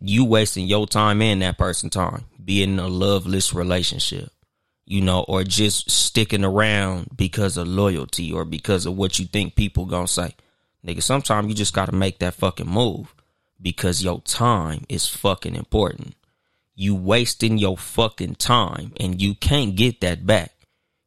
you 0.00 0.24
wasting 0.24 0.66
your 0.66 0.86
time 0.86 1.22
and 1.22 1.42
that 1.42 1.58
person's 1.58 1.92
time 1.92 2.24
being 2.42 2.74
in 2.74 2.78
a 2.78 2.88
loveless 2.88 3.52
relationship, 3.52 4.30
you 4.86 5.00
know, 5.00 5.24
or 5.28 5.44
just 5.44 5.90
sticking 5.90 6.44
around 6.44 7.10
because 7.14 7.56
of 7.56 7.68
loyalty 7.68 8.32
or 8.32 8.44
because 8.44 8.86
of 8.86 8.96
what 8.96 9.18
you 9.18 9.26
think 9.26 9.54
people 9.54 9.84
gonna 9.84 10.08
say. 10.08 10.34
Nigga, 10.86 11.02
sometimes 11.02 11.48
you 11.48 11.54
just 11.54 11.74
gotta 11.74 11.94
make 11.94 12.20
that 12.20 12.34
fucking 12.34 12.68
move 12.68 13.14
because 13.60 14.02
your 14.02 14.20
time 14.22 14.84
is 14.88 15.06
fucking 15.06 15.56
important. 15.56 16.14
You 16.74 16.94
wasting 16.94 17.58
your 17.58 17.76
fucking 17.76 18.36
time 18.36 18.92
and 18.98 19.20
you 19.20 19.34
can't 19.34 19.74
get 19.74 20.00
that 20.00 20.24
back. 20.24 20.52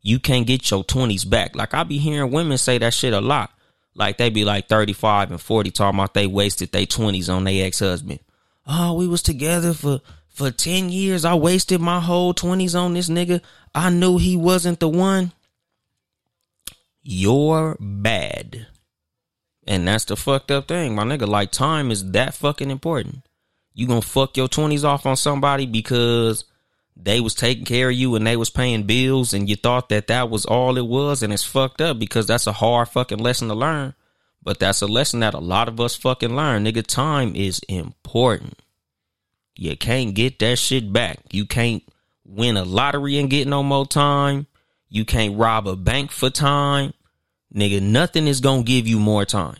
You 0.02 0.20
can't 0.20 0.46
get 0.46 0.70
your 0.70 0.84
20s 0.84 1.28
back. 1.28 1.56
Like 1.56 1.74
I 1.74 1.84
be 1.84 1.98
hearing 1.98 2.32
women 2.32 2.58
say 2.58 2.78
that 2.78 2.94
shit 2.94 3.14
a 3.14 3.22
lot. 3.22 3.52
Like 3.94 4.18
they 4.18 4.30
be 4.30 4.46
like 4.46 4.68
35 4.68 5.32
and 5.32 5.42
40 5.42 5.72
talking 5.72 6.00
about 6.00 6.14
they 6.14 6.28
wasted 6.28 6.72
their 6.72 6.86
20s 6.86 7.34
on 7.34 7.44
their 7.44 7.66
ex-husband. 7.66 8.20
Oh, 8.66 8.94
we 8.94 9.08
was 9.08 9.22
together 9.22 9.74
for 9.74 10.02
for 10.30 10.50
10 10.50 10.90
years. 10.90 11.26
I 11.26 11.36
wasted 11.36 11.82
my 11.82 12.00
whole 12.00 12.34
20s 12.34 12.80
on 12.80 12.94
this 12.94 13.10
nigga. 13.10 13.42
I 13.76 13.90
knew 13.90 14.18
he 14.18 14.36
wasn't 14.36 14.80
the 14.80 14.88
one. 14.88 15.34
You're 17.04 17.78
bad. 17.80 18.68
And 19.68 19.88
that's 19.88 20.06
the 20.06 20.16
fucked 20.16 20.52
up 20.52 20.68
thing, 20.68 20.96
my 20.96 21.04
nigga. 21.04 21.28
Like 21.28 21.52
time 21.52 21.92
is 21.92 22.12
that 22.12 22.34
fucking 22.34 22.72
important. 22.72 23.28
You 23.74 23.88
gonna 23.88 24.02
fuck 24.02 24.38
your 24.38 24.48
20s 24.48 24.84
off 24.84 25.06
on 25.06 25.18
somebody 25.18 25.66
because 25.66 26.46
they 27.04 27.20
was 27.20 27.34
taking 27.34 27.66
care 27.66 27.90
of 27.90 27.96
you 27.96 28.16
and 28.16 28.26
they 28.26 28.36
was 28.38 28.50
paying 28.50 28.84
bills 28.84 29.34
and 29.34 29.50
you 29.50 29.56
thought 29.56 29.90
that 29.90 30.08
that 30.08 30.30
was 30.30 30.46
all 30.46 30.78
it 30.78 30.86
was 30.86 31.24
and 31.24 31.34
it's 31.34 31.44
fucked 31.44 31.82
up 31.82 31.98
because 31.98 32.28
that's 32.28 32.48
a 32.48 32.54
hard 32.54 32.90
fucking 32.90 33.18
lesson 33.18 33.48
to 33.48 33.56
learn. 33.56 33.96
But 34.44 34.60
that's 34.60 34.82
a 34.82 34.88
lesson 34.88 35.20
that 35.22 35.34
a 35.34 35.40
lot 35.40 35.68
of 35.68 35.80
us 35.80 35.96
fucking 35.96 36.36
learn. 36.36 36.66
Nigga, 36.66 36.86
time 36.86 37.36
is 37.36 37.62
important. 37.68 38.60
You 39.56 39.76
can't 39.78 40.16
get 40.16 40.40
that 40.40 40.58
shit 40.58 40.92
back. 40.92 41.20
You 41.32 41.46
can't 41.46 41.84
win 42.26 42.58
a 42.58 42.64
lottery 42.64 43.18
and 43.18 43.30
get 43.30 43.48
no 43.48 43.62
more 43.64 43.86
time. 43.86 44.48
You 44.90 45.06
can't 45.06 45.38
rob 45.38 45.68
a 45.68 45.76
bank 45.76 46.12
for 46.12 46.30
time. 46.30 46.94
Nigga, 47.54 47.82
nothing 47.82 48.28
is 48.28 48.42
gonna 48.42 48.64
give 48.64 48.88
you 48.88 49.00
more 49.00 49.26
time. 49.26 49.58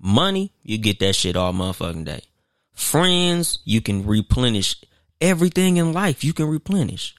Money, 0.00 0.52
you 0.62 0.78
get 0.78 1.00
that 1.00 1.14
shit 1.14 1.36
all 1.36 1.52
motherfucking 1.52 2.04
day. 2.04 2.22
Friends, 2.72 3.58
you 3.64 3.80
can 3.80 4.06
replenish 4.06 4.76
everything 5.20 5.76
in 5.76 5.92
life. 5.92 6.24
You 6.24 6.32
can 6.32 6.46
replenish. 6.46 7.14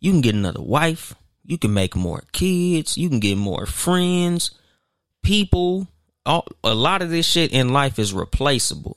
You 0.00 0.12
can 0.12 0.20
get 0.20 0.34
another 0.34 0.62
wife. 0.62 1.14
You 1.44 1.58
can 1.58 1.72
make 1.74 1.94
more 1.96 2.24
kids. 2.32 2.98
You 2.98 3.08
can 3.08 3.20
get 3.20 3.36
more 3.36 3.66
friends. 3.66 4.50
people, 5.22 5.88
all, 6.24 6.46
a 6.62 6.74
lot 6.74 7.02
of 7.02 7.10
this 7.10 7.26
shit 7.26 7.52
in 7.52 7.72
life 7.72 7.98
is 7.98 8.12
replaceable. 8.12 8.96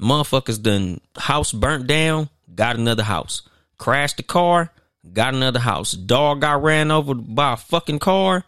Motherfuckers 0.00 0.60
done 0.60 1.00
house 1.16 1.52
burnt 1.52 1.86
down, 1.86 2.28
got 2.54 2.76
another 2.76 3.04
house. 3.04 3.42
Crashed 3.78 4.16
the 4.16 4.24
car, 4.24 4.72
got 5.12 5.34
another 5.34 5.60
house. 5.60 5.92
Dog 5.92 6.40
got 6.40 6.62
ran 6.62 6.90
over 6.90 7.14
by 7.14 7.54
a 7.54 7.56
fucking 7.56 8.00
car, 8.00 8.44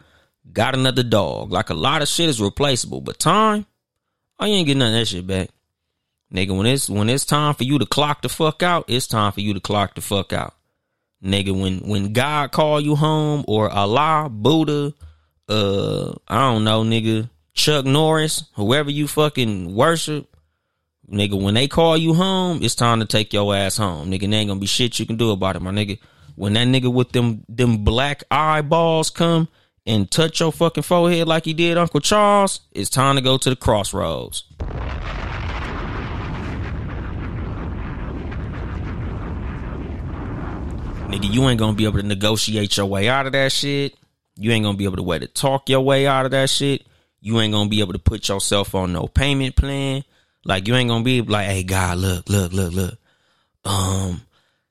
got 0.53 0.75
another 0.75 1.05
dog. 1.05 1.53
Like 1.53 1.71
a 1.71 1.75
lot 1.75 2.03
of 2.03 2.09
shit 2.09 2.29
is 2.29 2.41
replaceable, 2.41 3.01
but 3.01 3.19
time, 3.19 3.67
I 4.39 4.49
ain't 4.49 4.67
getting 4.67 4.81
none 4.81 4.95
of 4.95 5.01
that 5.01 5.07
shit 5.07 5.27
back. 5.27 5.51
Nigga, 6.35 6.57
when 6.57 6.67
it's 6.67 6.91
when 6.91 7.09
it's 7.09 7.25
time 7.25 7.55
for 7.55 7.63
you 7.63 7.79
to 7.79 7.87
clock 7.87 8.23
the 8.23 8.29
fuck 8.29 8.63
out, 8.65 8.87
it's 8.89 9.07
time 9.07 9.31
for 9.31 9.41
you 9.41 9.55
to 9.55 9.61
clock 9.61 9.95
the 9.95 10.01
fuck 10.01 10.33
out. 10.33 10.55
Nigga, 11.23 11.59
when 11.59 11.79
when 11.89 12.13
God 12.13 12.51
call 12.51 12.81
you 12.81 12.97
home 12.97 13.45
or 13.47 13.71
Allah, 13.71 14.29
Buddha, 14.29 14.93
uh, 15.49 16.13
I 16.27 16.41
don't 16.51 16.65
know, 16.65 16.83
nigga, 16.83 17.31
Chuck 17.53 17.85
Norris, 17.85 18.45
whoever 18.55 18.91
you 18.91 19.07
fucking 19.07 19.77
worship, 19.77 20.27
nigga, 21.09 21.41
when 21.41 21.55
they 21.55 21.69
call 21.69 21.97
you 21.97 22.15
home, 22.15 22.65
it's 22.65 22.75
time 22.75 22.99
to 22.99 23.07
take 23.07 23.33
your 23.33 23.55
ass 23.55 23.77
home. 23.77 24.11
Nigga, 24.11 24.29
there 24.29 24.41
ain't 24.41 24.49
gonna 24.49 24.59
be 24.59 24.67
shit 24.67 24.99
you 24.99 25.07
can 25.07 25.17
do 25.17 25.31
about 25.31 25.55
it, 25.55 25.63
my 25.63 25.71
nigga. 25.71 26.01
When 26.35 26.55
that 26.55 26.67
nigga 26.67 26.93
with 26.93 27.13
them 27.13 27.45
them 27.49 27.85
black 27.85 28.25
eyeballs 28.29 29.11
come 29.11 29.47
and 29.87 30.11
touch 30.11 30.41
your 30.41 30.51
fucking 30.51 30.83
forehead 30.83 31.29
like 31.29 31.45
he 31.45 31.55
did 31.55 31.79
Uncle 31.79 32.01
Charles, 32.01 32.59
it's 32.73 32.91
time 32.91 33.15
to 33.15 33.23
go 33.23 33.39
to 33.39 33.51
the 33.51 33.57
crossroads. 33.57 34.43
Nigga, 41.09 41.33
you 41.33 41.49
ain't 41.49 41.59
gonna 41.59 41.77
be 41.77 41.85
able 41.85 42.01
to 42.01 42.07
negotiate 42.07 42.77
your 42.77 42.87
way 42.87 43.09
out 43.09 43.27
of 43.27 43.33
that 43.33 43.53
shit. 43.53 43.95
You 44.37 44.51
ain't 44.51 44.65
gonna 44.65 44.77
be 44.77 44.85
able 44.85 44.97
to 44.97 45.03
way 45.03 45.19
to 45.19 45.27
talk 45.27 45.69
your 45.69 45.81
way 45.81 46.07
out 46.07 46.25
of 46.25 46.33
that 46.33 46.51
shit. 46.51 46.85
You 47.21 47.41
ain't 47.41 47.53
gonna 47.53 47.69
be 47.69 47.81
able 47.81 47.93
to 47.93 47.99
put 47.99 48.29
yourself 48.29 48.75
on 48.75 48.93
no 48.93 49.07
payment 49.07 49.55
plan. 49.55 50.05
Like 50.45 50.67
you 50.67 50.75
ain't 50.75 50.89
gonna 50.89 51.05
be 51.05 51.23
like, 51.23 51.47
hey 51.47 51.63
God, 51.63 51.99
look, 51.99 52.29
look, 52.29 52.53
look, 52.53 52.73
look. 52.73 52.99
Um, 53.65 54.23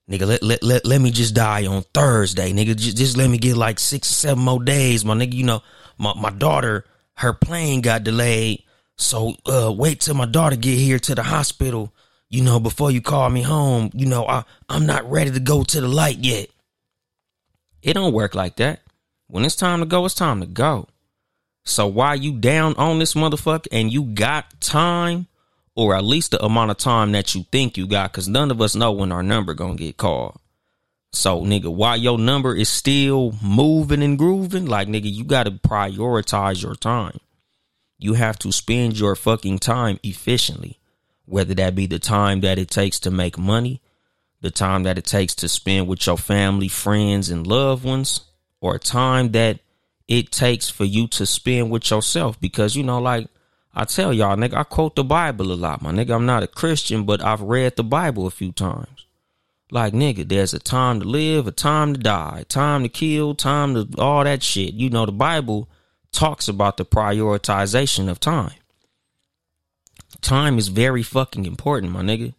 nigga, 0.10 0.28
let 0.28 0.44
let 0.44 0.64
let, 0.64 0.86
let 0.86 1.02
me 1.02 1.12
just 1.12 1.36
die 1.36 1.66
on 1.68 1.84
Thursday, 1.94 2.52
nigga. 2.52 2.76
Just, 2.76 2.98
just 2.98 3.16
let 3.16 3.30
me 3.30 3.38
get 3.38 3.56
like 3.56 3.80
six 3.80 4.12
or 4.12 4.16
seven 4.16 4.44
more 4.44 4.62
days, 4.62 5.06
my 5.06 5.14
nigga. 5.14 5.34
You 5.34 5.46
know, 5.46 5.64
my 5.98 6.14
my 6.20 6.32
daughter, 6.32 6.84
her 7.16 7.34
plane 7.34 7.82
got 7.82 8.04
delayed, 8.04 8.64
so 8.98 9.36
uh, 9.46 9.72
wait 9.72 10.02
till 10.02 10.16
my 10.16 10.26
daughter 10.26 10.56
get 10.56 10.78
here 10.78 11.00
to 11.00 11.16
the 11.16 11.24
hospital 11.24 11.93
you 12.34 12.44
know, 12.44 12.60
before 12.60 12.90
you 12.90 13.00
call 13.00 13.30
me 13.30 13.44
home, 13.44 13.92
you 13.94 14.08
know, 14.08 14.26
I, 14.26 14.44
I'm 14.68 14.88
not 14.88 15.08
ready 15.10 15.30
to 15.30 15.40
go 15.40 15.64
to 15.64 15.82
the 15.82 15.88
light 15.88 16.18
yet. 16.18 16.50
It 17.84 17.94
don't 17.94 18.12
work 18.12 18.34
like 18.34 18.56
that. 18.56 18.80
When 19.28 19.46
it's 19.46 19.56
time 19.56 19.82
to 19.82 19.86
go, 19.86 20.04
it's 20.06 20.16
time 20.16 20.42
to 20.42 20.48
go. 20.48 20.88
So 21.64 21.86
why 21.86 22.16
you 22.16 22.34
down 22.34 22.74
on 22.76 22.98
this 22.98 23.14
motherfucker 23.14 23.68
and 23.72 23.94
you 23.94 24.06
got 24.06 24.60
time 24.60 25.28
or 25.76 25.96
at 25.96 26.04
least 26.04 26.32
the 26.32 26.44
amount 26.44 26.72
of 26.72 26.78
time 26.78 27.12
that 27.12 27.36
you 27.36 27.46
think 27.52 27.78
you 27.78 27.86
got 27.86 28.12
because 28.12 28.28
none 28.28 28.50
of 28.50 28.60
us 28.62 28.76
know 28.76 28.92
when 28.92 29.12
our 29.12 29.22
number 29.22 29.54
gonna 29.54 29.76
get 29.76 29.98
called. 29.98 30.40
So 31.12 31.42
nigga, 31.44 31.72
while 31.72 31.98
your 31.98 32.18
number 32.18 32.56
is 32.56 32.68
still 32.68 33.36
moving 33.44 34.02
and 34.02 34.18
grooving, 34.18 34.66
like 34.66 34.88
nigga, 34.88 35.14
you 35.14 35.24
gotta 35.24 35.52
prioritize 35.52 36.64
your 36.64 36.74
time. 36.74 37.20
You 38.00 38.16
have 38.16 38.40
to 38.40 38.52
spend 38.52 39.00
your 39.00 39.16
fucking 39.16 39.60
time 39.60 40.00
efficiently 40.02 40.80
whether 41.26 41.54
that 41.54 41.76
be 41.76 41.88
the 41.88 42.00
time 42.00 42.42
that 42.42 42.60
it 42.60 42.70
takes 42.70 43.00
to 43.00 43.12
make 43.12 43.38
money, 43.38 43.82
the 44.42 44.52
time 44.52 44.84
that 44.84 44.98
it 44.98 45.06
takes 45.06 45.34
to 45.36 45.48
spend 45.48 45.88
with 45.88 46.06
your 46.06 46.18
family, 46.18 46.68
friends, 46.68 47.30
and 47.30 47.48
loved 47.48 47.86
ones, 47.86 48.22
or 48.60 48.78
time 48.78 49.32
that 49.32 49.60
it 50.08 50.32
takes 50.32 50.70
for 50.70 50.84
you 50.84 51.08
to 51.08 51.26
spend 51.26 51.72
with 51.72 51.90
yourself. 51.90 52.40
Because, 52.40 52.76
you 52.76 52.84
know, 52.84 53.00
like 53.00 53.28
I 53.74 53.86
tell 53.86 54.14
y'all, 54.14 54.36
nigga, 54.36 54.56
I 54.56 54.64
quote 54.64 54.96
the 54.96 55.04
Bible 55.04 55.52
a 55.52 55.56
lot, 55.56 55.82
my 55.82 55.92
nigga. 55.92 56.14
I'm 56.14 56.26
not 56.26 56.44
a 56.44 56.48
Christian, 56.48 57.06
but 57.06 57.24
I've 57.24 57.42
read 57.42 57.76
the 57.76 57.84
Bible 57.84 58.28
a 58.28 58.32
few 58.32 58.52
times. 58.52 59.08
Like, 59.72 59.94
nigga, 59.94 60.28
there's 60.28 60.54
a 60.54 60.60
time 60.60 61.00
to 61.00 61.06
live, 61.06 61.48
a 61.48 61.52
time 61.52 61.94
to 61.94 62.00
die, 62.00 62.44
time 62.48 62.84
to 62.84 62.90
kill, 62.90 63.34
time 63.34 63.74
to 63.74 63.88
all 64.00 64.24
that 64.24 64.44
shit. 64.44 64.74
You 64.74 64.90
know, 64.90 65.06
the 65.06 65.12
Bible 65.12 65.70
talks 66.12 66.48
about 66.48 66.78
the 66.78 66.86
prioritization 66.86 68.08
of 68.08 68.20
time 68.20 68.54
time 70.24 70.58
is 70.58 70.70
very 70.70 71.04
fucking 71.04 71.46
important, 71.46 71.92
my 71.92 72.02
nigga. 72.02 72.34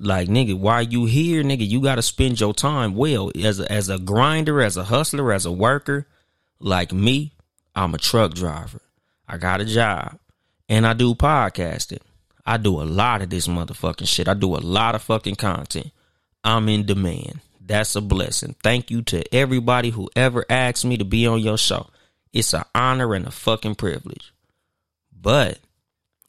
Like 0.00 0.28
nigga, 0.28 0.58
while 0.58 0.82
you 0.82 1.04
here, 1.04 1.44
nigga, 1.44 1.68
you 1.68 1.80
gotta 1.80 2.02
spend 2.02 2.40
your 2.40 2.54
time 2.54 2.94
well. 2.94 3.30
As 3.42 3.60
a, 3.60 3.70
as 3.70 3.88
a 3.88 3.98
grinder, 3.98 4.60
as 4.60 4.76
a 4.76 4.84
hustler, 4.84 5.32
as 5.32 5.46
a 5.46 5.52
worker, 5.52 6.06
like 6.58 6.92
me, 6.92 7.32
I'm 7.74 7.94
a 7.94 7.98
truck 7.98 8.34
driver. 8.34 8.80
I 9.28 9.38
got 9.38 9.60
a 9.60 9.64
job, 9.64 10.18
and 10.68 10.86
I 10.86 10.94
do 10.94 11.14
podcasting. 11.14 12.00
I 12.46 12.56
do 12.56 12.80
a 12.80 12.84
lot 12.84 13.22
of 13.22 13.30
this 13.30 13.46
motherfucking 13.46 14.08
shit. 14.08 14.28
I 14.28 14.34
do 14.34 14.54
a 14.54 14.58
lot 14.58 14.94
of 14.94 15.02
fucking 15.02 15.36
content. 15.36 15.90
I'm 16.42 16.68
in 16.68 16.84
demand. 16.84 17.40
That's 17.60 17.96
a 17.96 18.02
blessing. 18.02 18.54
Thank 18.62 18.90
you 18.90 19.00
to 19.02 19.34
everybody 19.34 19.90
who 19.90 20.10
ever 20.14 20.44
asked 20.50 20.84
me 20.84 20.98
to 20.98 21.04
be 21.04 21.26
on 21.26 21.40
your 21.40 21.56
show. 21.56 21.86
It's 22.32 22.52
an 22.52 22.64
honor 22.74 23.14
and 23.14 23.26
a 23.26 23.30
fucking 23.30 23.76
privilege. 23.76 24.32
But 25.18 25.58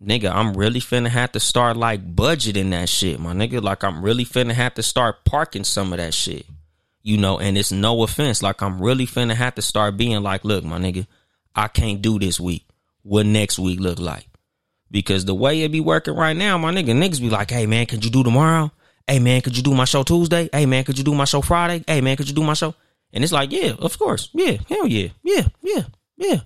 nigga, 0.02 0.32
I'm 0.32 0.54
really 0.56 0.80
finna 0.80 1.08
have 1.08 1.32
to 1.34 1.40
start 1.40 1.78
like 1.78 2.16
budgeting 2.16 2.72
that 2.72 2.90
shit, 2.90 3.20
my 3.20 3.34
nigga. 3.34 3.62
Like 3.62 3.84
I'm 3.84 4.02
really 4.04 4.26
finna 4.26 4.54
have 4.54 4.76
to 4.76 4.84
start 4.84 5.26
parking 5.26 5.64
some 5.64 5.94
of 5.94 6.00
that 6.00 6.14
shit. 6.14 6.46
You 7.02 7.18
know, 7.18 7.40
and 7.40 7.58
it's 7.58 7.72
no 7.72 8.02
offense. 8.02 8.42
Like 8.42 8.62
I'm 8.62 8.82
really 8.82 9.06
finna 9.06 9.36
have 9.36 9.56
to 9.56 9.62
start 9.62 9.98
being 9.98 10.24
like, 10.24 10.44
look, 10.44 10.64
my 10.64 10.80
nigga, 10.80 11.06
I 11.56 11.68
can't 11.68 12.02
do 12.02 12.18
this 12.18 12.40
week. 12.40 12.66
What 13.04 13.26
next 13.26 13.60
week 13.60 13.80
look 13.80 14.00
like? 14.00 14.28
Because 14.90 15.26
the 15.26 15.36
way 15.36 15.62
it 15.62 15.72
be 15.72 15.82
working 15.82 16.16
right 16.16 16.36
now, 16.36 16.58
my 16.58 16.74
nigga, 16.74 16.92
niggas 16.92 17.22
be 17.22 17.30
like, 17.30 17.52
hey 17.52 17.66
man, 17.66 17.86
could 17.86 18.04
you 18.04 18.12
do 18.12 18.24
tomorrow? 18.24 18.72
Hey 19.08 19.20
man, 19.20 19.42
could 19.42 19.56
you 19.56 19.62
do 19.62 19.76
my 19.76 19.86
show 19.86 20.02
Tuesday? 20.02 20.50
Hey 20.52 20.66
man, 20.66 20.84
could 20.84 20.98
you 20.98 21.04
do 21.04 21.14
my 21.14 21.26
show 21.26 21.42
Friday? 21.42 21.84
Hey 21.88 22.02
man, 22.02 22.18
could 22.18 22.28
you 22.28 22.36
do 22.36 22.44
my 22.44 22.54
show? 22.54 22.74
And 23.14 23.24
it's 23.24 23.34
like, 23.34 23.52
yeah, 23.52 23.74
of 23.78 23.98
course. 24.00 24.30
Yeah, 24.34 24.58
hell 24.68 24.88
yeah. 24.88 25.10
Yeah, 25.24 25.44
yeah, 25.62 25.84
yeah. 26.18 26.40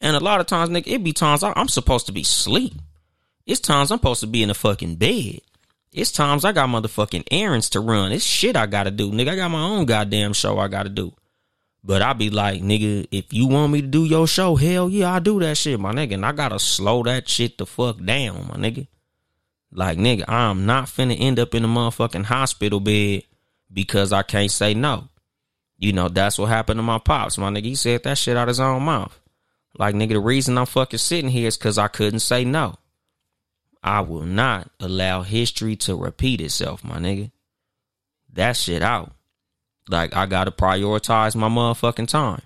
And 0.00 0.16
a 0.16 0.20
lot 0.20 0.40
of 0.40 0.46
times, 0.46 0.68
nigga, 0.68 0.88
it 0.88 1.04
be 1.04 1.12
times 1.12 1.42
I'm 1.42 1.68
supposed 1.68 2.06
to 2.06 2.12
be 2.12 2.22
asleep. 2.22 2.74
It's 3.46 3.60
times 3.60 3.90
I'm 3.90 3.98
supposed 3.98 4.20
to 4.20 4.26
be 4.26 4.42
in 4.42 4.48
the 4.48 4.54
fucking 4.54 4.96
bed. 4.96 5.40
It's 5.92 6.12
times 6.12 6.44
I 6.44 6.52
got 6.52 6.68
motherfucking 6.68 7.28
errands 7.30 7.70
to 7.70 7.80
run. 7.80 8.12
It's 8.12 8.24
shit 8.24 8.56
I 8.56 8.66
gotta 8.66 8.90
do. 8.90 9.10
Nigga, 9.10 9.30
I 9.30 9.36
got 9.36 9.50
my 9.50 9.62
own 9.62 9.84
goddamn 9.84 10.32
show 10.32 10.58
I 10.58 10.68
gotta 10.68 10.88
do. 10.88 11.12
But 11.84 12.00
I 12.00 12.12
be 12.12 12.30
like, 12.30 12.62
nigga, 12.62 13.08
if 13.10 13.32
you 13.32 13.48
want 13.48 13.72
me 13.72 13.82
to 13.82 13.86
do 13.88 14.04
your 14.04 14.26
show, 14.26 14.54
hell 14.54 14.88
yeah, 14.88 15.12
I 15.12 15.18
do 15.18 15.40
that 15.40 15.56
shit, 15.56 15.80
my 15.80 15.92
nigga. 15.92 16.14
And 16.14 16.24
I 16.24 16.32
gotta 16.32 16.58
slow 16.58 17.02
that 17.02 17.28
shit 17.28 17.58
the 17.58 17.66
fuck 17.66 18.02
down, 18.02 18.46
my 18.48 18.54
nigga. 18.54 18.86
Like, 19.72 19.98
nigga, 19.98 20.24
I'm 20.28 20.64
not 20.64 20.86
finna 20.86 21.16
end 21.18 21.38
up 21.38 21.54
in 21.54 21.64
a 21.64 21.68
motherfucking 21.68 22.24
hospital 22.24 22.78
bed 22.78 23.24
because 23.72 24.12
I 24.12 24.22
can't 24.22 24.50
say 24.50 24.74
no. 24.74 25.08
You 25.78 25.92
know, 25.92 26.08
that's 26.08 26.38
what 26.38 26.48
happened 26.48 26.78
to 26.78 26.82
my 26.82 26.98
pops, 26.98 27.36
my 27.36 27.50
nigga. 27.50 27.64
He 27.64 27.74
said 27.74 28.04
that 28.04 28.16
shit 28.16 28.36
out 28.36 28.48
his 28.48 28.60
own 28.60 28.84
mouth. 28.84 29.18
Like, 29.76 29.94
nigga, 29.94 30.10
the 30.10 30.20
reason 30.20 30.56
I'm 30.56 30.66
fucking 30.66 30.98
sitting 30.98 31.30
here 31.30 31.48
is 31.48 31.56
because 31.56 31.78
I 31.78 31.88
couldn't 31.88 32.20
say 32.20 32.44
no. 32.44 32.76
I 33.82 34.00
will 34.00 34.22
not 34.22 34.70
allow 34.78 35.22
history 35.22 35.76
to 35.76 35.96
repeat 35.96 36.40
itself, 36.40 36.84
my 36.84 36.98
nigga. 36.98 37.30
That 38.32 38.56
shit 38.56 38.82
out. 38.82 39.12
Like 39.88 40.14
I 40.14 40.26
gotta 40.26 40.50
prioritize 40.50 41.34
my 41.34 41.48
motherfucking 41.48 42.08
time. 42.08 42.42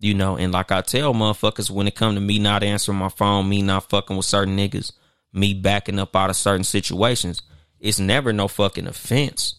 You 0.00 0.14
know, 0.14 0.36
and 0.36 0.52
like 0.52 0.72
I 0.72 0.80
tell 0.80 1.12
motherfuckers 1.12 1.70
when 1.70 1.86
it 1.86 1.94
come 1.94 2.14
to 2.14 2.20
me 2.20 2.38
not 2.38 2.62
answering 2.62 2.98
my 2.98 3.10
phone, 3.10 3.48
me 3.48 3.60
not 3.62 3.90
fucking 3.90 4.16
with 4.16 4.26
certain 4.26 4.56
niggas, 4.56 4.92
me 5.32 5.54
backing 5.54 5.98
up 5.98 6.16
out 6.16 6.30
of 6.30 6.36
certain 6.36 6.64
situations, 6.64 7.42
it's 7.78 8.00
never 8.00 8.32
no 8.32 8.48
fucking 8.48 8.86
offense. 8.86 9.56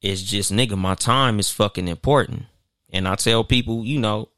It's 0.00 0.22
just 0.22 0.52
nigga, 0.52 0.76
my 0.76 0.94
time 0.94 1.40
is 1.40 1.50
fucking 1.50 1.88
important. 1.88 2.44
And 2.90 3.08
I 3.08 3.14
tell 3.14 3.44
people, 3.44 3.84
you 3.84 3.98
know, 3.98 4.28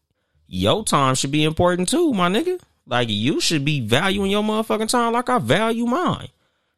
your 0.47 0.85
time 0.85 1.16
should 1.16 1.33
be 1.33 1.45
important 1.45 1.89
too, 1.89 2.12
my 2.12 2.29
nigga. 2.29 2.61
Like 2.87 3.09
you 3.09 3.41
should 3.41 3.64
be 3.64 3.80
valuing 3.80 4.30
your 4.30 4.43
motherfucking 4.43 4.89
time 4.89 5.12
like 5.12 5.28
I 5.28 5.39
value 5.39 5.87
mine. 5.87 6.28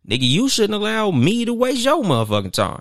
Nigga, 0.09 0.23
you 0.23 0.49
shouldn't 0.49 0.75
allow 0.75 1.11
me 1.11 1.45
to 1.45 1.53
waste 1.53 1.85
your 1.85 2.03
motherfucking 2.03 2.53
time. 2.53 2.81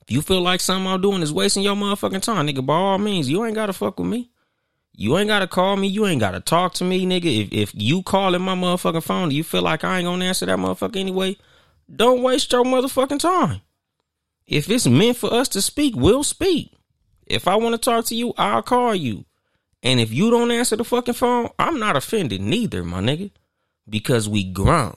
If 0.00 0.10
you 0.10 0.22
feel 0.22 0.40
like 0.40 0.60
something 0.60 0.86
I'm 0.86 1.02
doing 1.02 1.22
is 1.22 1.32
wasting 1.32 1.62
your 1.62 1.76
motherfucking 1.76 2.22
time, 2.22 2.46
nigga, 2.46 2.64
by 2.64 2.74
all 2.74 2.98
means, 2.98 3.28
you 3.28 3.44
ain't 3.44 3.54
gotta 3.54 3.72
fuck 3.72 3.98
with 4.00 4.08
me. 4.08 4.30
You 4.94 5.16
ain't 5.18 5.28
gotta 5.28 5.46
call 5.46 5.76
me. 5.76 5.88
You 5.88 6.06
ain't 6.06 6.20
gotta 6.20 6.40
talk 6.40 6.74
to 6.74 6.84
me, 6.84 7.06
nigga. 7.06 7.44
If 7.44 7.52
if 7.52 7.72
you 7.74 8.02
calling 8.02 8.42
my 8.42 8.54
motherfucking 8.54 9.02
phone, 9.02 9.30
you 9.30 9.44
feel 9.44 9.62
like 9.62 9.84
I 9.84 9.98
ain't 9.98 10.06
gonna 10.06 10.24
answer 10.24 10.46
that 10.46 10.58
motherfucker 10.58 10.96
anyway, 10.96 11.36
don't 11.94 12.22
waste 12.22 12.52
your 12.52 12.64
motherfucking 12.64 13.20
time. 13.20 13.60
If 14.46 14.68
it's 14.68 14.86
meant 14.86 15.16
for 15.16 15.32
us 15.32 15.48
to 15.50 15.62
speak, 15.62 15.94
we'll 15.96 16.24
speak. 16.24 16.72
If 17.26 17.48
I 17.48 17.56
want 17.56 17.74
to 17.74 17.78
talk 17.78 18.06
to 18.06 18.14
you, 18.14 18.34
I'll 18.36 18.62
call 18.62 18.94
you. 18.94 19.24
And 19.82 19.98
if 19.98 20.12
you 20.12 20.30
don't 20.30 20.50
answer 20.50 20.76
the 20.76 20.84
fucking 20.84 21.14
phone, 21.14 21.48
I'm 21.58 21.78
not 21.78 21.96
offended 21.96 22.40
neither, 22.40 22.84
my 22.84 23.00
nigga, 23.00 23.30
because 23.88 24.28
we 24.28 24.44
grown. 24.44 24.96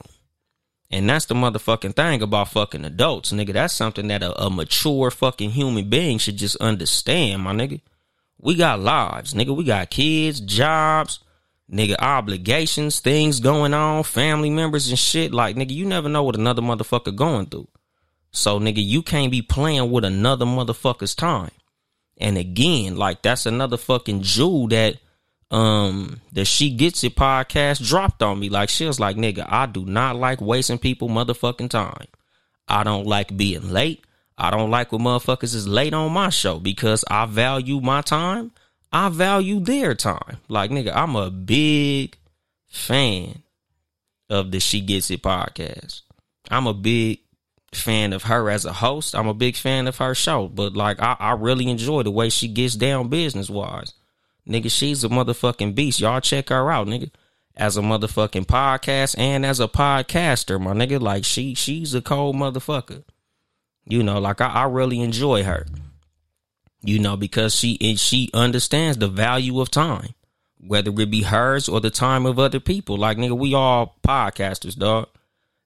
And 0.90 1.08
that's 1.10 1.26
the 1.26 1.34
motherfucking 1.34 1.96
thing 1.96 2.22
about 2.22 2.50
fucking 2.50 2.84
adults, 2.84 3.32
nigga. 3.32 3.52
That's 3.52 3.74
something 3.74 4.06
that 4.08 4.22
a, 4.22 4.40
a, 4.40 4.50
mature 4.50 5.10
fucking 5.10 5.50
human 5.50 5.90
being 5.90 6.18
should 6.18 6.36
just 6.36 6.56
understand, 6.56 7.42
my 7.42 7.52
nigga. 7.52 7.80
We 8.38 8.54
got 8.54 8.78
lives, 8.78 9.34
nigga. 9.34 9.56
We 9.56 9.64
got 9.64 9.90
kids, 9.90 10.38
jobs, 10.40 11.18
nigga, 11.70 11.96
obligations, 11.98 13.00
things 13.00 13.40
going 13.40 13.74
on, 13.74 14.04
family 14.04 14.50
members 14.50 14.88
and 14.88 14.98
shit. 14.98 15.32
Like, 15.32 15.56
nigga, 15.56 15.70
you 15.70 15.86
never 15.86 16.08
know 16.08 16.22
what 16.22 16.36
another 16.36 16.62
motherfucker 16.62 17.14
going 17.14 17.46
through. 17.46 17.66
So, 18.30 18.60
nigga, 18.60 18.84
you 18.84 19.02
can't 19.02 19.32
be 19.32 19.42
playing 19.42 19.90
with 19.90 20.04
another 20.04 20.44
motherfucker's 20.44 21.16
time. 21.16 21.50
And 22.18 22.38
again, 22.38 22.96
like 22.96 23.22
that's 23.22 23.46
another 23.46 23.76
fucking 23.76 24.22
jewel 24.22 24.68
that 24.68 24.96
um 25.50 26.20
the 26.32 26.44
She 26.44 26.70
Gets 26.70 27.04
It 27.04 27.16
podcast 27.16 27.86
dropped 27.86 28.22
on 28.22 28.40
me. 28.40 28.48
Like 28.48 28.68
she 28.68 28.86
was 28.86 28.98
like, 28.98 29.16
nigga, 29.16 29.46
I 29.48 29.66
do 29.66 29.84
not 29.84 30.16
like 30.16 30.40
wasting 30.40 30.78
people 30.78 31.08
motherfucking 31.08 31.70
time. 31.70 32.06
I 32.68 32.84
don't 32.84 33.06
like 33.06 33.36
being 33.36 33.70
late. 33.70 34.04
I 34.38 34.50
don't 34.50 34.70
like 34.70 34.92
when 34.92 35.02
motherfuckers 35.02 35.54
is 35.54 35.68
late 35.68 35.94
on 35.94 36.12
my 36.12 36.30
show 36.30 36.58
because 36.58 37.04
I 37.10 37.26
value 37.26 37.80
my 37.80 38.00
time. 38.02 38.52
I 38.92 39.08
value 39.08 39.60
their 39.60 39.94
time. 39.94 40.38
Like 40.48 40.70
nigga, 40.70 40.94
I'm 40.94 41.16
a 41.16 41.30
big 41.30 42.16
fan 42.66 43.42
of 44.28 44.50
the 44.50 44.60
She 44.60 44.80
Gets 44.80 45.10
It 45.10 45.22
podcast. 45.22 46.02
I'm 46.50 46.66
a 46.66 46.74
big 46.74 47.20
fan 47.76 48.12
of 48.12 48.24
her 48.24 48.50
as 48.50 48.64
a 48.64 48.72
host. 48.72 49.14
I'm 49.14 49.28
a 49.28 49.34
big 49.34 49.56
fan 49.56 49.86
of 49.86 49.98
her 49.98 50.14
show. 50.14 50.48
But 50.48 50.74
like 50.74 51.00
I, 51.00 51.16
I 51.18 51.32
really 51.32 51.68
enjoy 51.68 52.02
the 52.02 52.10
way 52.10 52.28
she 52.30 52.48
gets 52.48 52.74
down 52.74 53.08
business 53.08 53.48
wise. 53.48 53.92
Nigga, 54.48 54.70
she's 54.70 55.02
a 55.04 55.08
motherfucking 55.08 55.74
beast. 55.74 56.00
Y'all 56.00 56.20
check 56.20 56.50
her 56.50 56.70
out, 56.70 56.86
nigga. 56.86 57.10
As 57.56 57.76
a 57.76 57.80
motherfucking 57.80 58.46
podcast 58.46 59.18
and 59.18 59.44
as 59.44 59.60
a 59.60 59.68
podcaster, 59.68 60.60
my 60.60 60.72
nigga. 60.72 61.00
Like 61.00 61.24
she 61.24 61.54
she's 61.54 61.94
a 61.94 62.02
cold 62.02 62.36
motherfucker. 62.36 63.04
You 63.86 64.02
know, 64.02 64.18
like 64.18 64.40
I, 64.40 64.48
I 64.48 64.64
really 64.64 65.00
enjoy 65.00 65.42
her. 65.44 65.66
You 66.82 66.98
know, 66.98 67.16
because 67.16 67.54
she 67.54 67.78
and 67.80 67.98
she 67.98 68.30
understands 68.34 68.98
the 68.98 69.08
value 69.08 69.60
of 69.60 69.70
time. 69.70 70.14
Whether 70.58 70.90
it 70.90 71.10
be 71.10 71.22
hers 71.22 71.68
or 71.68 71.80
the 71.80 71.90
time 71.90 72.26
of 72.26 72.38
other 72.38 72.60
people. 72.60 72.96
Like 72.96 73.18
nigga, 73.18 73.36
we 73.36 73.54
all 73.54 73.96
podcasters, 74.06 74.76
dog. 74.76 75.08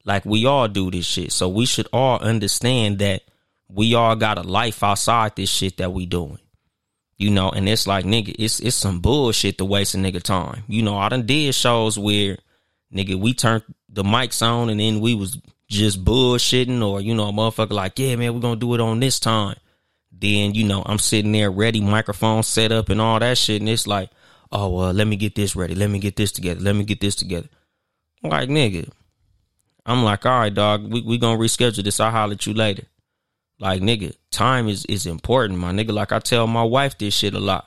Like 0.04 0.24
we 0.24 0.46
all 0.46 0.68
do 0.68 0.90
this 0.90 1.06
shit. 1.06 1.32
So 1.32 1.48
we 1.48 1.66
should 1.66 1.88
all 1.92 2.18
understand 2.18 2.98
that 3.00 3.22
we 3.68 3.94
all 3.94 4.16
got 4.16 4.38
a 4.38 4.42
life 4.42 4.82
outside 4.82 5.36
this 5.36 5.50
shit 5.50 5.76
that 5.78 5.92
we 5.92 6.06
doing. 6.06 6.38
You 7.16 7.30
know, 7.30 7.50
and 7.50 7.68
it's 7.68 7.86
like 7.86 8.06
nigga, 8.06 8.34
it's 8.38 8.60
it's 8.60 8.76
some 8.76 9.00
bullshit 9.00 9.58
to 9.58 9.64
waste 9.64 9.94
a 9.94 9.98
nigga 9.98 10.22
time. 10.22 10.64
You 10.68 10.82
know, 10.82 10.96
I 10.96 11.10
done 11.10 11.26
did 11.26 11.54
shows 11.54 11.98
where 11.98 12.38
nigga 12.94 13.20
we 13.20 13.34
turned 13.34 13.62
the 13.88 14.02
mics 14.02 14.42
on 14.42 14.70
and 14.70 14.80
then 14.80 15.00
we 15.00 15.14
was 15.14 15.38
just 15.68 16.04
bullshitting 16.04 16.82
or 16.84 17.00
you 17.00 17.14
know 17.14 17.28
a 17.28 17.32
motherfucker 17.32 17.70
like 17.70 17.98
yeah 17.98 18.16
man 18.16 18.34
we're 18.34 18.40
gonna 18.40 18.56
do 18.56 18.74
it 18.74 18.80
on 18.80 19.00
this 19.00 19.20
time. 19.20 19.56
Then 20.10 20.54
you 20.54 20.64
know 20.64 20.82
I'm 20.84 20.98
sitting 20.98 21.32
there 21.32 21.50
ready, 21.50 21.80
microphone 21.80 22.42
set 22.42 22.72
up 22.72 22.88
and 22.88 23.00
all 23.00 23.18
that 23.18 23.36
shit, 23.36 23.60
and 23.60 23.68
it's 23.68 23.86
like 23.86 24.10
oh 24.50 24.68
well 24.70 24.92
let 24.92 25.06
me 25.06 25.16
get 25.16 25.34
this 25.34 25.54
ready, 25.54 25.74
let 25.74 25.90
me 25.90 25.98
get 25.98 26.16
this 26.16 26.32
together, 26.32 26.60
let 26.60 26.74
me 26.74 26.84
get 26.84 27.00
this 27.00 27.16
together. 27.16 27.48
Like 28.22 28.48
nigga, 28.48 28.90
I'm 29.86 30.02
like 30.04 30.26
all 30.26 30.38
right 30.38 30.54
dog, 30.54 30.90
we 30.90 31.00
we 31.02 31.18
gonna 31.18 31.38
reschedule 31.38 31.84
this. 31.84 32.00
I'll 32.00 32.10
holler 32.10 32.32
at 32.32 32.46
you 32.46 32.54
later. 32.54 32.84
Like 33.58 33.82
nigga, 33.82 34.14
time 34.30 34.68
is 34.68 34.84
is 34.86 35.06
important, 35.06 35.58
my 35.58 35.72
nigga. 35.72 35.92
Like 35.92 36.12
I 36.12 36.18
tell 36.18 36.46
my 36.46 36.62
wife 36.62 36.98
this 36.98 37.14
shit 37.14 37.34
a 37.34 37.40
lot. 37.40 37.66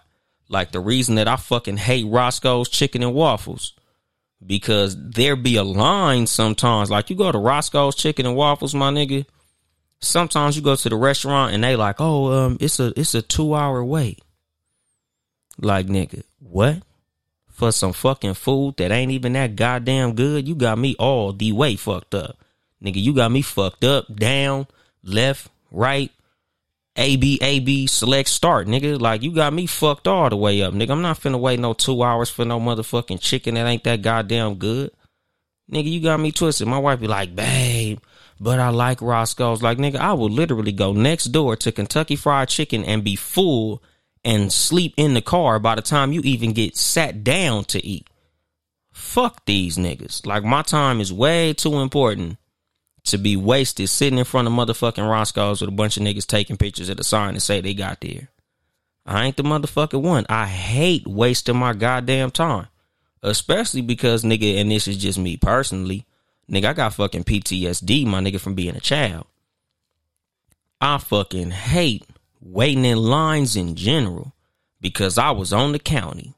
Like 0.50 0.72
the 0.72 0.80
reason 0.80 1.16
that 1.16 1.28
I 1.28 1.36
fucking 1.36 1.78
hate 1.78 2.06
Roscoe's 2.06 2.70
chicken 2.70 3.04
and 3.04 3.14
waffles 3.14 3.74
because 4.46 4.96
there 4.98 5.36
be 5.36 5.56
a 5.56 5.64
line 5.64 6.28
sometimes. 6.28 6.90
Like 6.90 7.10
you 7.10 7.16
go 7.16 7.32
to 7.32 7.38
Roscoe's 7.38 7.96
chicken 7.96 8.26
and 8.26 8.36
waffles, 8.36 8.76
my 8.76 8.92
nigga. 8.92 9.26
Sometimes 10.00 10.56
you 10.56 10.62
go 10.62 10.76
to 10.76 10.90
the 10.90 10.96
restaurant 10.96 11.54
and 11.54 11.64
they 11.64 11.76
like, 11.76 11.96
oh, 12.00 12.32
um, 12.32 12.58
it's 12.60 12.80
a 12.80 12.92
it's 13.00 13.16
a 13.16 13.22
two 13.22 13.56
hour 13.56 13.84
wait. 13.84 14.22
Like 15.58 15.88
nigga, 15.88 16.24
what? 16.40 16.82
For 17.54 17.72
some 17.72 17.94
fucking 17.94 18.34
food 18.34 18.78
that 18.78 18.92
ain't 18.92 19.12
even 19.12 19.34
that 19.34 19.56
goddamn 19.56 20.16
good, 20.16 20.48
you 20.48 20.56
got 20.56 20.78
me 20.80 20.96
all 20.98 21.32
the 21.32 21.52
way 21.52 21.76
fucked 21.76 22.16
up. 22.16 22.38
Nigga, 22.84 23.02
you 23.02 23.14
got 23.14 23.32
me 23.32 23.44
fucked 23.44 23.84
up, 23.86 24.14
down, 24.14 24.68
left, 25.04 25.50
right, 25.72 26.12
A 26.98 27.16
B 27.16 27.38
A 27.42 27.60
B 27.60 27.88
select 27.88 28.28
start, 28.28 28.68
nigga. 28.68 29.00
Like 29.00 29.22
you 29.22 29.32
got 29.32 29.54
me 29.54 29.68
fucked 29.68 30.08
all 30.08 30.30
the 30.30 30.36
way 30.36 30.64
up, 30.64 30.74
nigga. 30.74 30.90
I'm 30.90 31.04
not 31.04 31.20
finna 31.20 31.40
wait 31.40 31.60
no 31.60 31.74
two 31.74 32.04
hours 32.04 32.30
for 32.30 32.44
no 32.44 32.60
motherfucking 32.60 33.22
chicken 33.22 33.54
that 33.54 33.68
ain't 33.68 33.84
that 33.84 34.02
goddamn 34.02 34.56
good. 34.56 34.92
Nigga, 35.72 35.92
you 35.92 36.02
got 36.02 36.20
me 36.20 36.32
twisted. 36.32 36.68
My 36.68 36.80
wife 36.80 37.00
be 37.00 37.08
like, 37.08 37.36
babe, 37.36 38.00
but 38.40 38.60
I 38.60 38.70
like 38.70 39.02
Roscoe's. 39.02 39.62
Like, 39.62 39.78
nigga, 39.78 39.98
I 39.98 40.14
will 40.14 40.30
literally 40.30 40.72
go 40.72 40.92
next 40.92 41.26
door 41.26 41.56
to 41.58 41.72
Kentucky 41.72 42.16
Fried 42.16 42.50
Chicken 42.50 42.84
and 42.84 43.04
be 43.04 43.16
full 43.16 43.82
and 44.24 44.52
sleep 44.52 44.94
in 44.98 45.14
the 45.14 45.22
car 45.22 45.60
by 45.60 45.76
the 45.76 45.82
time 45.82 46.14
you 46.14 46.22
even 46.22 46.54
get 46.54 46.78
sat 46.78 47.24
down 47.24 47.66
to 47.66 47.86
eat. 47.86 48.08
Fuck 48.92 49.46
these 49.46 49.78
niggas. 49.78 50.26
Like, 50.26 50.44
my 50.44 50.62
time 50.62 51.02
is 51.02 51.12
way 51.12 51.54
too 51.54 51.80
important 51.80 52.38
to 53.06 53.18
be 53.18 53.36
wasted 53.36 53.90
sitting 53.90 54.20
in 54.20 54.26
front 54.26 54.48
of 54.48 54.54
motherfucking 54.54 55.10
Roscoe's 55.10 55.62
with 55.62 55.70
a 55.70 55.74
bunch 55.74 55.98
of 55.98 56.04
niggas 56.04 56.26
taking 56.26 56.58
pictures 56.58 56.90
of 56.90 56.98
the 56.98 57.04
sign 57.04 57.32
and 57.32 57.44
say 57.44 57.60
they 57.60 57.74
got 57.74 58.00
there. 58.02 58.30
I 59.06 59.26
ain't 59.26 59.36
the 59.36 59.44
motherfucking 59.44 60.02
one. 60.02 60.26
I 60.30 60.46
hate 60.46 61.06
wasting 61.06 61.58
my 61.58 61.74
goddamn 61.74 62.32
time. 62.32 62.68
Especially 63.22 63.82
because 63.82 64.24
nigga, 64.24 64.60
and 64.60 64.72
this 64.72 64.88
is 64.88 64.98
just 64.98 65.18
me 65.18 65.38
personally, 65.38 66.06
nigga, 66.50 66.66
I 66.66 66.74
got 66.74 66.94
fucking 66.94 67.24
PTSD, 67.24 68.06
my 68.06 68.22
nigga, 68.22 68.40
from 68.40 68.54
being 68.54 68.76
a 68.76 68.82
child. 68.82 69.26
I 70.80 70.98
fucking 70.98 71.52
hate 71.52 72.06
waiting 72.44 72.86
in 72.86 72.98
lines 72.98 73.56
in 73.56 73.76
general 73.76 74.34
because 74.82 75.18
I 75.18 75.32
was 75.32 75.54
on 75.54 75.72
the 75.72 75.80
county. 75.80 76.34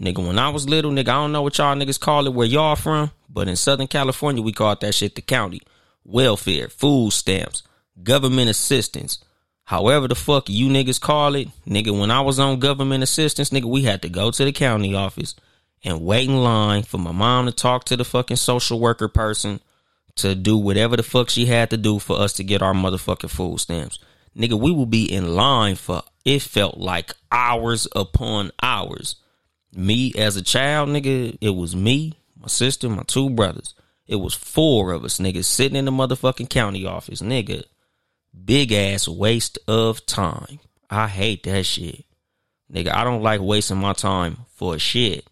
Nigga, 0.00 0.26
when 0.26 0.38
I 0.38 0.48
was 0.48 0.68
little, 0.68 0.90
nigga, 0.90 1.08
I 1.08 1.14
don't 1.14 1.32
know 1.32 1.42
what 1.42 1.58
y'all 1.58 1.74
niggas 1.76 2.00
call 2.00 2.26
it 2.26 2.34
where 2.34 2.46
y'all 2.46 2.76
from, 2.76 3.10
but 3.28 3.48
in 3.48 3.56
Southern 3.56 3.86
California, 3.86 4.42
we 4.42 4.52
called 4.52 4.80
that 4.80 4.94
shit 4.94 5.14
the 5.14 5.22
county 5.22 5.60
welfare, 6.04 6.68
food 6.68 7.12
stamps, 7.12 7.62
government 8.02 8.48
assistance, 8.48 9.18
however 9.64 10.06
the 10.06 10.14
fuck 10.14 10.48
you 10.48 10.68
niggas 10.68 11.00
call 11.00 11.34
it. 11.34 11.48
Nigga, 11.66 11.98
when 11.98 12.10
I 12.10 12.20
was 12.20 12.38
on 12.38 12.60
government 12.60 13.02
assistance, 13.02 13.50
nigga, 13.50 13.64
we 13.64 13.82
had 13.82 14.02
to 14.02 14.08
go 14.08 14.30
to 14.30 14.44
the 14.44 14.52
county 14.52 14.94
office 14.94 15.34
and 15.82 16.04
wait 16.04 16.28
in 16.28 16.36
line 16.36 16.82
for 16.82 16.98
my 16.98 17.12
mom 17.12 17.46
to 17.46 17.52
talk 17.52 17.84
to 17.84 17.96
the 17.96 18.04
fucking 18.04 18.36
social 18.36 18.78
worker 18.78 19.08
person 19.08 19.60
to 20.16 20.34
do 20.34 20.56
whatever 20.56 20.96
the 20.96 21.02
fuck 21.02 21.28
she 21.28 21.46
had 21.46 21.70
to 21.70 21.76
do 21.76 21.98
for 21.98 22.18
us 22.18 22.32
to 22.34 22.44
get 22.44 22.62
our 22.62 22.72
motherfucking 22.72 23.30
food 23.30 23.60
stamps. 23.60 23.98
Nigga, 24.36 24.58
we 24.58 24.70
will 24.70 24.86
be 24.86 25.10
in 25.10 25.34
line 25.34 25.76
for 25.76 26.02
it 26.24 26.42
felt 26.42 26.76
like 26.76 27.14
hours 27.30 27.86
upon 27.94 28.50
hours. 28.62 29.16
Me 29.72 30.12
as 30.18 30.36
a 30.36 30.42
child, 30.42 30.88
nigga, 30.88 31.38
it 31.40 31.50
was 31.50 31.76
me, 31.76 32.14
my 32.38 32.48
sister, 32.48 32.88
my 32.88 33.04
two 33.06 33.30
brothers. 33.30 33.74
It 34.06 34.16
was 34.16 34.34
four 34.34 34.92
of 34.92 35.04
us, 35.04 35.18
nigga, 35.18 35.44
sitting 35.44 35.76
in 35.76 35.84
the 35.84 35.90
motherfucking 35.90 36.50
county 36.50 36.84
office, 36.84 37.22
nigga. 37.22 37.64
Big 38.44 38.72
ass 38.72 39.08
waste 39.08 39.58
of 39.66 40.04
time. 40.04 40.58
I 40.90 41.08
hate 41.08 41.44
that 41.44 41.64
shit. 41.64 42.04
Nigga, 42.72 42.92
I 42.92 43.04
don't 43.04 43.22
like 43.22 43.40
wasting 43.40 43.78
my 43.78 43.92
time 43.92 44.38
for 44.54 44.78
shit. 44.78 45.26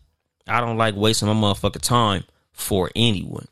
I 0.47 0.61
don't 0.61 0.79
like 0.79 0.95
wasting 0.97 1.29
my 1.29 1.35
motherfucking 1.35 1.83
time 1.83 2.25
for 2.53 2.91
anyone. 2.95 3.49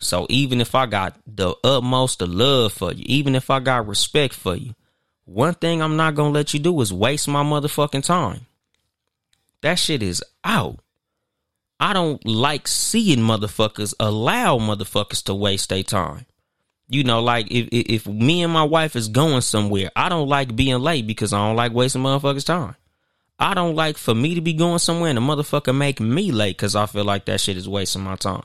So 0.00 0.26
even 0.28 0.60
if 0.60 0.74
I 0.74 0.86
got 0.86 1.16
the 1.26 1.54
utmost 1.62 2.22
of 2.22 2.30
love 2.30 2.72
for 2.72 2.92
you, 2.92 3.04
even 3.06 3.34
if 3.34 3.50
I 3.50 3.60
got 3.60 3.86
respect 3.86 4.34
for 4.34 4.56
you, 4.56 4.74
one 5.24 5.54
thing 5.54 5.80
I'm 5.80 5.96
not 5.96 6.14
gonna 6.14 6.30
let 6.30 6.54
you 6.54 6.60
do 6.60 6.80
is 6.80 6.92
waste 6.92 7.28
my 7.28 7.42
motherfucking 7.42 8.04
time. 8.04 8.46
That 9.62 9.78
shit 9.78 10.02
is 10.02 10.22
out. 10.44 10.80
I 11.78 11.92
don't 11.92 12.24
like 12.26 12.68
seeing 12.68 13.20
motherfuckers 13.20 13.94
allow 13.98 14.58
motherfuckers 14.58 15.24
to 15.24 15.34
waste 15.34 15.70
their 15.70 15.82
time. 15.82 16.26
You 16.88 17.04
know, 17.04 17.20
like 17.20 17.46
if, 17.50 17.68
if 17.70 18.06
me 18.06 18.42
and 18.42 18.52
my 18.52 18.64
wife 18.64 18.96
is 18.96 19.08
going 19.08 19.42
somewhere, 19.42 19.90
I 19.94 20.08
don't 20.08 20.28
like 20.28 20.56
being 20.56 20.80
late 20.80 21.06
because 21.06 21.32
I 21.32 21.46
don't 21.46 21.56
like 21.56 21.72
wasting 21.72 22.02
motherfuckers' 22.02 22.44
time. 22.44 22.74
I 23.38 23.54
don't 23.54 23.74
like 23.74 23.96
for 23.96 24.14
me 24.14 24.34
to 24.34 24.42
be 24.42 24.52
going 24.52 24.80
somewhere 24.80 25.08
and 25.08 25.18
a 25.18 25.22
motherfucker 25.22 25.74
make 25.74 26.00
me 26.00 26.32
late 26.32 26.56
because 26.58 26.76
I 26.76 26.84
feel 26.86 27.04
like 27.04 27.24
that 27.26 27.40
shit 27.40 27.56
is 27.56 27.68
wasting 27.68 28.02
my 28.02 28.16
time. 28.16 28.44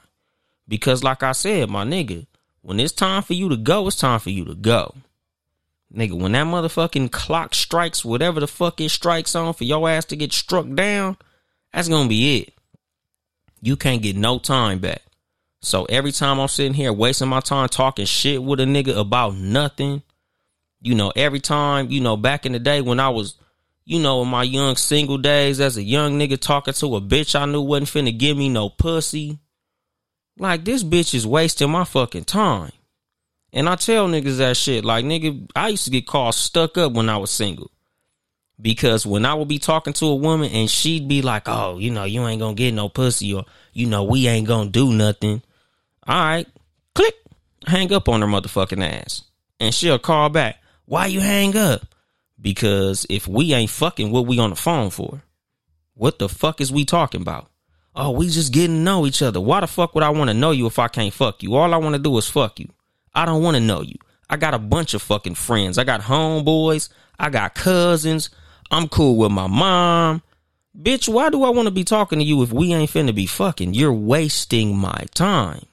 Because 0.67 1.03
like 1.03 1.23
I 1.23 1.33
said, 1.33 1.69
my 1.69 1.83
nigga, 1.83 2.27
when 2.61 2.79
it's 2.79 2.93
time 2.93 3.21
for 3.21 3.33
you 3.33 3.49
to 3.49 3.57
go, 3.57 3.87
it's 3.87 3.97
time 3.97 4.19
for 4.19 4.29
you 4.29 4.45
to 4.45 4.55
go. 4.55 4.95
Nigga, 5.93 6.19
when 6.19 6.33
that 6.33 6.47
motherfucking 6.47 7.11
clock 7.11 7.53
strikes 7.53 8.03
whatever 8.03 8.39
the 8.39 8.47
fuck 8.47 8.81
it 8.81 8.89
strikes 8.89 9.35
on 9.35 9.53
for 9.53 9.63
your 9.63 9.89
ass 9.89 10.05
to 10.05 10.15
get 10.15 10.33
struck 10.33 10.67
down, 10.73 11.17
that's 11.71 11.87
gonna 11.87 12.09
be 12.09 12.39
it 12.39 12.55
you 13.65 13.75
can't 13.75 14.03
get 14.03 14.15
no 14.15 14.37
time 14.37 14.77
back. 14.77 15.01
So 15.61 15.85
every 15.85 16.11
time 16.11 16.39
I'm 16.39 16.47
sitting 16.47 16.75
here 16.75 16.93
wasting 16.93 17.27
my 17.27 17.39
time 17.39 17.67
talking 17.67 18.05
shit 18.05 18.43
with 18.43 18.59
a 18.59 18.63
nigga 18.63 18.95
about 18.95 19.35
nothing, 19.35 20.03
you 20.81 20.93
know, 20.93 21.11
every 21.15 21.39
time, 21.39 21.89
you 21.89 21.99
know, 21.99 22.15
back 22.15 22.45
in 22.45 22.51
the 22.51 22.59
day 22.59 22.81
when 22.81 22.99
I 22.99 23.09
was, 23.09 23.39
you 23.83 23.99
know, 23.99 24.21
in 24.21 24.27
my 24.27 24.43
young 24.43 24.75
single 24.75 25.17
days 25.17 25.59
as 25.59 25.77
a 25.77 25.83
young 25.83 26.19
nigga 26.19 26.39
talking 26.39 26.75
to 26.75 26.95
a 26.95 27.01
bitch 27.01 27.39
I 27.39 27.45
knew 27.45 27.61
wasn't 27.61 27.89
finna 27.89 28.15
give 28.15 28.37
me 28.37 28.49
no 28.49 28.69
pussy. 28.69 29.39
Like 30.37 30.63
this 30.63 30.83
bitch 30.83 31.15
is 31.15 31.25
wasting 31.25 31.71
my 31.71 31.85
fucking 31.85 32.25
time. 32.25 32.71
And 33.55 33.69
I 33.69 33.75
tell 33.77 34.09
niggas 34.09 34.37
that 34.39 34.57
shit. 34.57 34.83
Like, 34.83 35.05
nigga, 35.05 35.49
I 35.55 35.69
used 35.69 35.85
to 35.85 35.89
get 35.89 36.05
called 36.05 36.35
stuck 36.35 36.77
up 36.77 36.91
when 36.91 37.07
I 37.07 37.15
was 37.15 37.31
single. 37.31 37.71
Because 38.61 39.05
when 39.05 39.25
I 39.25 39.33
would 39.33 39.47
be 39.47 39.59
talking 39.59 39.93
to 39.93 40.07
a 40.07 40.15
woman 40.15 40.51
and 40.51 40.69
she'd 40.69 41.07
be 41.07 41.21
like, 41.21 41.47
"Oh, 41.47 41.77
you 41.77 41.91
know, 41.91 42.03
you 42.03 42.25
ain't 42.27 42.39
gonna 42.39 42.53
get 42.53 42.73
no 42.73 42.87
pussy," 42.87 43.33
or 43.33 43.45
you 43.73 43.85
know, 43.85 44.03
we 44.03 44.27
ain't 44.27 44.47
gonna 44.47 44.69
do 44.69 44.93
nothing. 44.93 45.41
All 46.07 46.15
right, 46.15 46.47
click, 46.93 47.15
hang 47.67 47.91
up 47.91 48.07
on 48.07 48.21
her 48.21 48.27
motherfucking 48.27 48.81
ass, 48.81 49.23
and 49.59 49.73
she'll 49.73 49.99
call 49.99 50.29
back. 50.29 50.61
Why 50.85 51.07
you 51.07 51.19
hang 51.19 51.57
up? 51.57 51.81
Because 52.39 53.05
if 53.09 53.27
we 53.27 53.53
ain't 53.53 53.71
fucking, 53.71 54.11
what 54.11 54.25
we 54.25 54.39
on 54.39 54.51
the 54.51 54.55
phone 54.55 54.89
for? 54.89 55.21
What 55.93 56.19
the 56.19 56.29
fuck 56.29 56.61
is 56.61 56.71
we 56.71 56.85
talking 56.85 57.21
about? 57.21 57.49
Oh, 57.93 58.11
we 58.11 58.29
just 58.29 58.53
getting 58.53 58.77
to 58.77 58.81
know 58.83 59.05
each 59.05 59.21
other. 59.21 59.41
Why 59.41 59.61
the 59.61 59.67
fuck 59.67 59.95
would 59.95 60.03
I 60.03 60.09
want 60.09 60.29
to 60.29 60.33
know 60.33 60.51
you 60.51 60.65
if 60.65 60.79
I 60.79 60.87
can't 60.87 61.13
fuck 61.13 61.43
you? 61.43 61.55
All 61.55 61.73
I 61.73 61.77
want 61.77 61.95
to 61.95 61.99
do 61.99 62.17
is 62.17 62.27
fuck 62.27 62.59
you. 62.59 62.69
I 63.15 63.25
don't 63.25 63.41
want 63.41 63.55
to 63.55 63.61
know 63.61 63.81
you. 63.81 63.95
I 64.29 64.37
got 64.37 64.53
a 64.53 64.59
bunch 64.59 64.93
of 64.93 65.01
fucking 65.01 65.35
friends. 65.35 65.77
I 65.77 65.83
got 65.83 66.01
homeboys. 66.01 66.89
I 67.17 67.29
got 67.29 67.55
cousins. 67.55 68.29
I'm 68.71 68.87
cool 68.89 69.17
with 69.17 69.31
my 69.31 69.47
mom. 69.47 70.21
Bitch, 70.77 71.07
why 71.07 71.29
do 71.29 71.43
I 71.43 71.49
want 71.49 71.67
to 71.67 71.71
be 71.71 71.85
talking 71.85 72.19
to 72.19 72.25
you 72.25 72.43
if 72.43 72.51
we 72.51 72.73
ain't 72.73 72.89
finna 72.89 73.15
be 73.15 73.27
fucking? 73.27 73.73
You're 73.73 73.93
wasting 73.93 74.75
my 74.75 75.05
time. 75.13 75.65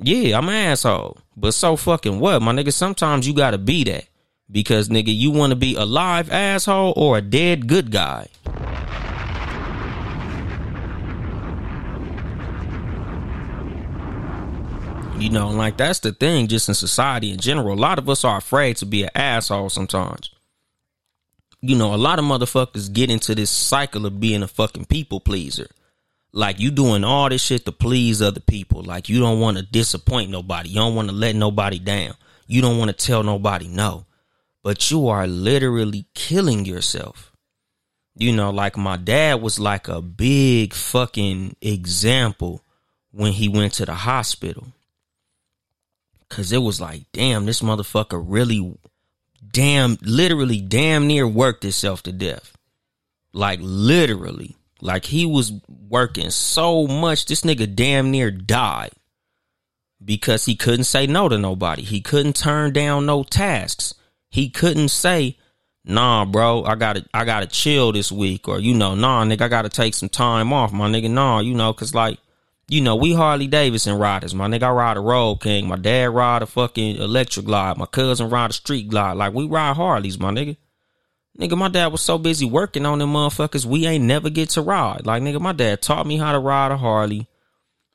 Yeah, 0.00 0.38
I'm 0.38 0.48
an 0.48 0.54
asshole. 0.54 1.18
But 1.36 1.52
so 1.52 1.76
fucking 1.76 2.20
what, 2.20 2.40
my 2.40 2.52
nigga? 2.52 2.72
Sometimes 2.72 3.26
you 3.26 3.34
gotta 3.34 3.58
be 3.58 3.84
that. 3.84 4.06
Because 4.50 4.88
nigga, 4.88 5.14
you 5.14 5.30
wanna 5.30 5.56
be 5.56 5.74
a 5.74 5.84
live 5.84 6.30
asshole 6.30 6.94
or 6.96 7.18
a 7.18 7.22
dead 7.22 7.66
good 7.66 7.90
guy. 7.90 8.28
You 15.18 15.30
know, 15.30 15.48
like 15.48 15.76
that's 15.76 15.98
the 15.98 16.12
thing 16.12 16.46
just 16.46 16.68
in 16.68 16.76
society 16.76 17.32
in 17.32 17.40
general. 17.40 17.74
A 17.74 17.80
lot 17.80 17.98
of 17.98 18.08
us 18.08 18.24
are 18.24 18.38
afraid 18.38 18.76
to 18.76 18.86
be 18.86 19.02
an 19.02 19.10
asshole 19.16 19.68
sometimes. 19.68 20.30
You 21.60 21.74
know, 21.74 21.92
a 21.92 21.96
lot 21.96 22.20
of 22.20 22.24
motherfuckers 22.24 22.92
get 22.92 23.10
into 23.10 23.34
this 23.34 23.50
cycle 23.50 24.06
of 24.06 24.20
being 24.20 24.44
a 24.44 24.48
fucking 24.48 24.84
people 24.84 25.18
pleaser. 25.18 25.66
Like 26.32 26.60
you 26.60 26.70
doing 26.70 27.02
all 27.02 27.28
this 27.28 27.42
shit 27.42 27.64
to 27.64 27.72
please 27.72 28.22
other 28.22 28.38
people. 28.38 28.84
Like 28.84 29.08
you 29.08 29.18
don't 29.18 29.40
want 29.40 29.56
to 29.56 29.64
disappoint 29.64 30.30
nobody. 30.30 30.68
You 30.68 30.76
don't 30.76 30.94
want 30.94 31.08
to 31.08 31.14
let 31.14 31.34
nobody 31.34 31.80
down. 31.80 32.14
You 32.46 32.62
don't 32.62 32.78
want 32.78 32.96
to 32.96 33.06
tell 33.06 33.24
nobody 33.24 33.66
no. 33.66 34.06
But 34.62 34.88
you 34.88 35.08
are 35.08 35.26
literally 35.26 36.06
killing 36.14 36.64
yourself. 36.64 37.32
You 38.14 38.32
know, 38.32 38.50
like 38.50 38.76
my 38.76 38.96
dad 38.96 39.42
was 39.42 39.58
like 39.58 39.88
a 39.88 40.00
big 40.00 40.74
fucking 40.74 41.56
example 41.60 42.62
when 43.10 43.32
he 43.32 43.48
went 43.48 43.72
to 43.74 43.84
the 43.84 43.94
hospital. 43.94 44.68
Cause 46.28 46.52
it 46.52 46.58
was 46.58 46.80
like, 46.80 47.04
damn, 47.12 47.46
this 47.46 47.62
motherfucker 47.62 48.22
really, 48.24 48.76
damn, 49.50 49.96
literally 50.02 50.60
damn 50.60 51.06
near 51.06 51.26
worked 51.26 51.62
himself 51.62 52.02
to 52.02 52.12
death. 52.12 52.56
Like 53.32 53.60
literally. 53.62 54.56
Like 54.80 55.06
he 55.06 55.26
was 55.26 55.52
working 55.88 56.30
so 56.30 56.86
much, 56.86 57.26
this 57.26 57.42
nigga 57.42 57.74
damn 57.74 58.10
near 58.10 58.30
died. 58.30 58.90
Because 60.04 60.44
he 60.44 60.54
couldn't 60.54 60.84
say 60.84 61.06
no 61.06 61.28
to 61.28 61.38
nobody. 61.38 61.82
He 61.82 62.00
couldn't 62.00 62.36
turn 62.36 62.72
down 62.72 63.06
no 63.06 63.24
tasks. 63.24 63.94
He 64.30 64.48
couldn't 64.48 64.90
say, 64.90 65.36
nah, 65.84 66.24
bro, 66.24 66.62
I 66.64 66.76
gotta 66.76 67.04
I 67.12 67.24
gotta 67.24 67.46
chill 67.46 67.90
this 67.90 68.12
week. 68.12 68.46
Or, 68.46 68.60
you 68.60 68.74
know, 68.74 68.94
nah, 68.94 69.24
nigga, 69.24 69.42
I 69.42 69.48
gotta 69.48 69.68
take 69.68 69.94
some 69.94 70.08
time 70.08 70.52
off, 70.52 70.72
my 70.72 70.88
nigga. 70.88 71.10
Nah, 71.10 71.40
you 71.40 71.54
know, 71.54 71.72
cause 71.72 71.94
like 71.94 72.18
you 72.68 72.82
know, 72.82 72.96
we 72.96 73.14
Harley 73.14 73.46
Davidson 73.46 73.98
riders. 73.98 74.34
My 74.34 74.46
nigga, 74.46 74.64
I 74.64 74.70
ride 74.70 74.96
a 74.98 75.00
Road 75.00 75.36
King. 75.36 75.68
My 75.68 75.76
dad 75.76 76.10
ride 76.10 76.42
a 76.42 76.46
fucking 76.46 76.96
Electra 76.96 77.42
Glide. 77.42 77.78
My 77.78 77.86
cousin 77.86 78.28
ride 78.28 78.50
a 78.50 78.52
street 78.52 78.88
glide. 78.88 79.16
Like 79.16 79.32
we 79.32 79.46
ride 79.46 79.74
Harleys, 79.74 80.18
my 80.18 80.30
nigga. 80.30 80.56
Nigga, 81.38 81.56
my 81.56 81.68
dad 81.68 81.92
was 81.92 82.02
so 82.02 82.18
busy 82.18 82.44
working 82.44 82.84
on 82.84 82.98
them 82.98 83.12
motherfuckers, 83.12 83.64
we 83.64 83.86
ain't 83.86 84.04
never 84.04 84.28
get 84.28 84.50
to 84.50 84.60
ride. 84.62 85.06
Like 85.06 85.22
nigga, 85.22 85.40
my 85.40 85.52
dad 85.52 85.80
taught 85.80 86.06
me 86.06 86.18
how 86.18 86.32
to 86.32 86.38
ride 86.38 86.72
a 86.72 86.76
Harley. 86.76 87.26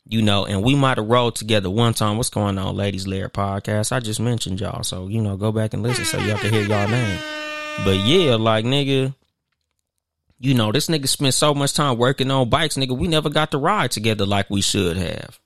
You 0.05 0.21
know, 0.21 0.45
and 0.45 0.63
we 0.63 0.75
might 0.75 0.97
have 0.97 1.07
rode 1.07 1.35
together 1.35 1.69
one 1.69 1.93
time. 1.93 2.17
What's 2.17 2.29
going 2.29 2.57
on, 2.57 2.75
Ladies 2.75 3.07
Lair 3.07 3.29
podcast? 3.29 3.93
I 3.93 4.01
just 4.01 4.19
mentioned 4.19 4.59
y'all, 4.59 4.83
so 4.83 5.07
you 5.07 5.21
know, 5.21 5.37
go 5.37 5.51
back 5.51 5.73
and 5.73 5.83
listen 5.83 6.03
so 6.03 6.17
y'all 6.17 6.37
can 6.37 6.51
hear 6.51 6.63
y'all 6.63 6.89
name. 6.89 7.19
But 7.85 7.97
yeah, 7.99 8.35
like 8.35 8.65
nigga, 8.65 9.15
you 10.43 10.53
know, 10.53 10.73
this 10.73 10.89
nigga 10.89 11.07
spent 11.07 11.33
so 11.33 11.55
much 11.55 11.73
time 11.73 11.97
working 11.97 12.29
on 12.29 12.49
bikes, 12.49 12.75
nigga. 12.75 12.97
We 12.97 13.07
never 13.07 13.29
got 13.29 13.51
to 13.51 13.57
ride 13.57 13.91
together 13.91 14.25
like 14.25 14.49
we 14.49 14.59
should 14.59 14.97
have. 14.97 15.39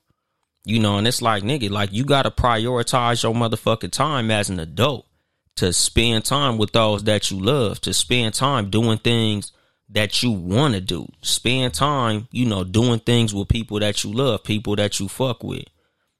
You 0.64 0.80
know, 0.80 0.98
and 0.98 1.06
it's 1.06 1.22
like, 1.22 1.44
nigga, 1.44 1.70
like 1.70 1.92
you 1.92 2.04
got 2.04 2.22
to 2.24 2.32
prioritize 2.32 3.22
your 3.22 3.32
motherfucking 3.32 3.92
time 3.92 4.32
as 4.32 4.50
an 4.50 4.58
adult 4.58 5.06
to 5.54 5.72
spend 5.72 6.24
time 6.24 6.58
with 6.58 6.72
those 6.72 7.04
that 7.04 7.30
you 7.30 7.38
love, 7.38 7.80
to 7.82 7.94
spend 7.94 8.34
time 8.34 8.70
doing 8.70 8.98
things 8.98 9.52
that 9.90 10.20
you 10.24 10.32
want 10.32 10.74
to 10.74 10.80
do. 10.80 11.06
Spend 11.22 11.74
time, 11.74 12.26
you 12.32 12.46
know, 12.46 12.64
doing 12.64 12.98
things 12.98 13.32
with 13.32 13.48
people 13.48 13.78
that 13.78 14.02
you 14.02 14.12
love, 14.12 14.42
people 14.42 14.74
that 14.74 14.98
you 14.98 15.06
fuck 15.06 15.44
with. 15.44 15.64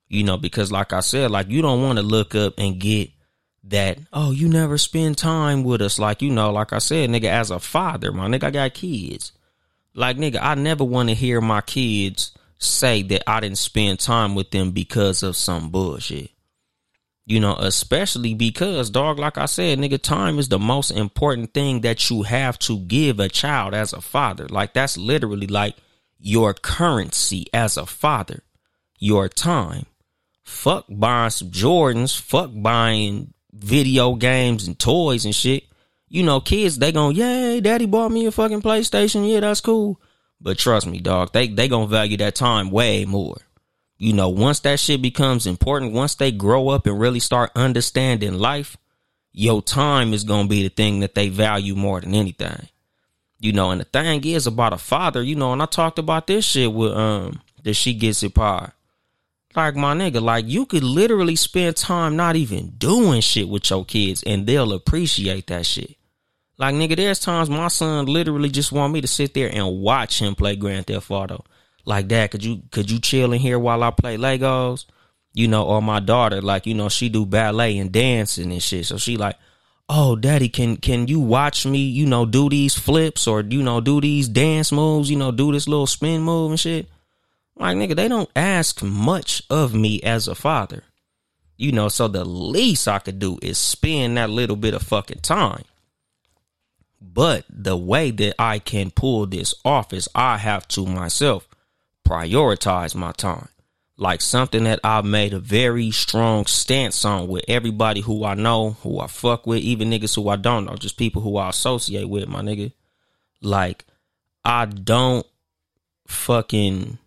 You 0.06 0.22
know, 0.22 0.38
because 0.38 0.70
like 0.70 0.92
I 0.92 1.00
said, 1.00 1.32
like 1.32 1.48
you 1.48 1.62
don't 1.62 1.82
want 1.82 1.98
to 1.98 2.04
look 2.04 2.36
up 2.36 2.54
and 2.58 2.78
get 2.78 3.10
that, 3.70 3.98
oh, 4.12 4.30
you 4.30 4.48
never 4.48 4.78
spend 4.78 5.18
time 5.18 5.64
with 5.64 5.82
us. 5.82 5.98
Like, 5.98 6.22
you 6.22 6.30
know, 6.30 6.50
like 6.52 6.72
I 6.72 6.78
said, 6.78 7.10
nigga, 7.10 7.24
as 7.24 7.50
a 7.50 7.58
father, 7.58 8.12
my 8.12 8.26
nigga, 8.26 8.44
I 8.44 8.50
got 8.50 8.74
kids. 8.74 9.32
Like, 9.94 10.16
nigga, 10.16 10.38
I 10.40 10.54
never 10.54 10.84
want 10.84 11.08
to 11.08 11.14
hear 11.14 11.40
my 11.40 11.60
kids 11.60 12.32
say 12.58 13.02
that 13.02 13.28
I 13.28 13.40
didn't 13.40 13.58
spend 13.58 14.00
time 14.00 14.34
with 14.34 14.50
them 14.50 14.72
because 14.72 15.22
of 15.22 15.36
some 15.36 15.70
bullshit. 15.70 16.30
You 17.26 17.40
know, 17.40 17.56
especially 17.56 18.32
because, 18.32 18.88
dog, 18.88 19.18
like 19.18 19.36
I 19.36 19.46
said, 19.46 19.78
nigga, 19.78 20.00
time 20.00 20.38
is 20.38 20.48
the 20.48 20.58
most 20.58 20.90
important 20.90 21.52
thing 21.52 21.82
that 21.82 22.08
you 22.08 22.22
have 22.22 22.58
to 22.60 22.78
give 22.78 23.20
a 23.20 23.28
child 23.28 23.74
as 23.74 23.92
a 23.92 24.00
father. 24.00 24.48
Like, 24.48 24.72
that's 24.72 24.96
literally 24.96 25.46
like 25.46 25.76
your 26.18 26.54
currency 26.54 27.46
as 27.52 27.76
a 27.76 27.84
father, 27.84 28.42
your 28.98 29.28
time. 29.28 29.84
Fuck 30.42 30.86
buying 30.88 31.28
some 31.28 31.50
Jordans, 31.50 32.18
fuck 32.18 32.50
buying 32.54 33.34
video 33.58 34.14
games 34.14 34.66
and 34.66 34.78
toys 34.78 35.24
and 35.24 35.34
shit. 35.34 35.64
You 36.08 36.22
know, 36.22 36.40
kids, 36.40 36.78
they 36.78 36.92
going, 36.92 37.16
yay, 37.16 37.60
daddy 37.60 37.86
bought 37.86 38.10
me 38.10 38.26
a 38.26 38.30
fucking 38.30 38.62
PlayStation. 38.62 39.30
Yeah, 39.30 39.40
that's 39.40 39.60
cool. 39.60 40.00
But 40.40 40.58
trust 40.58 40.86
me, 40.86 41.00
dog, 41.00 41.32
they, 41.32 41.48
they 41.48 41.68
gonna 41.68 41.86
value 41.86 42.16
that 42.18 42.34
time 42.34 42.70
way 42.70 43.04
more. 43.04 43.36
You 43.98 44.12
know, 44.12 44.28
once 44.28 44.60
that 44.60 44.78
shit 44.78 45.02
becomes 45.02 45.46
important, 45.46 45.92
once 45.92 46.14
they 46.14 46.30
grow 46.30 46.68
up 46.68 46.86
and 46.86 46.98
really 46.98 47.20
start 47.20 47.50
understanding 47.56 48.34
life, 48.34 48.76
your 49.32 49.60
time 49.60 50.12
is 50.12 50.24
gonna 50.24 50.48
be 50.48 50.62
the 50.62 50.68
thing 50.68 51.00
that 51.00 51.14
they 51.14 51.28
value 51.28 51.74
more 51.74 52.00
than 52.00 52.14
anything. 52.14 52.68
You 53.40 53.52
know, 53.52 53.70
and 53.70 53.80
the 53.80 53.84
thing 53.84 54.24
is 54.24 54.46
about 54.46 54.72
a 54.72 54.78
father, 54.78 55.22
you 55.22 55.34
know, 55.34 55.52
and 55.52 55.62
I 55.62 55.66
talked 55.66 55.98
about 55.98 56.26
this 56.26 56.44
shit 56.44 56.72
with 56.72 56.92
um 56.92 57.42
that 57.64 57.74
she 57.74 57.92
gets 57.94 58.22
it 58.22 58.34
pie. 58.34 58.70
Like 59.56 59.76
my 59.76 59.94
nigga, 59.94 60.20
like 60.20 60.46
you 60.46 60.66
could 60.66 60.84
literally 60.84 61.36
spend 61.36 61.76
time 61.76 62.16
not 62.16 62.36
even 62.36 62.70
doing 62.76 63.20
shit 63.22 63.48
with 63.48 63.70
your 63.70 63.84
kids 63.84 64.22
and 64.22 64.46
they'll 64.46 64.72
appreciate 64.72 65.46
that 65.46 65.64
shit. 65.64 65.96
Like 66.58 66.74
nigga, 66.74 66.96
there's 66.96 67.20
times 67.20 67.48
my 67.48 67.68
son 67.68 68.06
literally 68.06 68.50
just 68.50 68.72
want 68.72 68.92
me 68.92 69.00
to 69.00 69.06
sit 69.06 69.32
there 69.32 69.50
and 69.52 69.80
watch 69.80 70.20
him 70.20 70.34
play 70.34 70.56
Grand 70.56 70.86
Theft 70.86 71.10
Auto. 71.10 71.44
Like 71.84 72.08
dad, 72.08 72.30
could 72.30 72.44
you 72.44 72.62
could 72.70 72.90
you 72.90 72.98
chill 72.98 73.32
in 73.32 73.40
here 73.40 73.58
while 73.58 73.82
I 73.82 73.90
play 73.90 74.18
Legos? 74.18 74.84
You 75.32 75.48
know, 75.48 75.64
or 75.64 75.80
my 75.80 76.00
daughter, 76.00 76.42
like, 76.42 76.66
you 76.66 76.74
know, 76.74 76.88
she 76.88 77.08
do 77.08 77.24
ballet 77.24 77.78
and 77.78 77.92
dancing 77.92 78.50
and 78.50 78.62
shit. 78.62 78.86
So 78.86 78.98
she 78.98 79.16
like, 79.16 79.36
oh 79.88 80.16
daddy, 80.16 80.48
can 80.48 80.76
can 80.76 81.08
you 81.08 81.20
watch 81.20 81.64
me, 81.64 81.78
you 81.78 82.06
know, 82.06 82.26
do 82.26 82.50
these 82.50 82.78
flips 82.78 83.26
or 83.26 83.40
you 83.40 83.62
know, 83.62 83.80
do 83.80 84.00
these 84.00 84.28
dance 84.28 84.72
moves, 84.72 85.10
you 85.10 85.16
know, 85.16 85.30
do 85.32 85.52
this 85.52 85.68
little 85.68 85.86
spin 85.86 86.20
move 86.20 86.50
and 86.50 86.60
shit? 86.60 86.88
Like, 87.58 87.76
nigga, 87.76 87.96
they 87.96 88.08
don't 88.08 88.30
ask 88.36 88.82
much 88.82 89.42
of 89.50 89.74
me 89.74 90.00
as 90.02 90.28
a 90.28 90.34
father. 90.34 90.84
You 91.56 91.72
know, 91.72 91.88
so 91.88 92.06
the 92.06 92.24
least 92.24 92.86
I 92.86 93.00
could 93.00 93.18
do 93.18 93.38
is 93.42 93.58
spend 93.58 94.16
that 94.16 94.30
little 94.30 94.56
bit 94.56 94.74
of 94.74 94.82
fucking 94.82 95.20
time. 95.20 95.64
But 97.00 97.44
the 97.48 97.76
way 97.76 98.10
that 98.12 98.34
I 98.38 98.60
can 98.60 98.90
pull 98.90 99.26
this 99.26 99.54
off 99.64 99.92
is 99.92 100.08
I 100.14 100.38
have 100.38 100.68
to 100.68 100.86
myself 100.86 101.48
prioritize 102.06 102.94
my 102.94 103.12
time. 103.12 103.48
Like 103.96 104.20
something 104.20 104.64
that 104.64 104.78
I've 104.84 105.04
made 105.04 105.32
a 105.32 105.40
very 105.40 105.90
strong 105.90 106.46
stance 106.46 107.04
on 107.04 107.26
with 107.26 107.44
everybody 107.48 108.00
who 108.00 108.24
I 108.24 108.34
know, 108.34 108.76
who 108.82 109.00
I 109.00 109.08
fuck 109.08 109.46
with, 109.46 109.58
even 109.58 109.90
niggas 109.90 110.14
who 110.14 110.28
I 110.28 110.36
don't 110.36 110.64
know, 110.64 110.76
just 110.76 110.96
people 110.96 111.22
who 111.22 111.36
I 111.36 111.48
associate 111.48 112.08
with, 112.08 112.28
my 112.28 112.40
nigga. 112.40 112.72
Like, 113.42 113.84
I 114.44 114.66
don't 114.66 115.26
fucking 116.06 116.98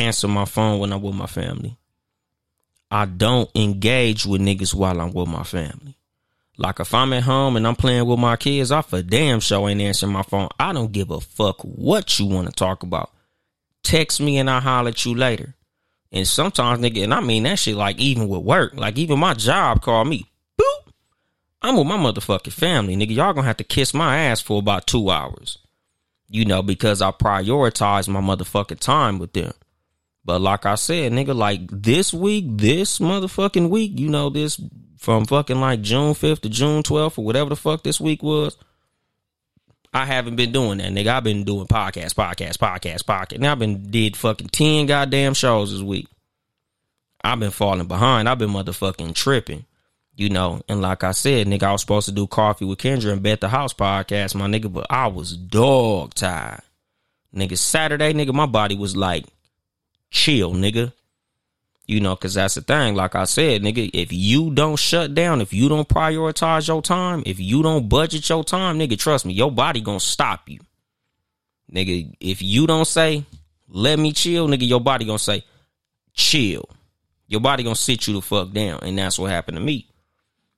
answer 0.00 0.28
my 0.28 0.44
phone 0.44 0.80
when 0.80 0.92
I'm 0.92 1.02
with 1.02 1.14
my 1.14 1.26
family. 1.26 1.76
I 2.90 3.06
don't 3.06 3.48
engage 3.54 4.26
with 4.26 4.40
niggas 4.40 4.74
while 4.74 5.00
I'm 5.00 5.12
with 5.12 5.28
my 5.28 5.44
family. 5.44 5.96
Like 6.60 6.80
if 6.80 6.92
I'm 6.92 7.12
at 7.12 7.22
home 7.22 7.56
and 7.56 7.66
I'm 7.66 7.76
playing 7.76 8.06
with 8.06 8.18
my 8.18 8.36
kids, 8.36 8.70
I 8.70 8.82
for 8.82 9.00
damn 9.00 9.40
sure 9.40 9.68
ain't 9.68 9.80
answering 9.80 10.12
my 10.12 10.22
phone. 10.22 10.48
I 10.58 10.72
don't 10.72 10.92
give 10.92 11.10
a 11.10 11.20
fuck 11.20 11.60
what 11.62 12.18
you 12.18 12.26
want 12.26 12.48
to 12.48 12.52
talk 12.52 12.82
about. 12.82 13.10
Text 13.82 14.20
me 14.20 14.38
and 14.38 14.50
I'll 14.50 14.60
holler 14.60 14.90
at 14.90 15.04
you 15.06 15.14
later. 15.14 15.54
And 16.12 16.26
sometimes 16.26 16.80
nigga, 16.80 17.04
and 17.04 17.14
I 17.14 17.20
mean 17.20 17.44
that 17.44 17.60
shit 17.60 17.76
like 17.76 17.98
even 17.98 18.28
with 18.28 18.42
work, 18.42 18.74
like 18.74 18.98
even 18.98 19.18
my 19.18 19.34
job 19.34 19.80
call 19.80 20.04
me. 20.04 20.26
Boop. 20.60 20.92
I'm 21.62 21.76
with 21.76 21.86
my 21.86 21.96
motherfucking 21.96 22.52
family, 22.52 22.96
nigga. 22.96 23.14
Y'all 23.14 23.32
gonna 23.32 23.46
have 23.46 23.56
to 23.58 23.64
kiss 23.64 23.94
my 23.94 24.18
ass 24.18 24.40
for 24.40 24.58
about 24.58 24.86
two 24.86 25.10
hours. 25.10 25.58
You 26.28 26.44
know, 26.44 26.62
because 26.62 27.00
I 27.00 27.10
prioritize 27.10 28.06
my 28.08 28.20
motherfucking 28.20 28.80
time 28.80 29.18
with 29.18 29.32
them. 29.32 29.52
But 30.30 30.42
like 30.42 30.64
I 30.64 30.76
said, 30.76 31.10
nigga, 31.10 31.34
like 31.34 31.62
this 31.72 32.14
week, 32.14 32.44
this 32.46 33.00
motherfucking 33.00 33.68
week, 33.68 33.98
you 33.98 34.08
know, 34.08 34.30
this 34.30 34.60
from 34.96 35.24
fucking 35.24 35.60
like 35.60 35.80
June 35.82 36.14
5th 36.14 36.42
to 36.42 36.48
June 36.48 36.84
12th 36.84 37.18
or 37.18 37.24
whatever 37.24 37.50
the 37.50 37.56
fuck 37.56 37.82
this 37.82 38.00
week 38.00 38.22
was. 38.22 38.56
I 39.92 40.06
haven't 40.06 40.36
been 40.36 40.52
doing 40.52 40.78
that, 40.78 40.92
nigga. 40.92 41.08
I've 41.08 41.24
been 41.24 41.42
doing 41.42 41.66
podcast, 41.66 42.14
podcast, 42.14 42.58
podcast, 42.58 43.02
podcast. 43.02 43.40
Now 43.40 43.50
I've 43.50 43.58
been 43.58 43.90
did 43.90 44.16
fucking 44.16 44.50
10 44.50 44.86
goddamn 44.86 45.34
shows 45.34 45.72
this 45.72 45.82
week. 45.82 46.06
I've 47.24 47.40
been 47.40 47.50
falling 47.50 47.88
behind. 47.88 48.28
I've 48.28 48.38
been 48.38 48.50
motherfucking 48.50 49.16
tripping. 49.16 49.64
You 50.14 50.28
know, 50.28 50.60
and 50.68 50.80
like 50.80 51.02
I 51.02 51.10
said, 51.10 51.48
nigga, 51.48 51.64
I 51.64 51.72
was 51.72 51.80
supposed 51.80 52.06
to 52.06 52.14
do 52.14 52.28
coffee 52.28 52.66
with 52.66 52.78
Kendra 52.78 53.10
and 53.10 53.22
Bet 53.22 53.40
the 53.40 53.48
House 53.48 53.74
podcast, 53.74 54.36
my 54.36 54.46
nigga, 54.46 54.72
but 54.72 54.86
I 54.90 55.08
was 55.08 55.36
dog 55.36 56.14
tired. 56.14 56.62
Nigga, 57.34 57.58
Saturday, 57.58 58.12
nigga, 58.12 58.32
my 58.32 58.46
body 58.46 58.76
was 58.76 58.96
like, 58.96 59.24
chill, 60.10 60.52
nigga. 60.52 60.92
You 61.86 62.00
know, 62.00 62.14
cause 62.14 62.34
that's 62.34 62.54
the 62.54 62.60
thing. 62.60 62.94
Like 62.94 63.16
I 63.16 63.24
said, 63.24 63.62
nigga, 63.62 63.90
if 63.92 64.12
you 64.12 64.52
don't 64.52 64.78
shut 64.78 65.12
down, 65.12 65.40
if 65.40 65.52
you 65.52 65.68
don't 65.68 65.88
prioritize 65.88 66.68
your 66.68 66.82
time, 66.82 67.24
if 67.26 67.40
you 67.40 67.64
don't 67.64 67.88
budget 67.88 68.28
your 68.28 68.44
time, 68.44 68.78
nigga, 68.78 68.96
trust 68.96 69.26
me, 69.26 69.32
your 69.32 69.50
body 69.50 69.80
gonna 69.80 69.98
stop 69.98 70.48
you. 70.48 70.60
Nigga, 71.72 72.14
if 72.20 72.42
you 72.42 72.66
don't 72.66 72.84
say, 72.84 73.24
let 73.68 73.98
me 73.98 74.12
chill, 74.12 74.46
nigga, 74.46 74.68
your 74.68 74.80
body 74.80 75.04
gonna 75.04 75.18
say, 75.18 75.44
chill. 76.14 76.68
Your 77.26 77.40
body 77.40 77.62
gonna 77.62 77.76
sit 77.76 78.06
you 78.06 78.14
the 78.14 78.20
fuck 78.20 78.52
down. 78.52 78.80
And 78.82 78.98
that's 78.98 79.18
what 79.18 79.30
happened 79.30 79.56
to 79.56 79.62
me. 79.62 79.88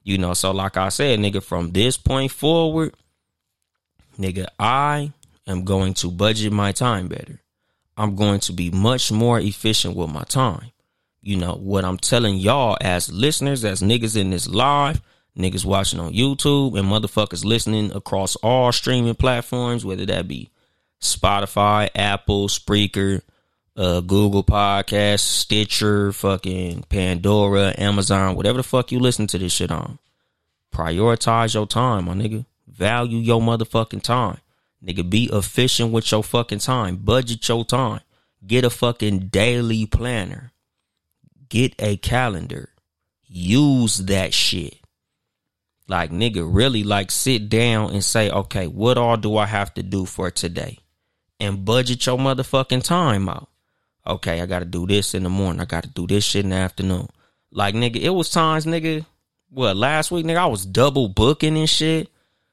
You 0.03 0.19
know, 0.19 0.35
so 0.35 0.51
like 0.51 0.77
I 0.77 0.89
said, 0.89 1.19
nigga, 1.21 1.43
from 1.43 1.73
this 1.73 1.97
point 1.97 2.33
forward, 2.33 2.95
nigga, 4.19 4.47
I 4.59 5.13
am 5.47 5.65
going 5.65 5.95
to 5.95 6.11
budget 6.11 6.53
my 6.53 6.73
time 6.73 7.09
better. 7.09 7.41
I'm 7.97 8.16
going 8.16 8.40
to 8.40 8.53
be 8.53 8.70
much 8.70 9.12
more 9.12 9.38
efficient 9.38 9.97
with 9.97 10.11
my 10.11 10.22
time. 10.22 10.72
You 11.20 11.36
know, 11.36 11.55
what 11.55 11.84
I'm 11.84 11.99
telling 11.99 12.36
y'all 12.36 12.76
as 12.80 13.12
listeners, 13.12 13.64
as 13.64 13.80
niggas 13.80 14.16
in 14.16 14.30
this 14.30 14.49
live, 14.49 15.01
niggas 15.38 15.64
watching 15.64 16.01
on 16.01 16.12
YouTube, 16.12 16.78
and 16.78 16.88
motherfuckers 16.88 17.45
listening 17.45 17.93
across 17.93 18.34
all 18.36 18.72
streaming 18.72 19.14
platforms, 19.14 19.84
whether 19.84 20.07
that 20.07 20.26
be 20.26 20.51
Spotify, 21.01 21.88
Apple, 21.95 22.49
Spreaker, 22.49 23.22
uh, 23.76 24.01
Google 24.01 24.45
Podcast, 24.45 25.20
Stitcher, 25.20 26.12
fucking 26.12 26.84
Pandora, 26.88 27.74
Amazon, 27.78 28.34
whatever 28.34 28.59
the 28.59 28.62
fuck 28.62 28.93
you 28.93 28.99
listen 28.99 29.26
to 29.28 29.38
this 29.38 29.53
shit 29.53 29.70
on. 29.70 29.99
Prioritize 30.72 31.55
your 31.55 31.66
time, 31.66 32.07
my 32.07 32.14
nigga. 32.14 32.47
Value 32.66 33.18
your 33.18 33.40
motherfucking 33.40 34.03
time. 34.03 34.38
Nigga, 34.85 35.09
be 35.09 35.30
efficient 35.33 35.93
with 35.93 36.11
your 36.11 36.22
fucking 36.22 36.59
time. 36.59 36.97
Budget 36.97 37.49
your 37.49 37.64
time. 37.64 38.01
Get 38.45 38.64
a 38.64 38.70
fucking 38.70 39.28
daily 39.28 39.87
planner. 39.87 40.53
Get 41.49 41.74
a 41.78 41.97
calendar. 41.97 42.70
Use 43.22 43.99
that 43.99 44.35
shit. 44.35 44.78
Like, 45.89 46.11
nigga, 46.11 46.49
really, 46.49 46.85
like, 46.85 47.11
sit 47.11 47.49
down 47.49 47.93
and 47.93 48.03
say, 48.03 48.30
okay, 48.30 48.66
what 48.66 48.99
all 48.99 49.16
do 49.16 49.37
I 49.37 49.47
have 49.47 49.72
to 49.74 49.83
do 49.83 50.05
for 50.07 50.30
today? 50.30 50.78
And 51.39 51.64
budget 51.64 52.07
your 52.07 52.18
motherfucking 52.18 52.83
time 52.83 53.28
out 53.28 53.49
okay, 54.07 54.41
I 54.41 54.47
gotta 54.47 54.64
do 54.64 54.87
this 54.87 55.14
in 55.14 55.22
the 55.22 55.28
morning. 55.28 55.61
I 55.61 55.64
gotta 55.64 55.89
do 55.89 56.07
this 56.07 56.24
shit 56.24 56.45
in 56.45 56.51
the 56.51 56.57
afternoon. 56.57 57.09
Like 57.51 57.74
nigga, 57.74 57.97
it 57.97 58.11
was 58.11 58.30
times, 58.30 58.66
nigga, 58.66 59.05
what, 59.51 59.76
last 59.76 60.11
week, 60.11 60.24
nigga, 60.24 60.39
I 60.39 60.47
was 60.47 60.64
double 60.64 61.09
booking 61.09 61.57
and 61.57 61.68
shit. 61.68 62.09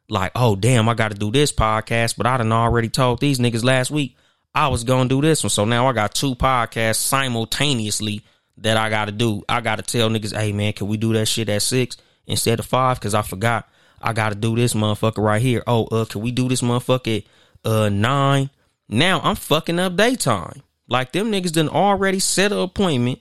Like, 0.09 0.31
oh 0.35 0.55
damn, 0.55 0.89
I 0.89 0.95
gotta 0.95 1.15
do 1.15 1.31
this 1.31 1.51
podcast, 1.51 2.17
but 2.17 2.25
I 2.25 2.37
done 2.37 2.51
already 2.51 2.89
told 2.89 3.19
these 3.19 3.39
niggas 3.39 3.63
last 3.63 3.91
week 3.91 4.15
I 4.53 4.67
was 4.69 4.83
gonna 4.83 5.09
do 5.09 5.21
this 5.21 5.43
one. 5.43 5.49
So 5.49 5.65
now 5.65 5.87
I 5.87 5.93
got 5.93 6.15
two 6.15 6.35
podcasts 6.35 6.95
simultaneously 6.95 8.23
that 8.57 8.77
I 8.77 8.89
gotta 8.89 9.11
do. 9.11 9.43
I 9.47 9.61
gotta 9.61 9.83
tell 9.83 10.09
niggas, 10.09 10.35
hey 10.35 10.51
man, 10.51 10.73
can 10.73 10.87
we 10.87 10.97
do 10.97 11.13
that 11.13 11.27
shit 11.27 11.49
at 11.49 11.61
six 11.61 11.97
instead 12.25 12.59
of 12.59 12.65
five? 12.65 12.99
Cause 12.99 13.13
I 13.13 13.21
forgot 13.21 13.69
I 14.01 14.13
gotta 14.13 14.35
do 14.35 14.55
this 14.55 14.73
motherfucker 14.73 15.23
right 15.23 15.41
here. 15.41 15.63
Oh, 15.67 15.85
uh, 15.85 16.05
can 16.05 16.21
we 16.21 16.31
do 16.31 16.49
this 16.49 16.61
motherfucker 16.61 17.23
at 17.63 17.69
uh 17.69 17.89
nine? 17.89 18.49
Now 18.87 19.21
I'm 19.21 19.35
fucking 19.35 19.79
up 19.79 19.95
daytime. 19.95 20.63
Like 20.87 21.11
them 21.11 21.31
niggas 21.31 21.53
done 21.53 21.69
already 21.69 22.19
set 22.19 22.51
an 22.51 22.57
appointment 22.57 23.19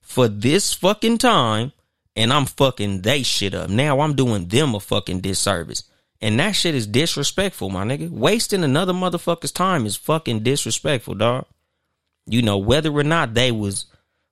for 0.00 0.28
this 0.28 0.72
fucking 0.72 1.18
time 1.18 1.72
and 2.14 2.32
I'm 2.32 2.46
fucking 2.46 3.02
they 3.02 3.24
shit 3.24 3.54
up. 3.54 3.68
Now 3.68 4.00
I'm 4.00 4.14
doing 4.14 4.46
them 4.46 4.76
a 4.76 4.80
fucking 4.80 5.20
disservice. 5.20 5.82
And 6.22 6.38
that 6.38 6.52
shit 6.52 6.74
is 6.74 6.86
disrespectful, 6.86 7.70
my 7.70 7.84
nigga. 7.84 8.10
Wasting 8.10 8.62
another 8.62 8.92
motherfucker's 8.92 9.52
time 9.52 9.86
is 9.86 9.96
fucking 9.96 10.42
disrespectful, 10.42 11.14
dog. 11.14 11.46
You 12.26 12.42
know, 12.42 12.58
whether 12.58 12.90
or 12.92 13.02
not 13.02 13.34
they 13.34 13.50
was 13.50 13.86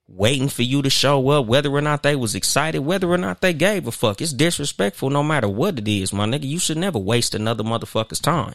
waiting 0.07 0.49
for 0.49 0.62
you 0.62 0.82
to 0.82 0.91
show 0.91 1.28
up, 1.30 1.47
whether 1.47 1.70
or 1.70 1.80
not 1.80 2.03
they 2.03 2.16
was 2.16 2.34
excited, 2.34 2.80
whether 2.80 3.09
or 3.11 3.18
not 3.18 3.41
they 3.41 3.53
gave 3.53 3.86
a 3.86 3.93
fuck. 3.93 4.20
It's 4.20 4.32
disrespectful 4.32 5.11
no 5.11 5.22
matter 5.22 5.49
what 5.49 5.78
it 5.78 5.89
is, 5.89 6.12
my 6.12 6.26
nigga. 6.26 6.45
You 6.45 6.59
should 6.59 6.78
never 6.78 6.99
waste 6.99 7.34
another 7.34 7.64
motherfucker's 7.64 8.20
time. 8.20 8.55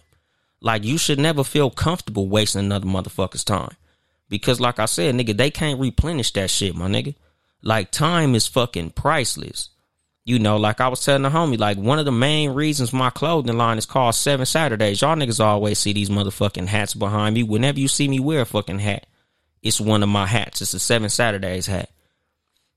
Like 0.61 0.83
you 0.83 0.97
should 0.97 1.19
never 1.19 1.43
feel 1.43 1.69
comfortable 1.69 2.27
wasting 2.27 2.61
another 2.61 2.87
motherfucker's 2.87 3.43
time. 3.43 3.75
Because 4.29 4.59
like 4.59 4.79
I 4.79 4.85
said, 4.85 5.13
nigga, 5.15 5.35
they 5.35 5.51
can't 5.51 5.79
replenish 5.79 6.31
that 6.33 6.49
shit, 6.49 6.75
my 6.75 6.87
nigga. 6.87 7.15
Like 7.61 7.91
time 7.91 8.33
is 8.33 8.47
fucking 8.47 8.91
priceless. 8.91 9.69
You 10.25 10.39
know, 10.39 10.55
like 10.57 10.79
I 10.79 10.87
was 10.87 11.03
telling 11.03 11.23
the 11.23 11.29
homie, 11.29 11.59
like 11.59 11.77
one 11.77 11.99
of 11.99 12.05
the 12.05 12.11
main 12.11 12.51
reasons 12.51 12.93
my 12.93 13.09
clothing 13.09 13.57
line 13.57 13.77
is 13.77 13.85
called 13.85 14.15
Seven 14.15 14.45
Saturdays. 14.45 15.01
Y'all 15.01 15.17
niggas 15.17 15.43
always 15.43 15.79
see 15.79 15.91
these 15.91 16.09
motherfucking 16.09 16.67
hats 16.67 16.93
behind 16.93 17.35
me. 17.35 17.43
Whenever 17.43 17.79
you 17.79 17.89
see 17.89 18.07
me 18.07 18.19
wear 18.19 18.41
a 18.41 18.45
fucking 18.45 18.79
hat, 18.79 19.05
it's 19.61 19.81
one 19.81 20.01
of 20.01 20.09
my 20.09 20.25
hats. 20.25 20.61
It's 20.61 20.73
a 20.73 20.79
Seven 20.79 21.09
Saturdays 21.09 21.67
hat. 21.67 21.89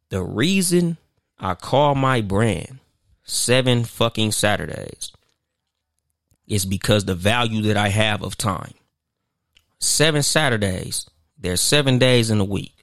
The 0.08 0.22
reason 0.22 0.96
I 1.38 1.54
call 1.54 1.94
my 1.94 2.20
brand 2.20 2.80
Seven 3.22 3.84
fucking 3.84 4.32
Saturdays 4.32 5.12
is 6.46 6.64
because 6.64 7.04
the 7.04 7.14
value 7.14 7.62
that 7.62 7.76
I 7.76 7.88
have 7.88 8.22
of 8.22 8.36
time. 8.36 8.74
Seven 9.78 10.22
Saturdays 10.22 11.08
there's 11.38 11.60
seven 11.60 11.98
days 11.98 12.30
in 12.30 12.40
a 12.40 12.44
week. 12.44 12.75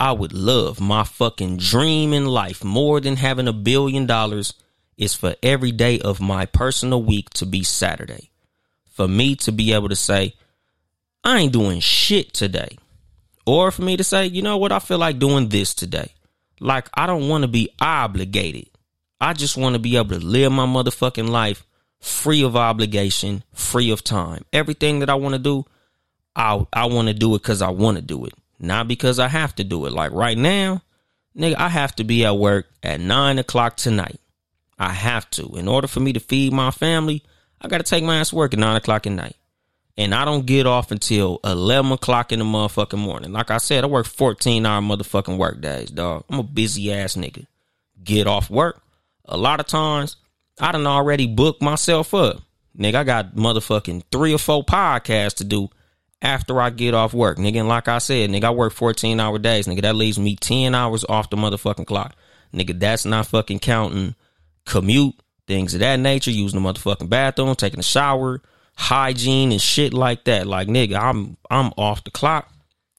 I 0.00 0.12
would 0.12 0.32
love 0.32 0.80
my 0.80 1.04
fucking 1.04 1.58
dream 1.58 2.14
in 2.14 2.24
life 2.24 2.64
more 2.64 3.00
than 3.00 3.16
having 3.16 3.46
a 3.46 3.52
billion 3.52 4.06
dollars 4.06 4.54
is 4.96 5.14
for 5.14 5.36
every 5.42 5.72
day 5.72 6.00
of 6.00 6.20
my 6.20 6.46
personal 6.46 7.02
week 7.02 7.28
to 7.30 7.44
be 7.44 7.62
Saturday. 7.62 8.30
For 8.94 9.06
me 9.06 9.36
to 9.36 9.52
be 9.52 9.74
able 9.74 9.90
to 9.90 9.96
say, 9.96 10.34
I 11.22 11.40
ain't 11.40 11.52
doing 11.52 11.80
shit 11.80 12.32
today. 12.32 12.78
Or 13.44 13.70
for 13.70 13.82
me 13.82 13.98
to 13.98 14.04
say, 14.04 14.26
you 14.26 14.40
know 14.40 14.56
what, 14.56 14.72
I 14.72 14.78
feel 14.78 14.98
like 14.98 15.18
doing 15.18 15.50
this 15.50 15.74
today. 15.74 16.14
Like, 16.60 16.88
I 16.94 17.06
don't 17.06 17.28
want 17.28 17.42
to 17.42 17.48
be 17.48 17.68
obligated. 17.78 18.70
I 19.20 19.34
just 19.34 19.58
want 19.58 19.74
to 19.74 19.78
be 19.78 19.98
able 19.98 20.18
to 20.18 20.24
live 20.24 20.50
my 20.50 20.66
motherfucking 20.66 21.28
life 21.28 21.66
free 22.00 22.42
of 22.42 22.56
obligation, 22.56 23.44
free 23.52 23.90
of 23.90 24.02
time. 24.02 24.46
Everything 24.52 25.00
that 25.00 25.10
I 25.10 25.14
want 25.14 25.34
to 25.34 25.38
do, 25.38 25.66
I 26.34 26.66
I 26.72 26.86
want 26.86 27.08
to 27.08 27.14
do 27.14 27.34
it 27.34 27.42
because 27.42 27.60
I 27.60 27.68
want 27.68 27.96
to 27.96 28.02
do 28.02 28.24
it, 28.24 28.32
not 28.60 28.88
because 28.88 29.18
I 29.18 29.28
have 29.28 29.54
to 29.56 29.64
do 29.64 29.86
it. 29.86 29.92
Like 29.92 30.12
right 30.12 30.36
now, 30.36 30.82
nigga, 31.36 31.56
I 31.56 31.68
have 31.68 31.96
to 31.96 32.04
be 32.04 32.24
at 32.24 32.36
work 32.36 32.66
at 32.82 33.00
nine 33.00 33.38
o'clock 33.38 33.76
tonight. 33.76 34.20
I 34.78 34.92
have 34.92 35.28
to. 35.30 35.56
In 35.56 35.68
order 35.68 35.86
for 35.86 36.00
me 36.00 36.12
to 36.12 36.20
feed 36.20 36.52
my 36.52 36.70
family, 36.70 37.22
I 37.60 37.68
got 37.68 37.78
to 37.78 37.84
take 37.84 38.04
my 38.04 38.16
ass 38.16 38.30
to 38.30 38.36
work 38.36 38.52
at 38.52 38.60
nine 38.60 38.76
o'clock 38.76 39.06
at 39.06 39.12
night. 39.12 39.36
And 39.96 40.14
I 40.14 40.24
don't 40.24 40.46
get 40.46 40.66
off 40.66 40.90
until 40.90 41.40
11 41.44 41.92
o'clock 41.92 42.32
in 42.32 42.38
the 42.38 42.44
motherfucking 42.44 42.98
morning. 42.98 43.32
Like 43.32 43.50
I 43.50 43.58
said, 43.58 43.84
I 43.84 43.86
work 43.88 44.06
14 44.06 44.64
hour 44.64 44.80
motherfucking 44.80 45.36
work 45.36 45.60
days, 45.60 45.90
dog. 45.90 46.24
I'm 46.30 46.38
a 46.38 46.42
busy 46.42 46.92
ass 46.92 47.16
nigga. 47.16 47.46
Get 48.02 48.26
off 48.26 48.48
work. 48.48 48.80
A 49.26 49.36
lot 49.36 49.60
of 49.60 49.66
times, 49.66 50.16
I 50.58 50.72
done 50.72 50.86
already 50.86 51.26
booked 51.26 51.60
myself 51.60 52.14
up. 52.14 52.40
Nigga, 52.78 52.94
I 52.94 53.04
got 53.04 53.34
motherfucking 53.34 54.04
three 54.10 54.32
or 54.32 54.38
four 54.38 54.64
podcasts 54.64 55.36
to 55.36 55.44
do 55.44 55.68
after 56.22 56.60
I 56.60 56.70
get 56.70 56.94
off 56.94 57.14
work, 57.14 57.38
nigga. 57.38 57.60
And 57.60 57.68
like 57.68 57.88
I 57.88 57.98
said, 57.98 58.30
nigga, 58.30 58.44
I 58.44 58.50
work 58.50 58.72
14 58.72 59.18
hour 59.20 59.38
days, 59.38 59.66
nigga. 59.66 59.82
That 59.82 59.96
leaves 59.96 60.18
me 60.18 60.36
10 60.36 60.74
hours 60.74 61.04
off 61.08 61.30
the 61.30 61.36
motherfucking 61.36 61.86
clock. 61.86 62.14
Nigga, 62.52 62.78
that's 62.78 63.04
not 63.04 63.26
fucking 63.26 63.60
counting 63.60 64.14
commute, 64.66 65.14
things 65.46 65.74
of 65.74 65.80
that 65.80 65.96
nature, 65.96 66.30
using 66.30 66.62
the 66.62 66.68
motherfucking 66.68 67.08
bathroom, 67.08 67.54
taking 67.54 67.80
a 67.80 67.84
shower, 67.84 68.42
hygiene 68.74 69.52
and 69.52 69.60
shit 69.60 69.94
like 69.94 70.24
that. 70.24 70.46
Like, 70.46 70.68
nigga, 70.68 70.96
I'm 71.00 71.36
I'm 71.48 71.72
off 71.76 72.04
the 72.04 72.10
clock, 72.10 72.52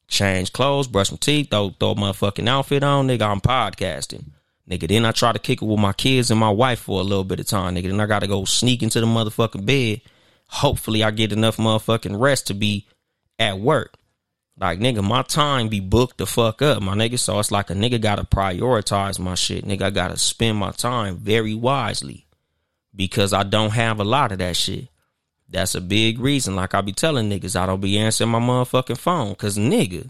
change 0.08 0.54
clothes, 0.54 0.88
brush 0.88 1.12
my 1.12 1.18
teeth, 1.18 1.50
throw 1.50 1.70
throw 1.80 1.92
a 1.92 1.96
motherfucking 1.96 2.48
outfit 2.48 2.84
on, 2.84 3.08
nigga, 3.08 3.30
I'm 3.30 3.42
podcasting. 3.42 4.26
Nigga, 4.70 4.88
then 4.88 5.06
I 5.06 5.12
try 5.12 5.34
to 5.34 5.40
kick 5.40 5.62
it 5.62 5.66
with 5.66 5.80
my 5.80 5.92
kids 5.92 6.32
and 6.32 6.40
my 6.40 6.50
wife 6.50 6.80
for 6.80 7.02
a 7.02 7.04
little 7.04 7.26
bit 7.26 7.40
of 7.40 7.48
time, 7.48 7.76
nigga. 7.76 7.90
Then 7.90 8.00
I 8.00 8.06
gotta 8.06 8.28
go 8.28 8.46
sneak 8.46 8.82
into 8.82 9.02
the 9.02 9.08
motherfucking 9.08 9.66
bed. 9.66 10.02
Hopefully 10.48 11.04
I 11.04 11.12
get 11.12 11.34
enough 11.34 11.58
motherfucking 11.58 12.20
rest 12.20 12.48
to 12.48 12.54
be 12.54 12.86
at 13.42 13.60
work. 13.60 13.96
Like 14.58 14.80
nigga, 14.80 15.04
my 15.04 15.24
time 15.24 15.70
be 15.70 15.80
booked 15.82 16.20
the 16.20 16.28
fuck 16.28 16.62
up, 16.62 16.82
my 16.84 16.96
nigga. 16.96 17.20
So 17.20 17.39
it's 17.39 17.52
like 17.52 17.70
a 17.72 17.74
nigga 17.74 18.00
gotta 18.00 18.24
prioritize 18.24 19.20
my 19.20 19.36
shit. 19.36 19.66
Nigga, 19.66 19.84
I 19.84 19.89
gotta 19.89 20.18
spend 20.18 20.58
my 20.58 20.72
time 20.72 21.18
very 21.18 21.56
wisely. 21.56 22.28
because 22.96 23.34
I 23.34 23.44
don't 23.44 23.72
have 23.72 24.00
a 24.00 24.04
lot 24.04 24.32
of 24.32 24.39
that 24.39 24.56
shit. 24.56 24.89
That's 25.50 25.76
a 25.76 25.82
big 25.82 26.20
reason. 26.20 26.56
Like 26.56 26.74
I 26.76 26.82
be 26.82 26.94
telling 26.94 27.30
niggas, 27.30 27.60
I 27.60 27.66
don't 27.66 27.82
be 27.82 27.98
answering 27.98 28.30
my 28.32 28.39
motherfucking 28.39 28.98
phone. 28.98 29.36
Cause 29.36 29.58
nigga, 29.58 30.10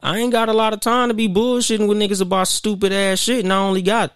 I 0.00 0.18
ain't 0.18 0.32
got 0.32 0.48
a 0.48 0.52
lot 0.52 0.72
of 0.72 0.80
time 0.80 1.08
to 1.08 1.14
be 1.14 1.28
bullshitting 1.28 1.88
with 1.88 1.98
niggas 1.98 2.20
about 2.20 2.48
stupid 2.48 2.92
ass 2.92 3.20
shit. 3.20 3.44
And 3.44 3.52
I 3.52 3.58
only 3.58 3.82
got 3.82 4.12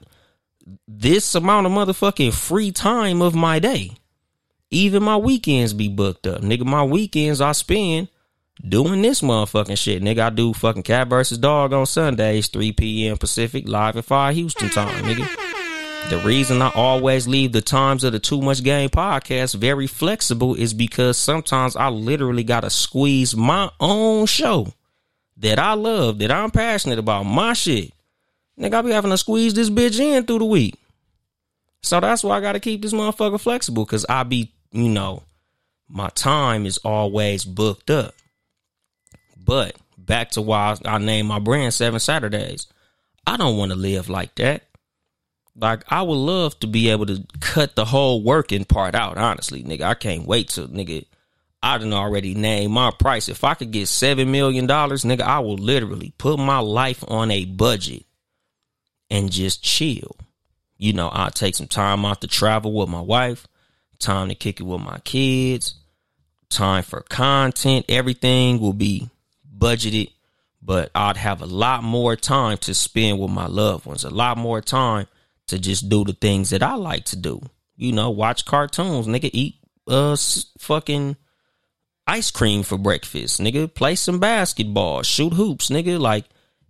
this 0.88 1.34
amount 1.34 1.66
of 1.66 1.72
motherfucking 1.72 2.32
free 2.34 2.72
time 2.72 3.22
of 3.22 3.34
my 3.34 3.58
day. 3.58 3.92
Even 4.70 5.02
my 5.02 5.16
weekends 5.16 5.72
be 5.72 5.88
booked 5.88 6.26
up. 6.26 6.42
Nigga, 6.42 6.64
my 6.64 6.82
weekends 6.82 7.40
I 7.40 7.52
spend 7.52 8.08
doing 8.62 9.02
this 9.02 9.20
motherfucking 9.20 9.78
shit. 9.78 10.02
Nigga, 10.02 10.20
I 10.20 10.30
do 10.30 10.52
fucking 10.52 10.82
cat 10.82 11.08
versus 11.08 11.38
dog 11.38 11.72
on 11.72 11.86
Sundays, 11.86 12.48
3 12.48 12.72
p.m. 12.72 13.16
Pacific, 13.16 13.68
live 13.68 13.96
at 13.96 14.04
5 14.04 14.34
Houston 14.34 14.70
time, 14.70 15.04
nigga. 15.04 15.26
The 16.10 16.18
reason 16.18 16.62
I 16.62 16.70
always 16.70 17.26
leave 17.26 17.50
the 17.50 17.60
times 17.60 18.04
of 18.04 18.12
the 18.12 18.20
Too 18.20 18.40
Much 18.40 18.62
Game 18.62 18.90
podcast 18.90 19.56
very 19.56 19.88
flexible 19.88 20.54
is 20.54 20.72
because 20.72 21.16
sometimes 21.16 21.74
I 21.74 21.88
literally 21.88 22.44
gotta 22.44 22.70
squeeze 22.70 23.36
my 23.36 23.70
own 23.80 24.26
show 24.26 24.68
that 25.38 25.58
I 25.58 25.74
love, 25.74 26.20
that 26.20 26.30
I'm 26.30 26.52
passionate 26.52 27.00
about, 27.00 27.24
my 27.24 27.54
shit. 27.54 27.92
Nigga, 28.58 28.74
I 28.74 28.82
be 28.82 28.90
having 28.92 29.10
to 29.10 29.18
squeeze 29.18 29.52
this 29.52 29.68
bitch 29.68 29.98
in 29.98 30.24
through 30.24 30.38
the 30.38 30.44
week. 30.44 30.76
So 31.82 31.98
that's 31.98 32.22
why 32.22 32.38
I 32.38 32.40
gotta 32.40 32.60
keep 32.60 32.82
this 32.82 32.92
motherfucker 32.92 33.40
flexible, 33.40 33.84
cause 33.84 34.06
I 34.08 34.22
be, 34.22 34.52
you 34.70 34.88
know, 34.88 35.24
my 35.88 36.08
time 36.10 36.66
is 36.66 36.78
always 36.78 37.44
booked 37.44 37.90
up. 37.90 38.14
But 39.46 39.76
back 39.96 40.32
to 40.32 40.42
why 40.42 40.76
I 40.84 40.98
named 40.98 41.28
my 41.28 41.38
brand 41.38 41.72
Seven 41.72 42.00
Saturdays. 42.00 42.66
I 43.26 43.36
don't 43.36 43.56
want 43.56 43.72
to 43.72 43.78
live 43.78 44.08
like 44.10 44.34
that. 44.34 44.64
Like 45.58 45.84
I 45.88 46.02
would 46.02 46.14
love 46.14 46.58
to 46.60 46.66
be 46.66 46.90
able 46.90 47.06
to 47.06 47.24
cut 47.40 47.76
the 47.76 47.86
whole 47.86 48.22
working 48.22 48.64
part 48.66 48.94
out. 48.94 49.16
Honestly, 49.16 49.62
nigga, 49.62 49.82
I 49.82 49.94
can't 49.94 50.26
wait 50.26 50.50
to 50.50 50.68
nigga. 50.68 51.06
I 51.62 51.78
done 51.78 51.94
already 51.94 52.34
named 52.34 52.72
my 52.72 52.90
price. 52.90 53.28
If 53.28 53.42
I 53.42 53.54
could 53.54 53.70
get 53.70 53.88
seven 53.88 54.30
million 54.30 54.66
dollars, 54.66 55.04
nigga, 55.04 55.22
I 55.22 55.38
will 55.38 55.56
literally 55.56 56.12
put 56.18 56.38
my 56.38 56.58
life 56.58 57.02
on 57.08 57.30
a 57.30 57.46
budget 57.46 58.04
and 59.10 59.32
just 59.32 59.62
chill. 59.64 60.16
You 60.76 60.92
know, 60.92 61.08
I'll 61.08 61.30
take 61.30 61.54
some 61.54 61.68
time 61.68 62.04
out 62.04 62.20
to 62.20 62.26
travel 62.26 62.72
with 62.72 62.90
my 62.90 63.00
wife, 63.00 63.46
time 63.98 64.28
to 64.28 64.34
kick 64.34 64.60
it 64.60 64.64
with 64.64 64.82
my 64.82 64.98
kids, 65.00 65.76
time 66.50 66.82
for 66.82 67.00
content. 67.00 67.86
Everything 67.88 68.60
will 68.60 68.74
be 68.74 69.08
budgeted, 69.56 70.12
but 70.62 70.90
I'd 70.94 71.16
have 71.16 71.42
a 71.42 71.46
lot 71.46 71.82
more 71.82 72.16
time 72.16 72.58
to 72.58 72.74
spend 72.74 73.18
with 73.18 73.30
my 73.30 73.46
loved 73.46 73.86
ones, 73.86 74.04
a 74.04 74.10
lot 74.10 74.38
more 74.38 74.60
time 74.60 75.06
to 75.48 75.58
just 75.58 75.88
do 75.88 76.04
the 76.04 76.12
things 76.12 76.50
that 76.50 76.62
I 76.62 76.74
like 76.74 77.04
to 77.06 77.16
do. 77.16 77.40
You 77.76 77.92
know, 77.92 78.10
watch 78.10 78.44
cartoons, 78.44 79.06
nigga, 79.06 79.30
eat 79.32 79.56
uh 79.88 80.16
fucking 80.58 81.16
ice 82.06 82.30
cream 82.30 82.62
for 82.62 82.78
breakfast, 82.78 83.40
nigga, 83.40 83.72
play 83.72 83.94
some 83.94 84.18
basketball, 84.18 85.02
shoot 85.02 85.32
hoops, 85.32 85.70
nigga, 85.70 85.98
like 85.98 86.24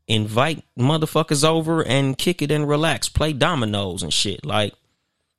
invite 0.07 0.63
motherfuckers 0.79 1.45
over 1.45 1.85
and 1.85 2.17
kick 2.17 2.43
it 2.43 2.51
and 2.51 2.69
relax, 2.69 3.09
play 3.09 3.33
dominoes 3.33 4.03
and 4.03 4.13
shit. 4.13 4.45
Like, 4.45 4.75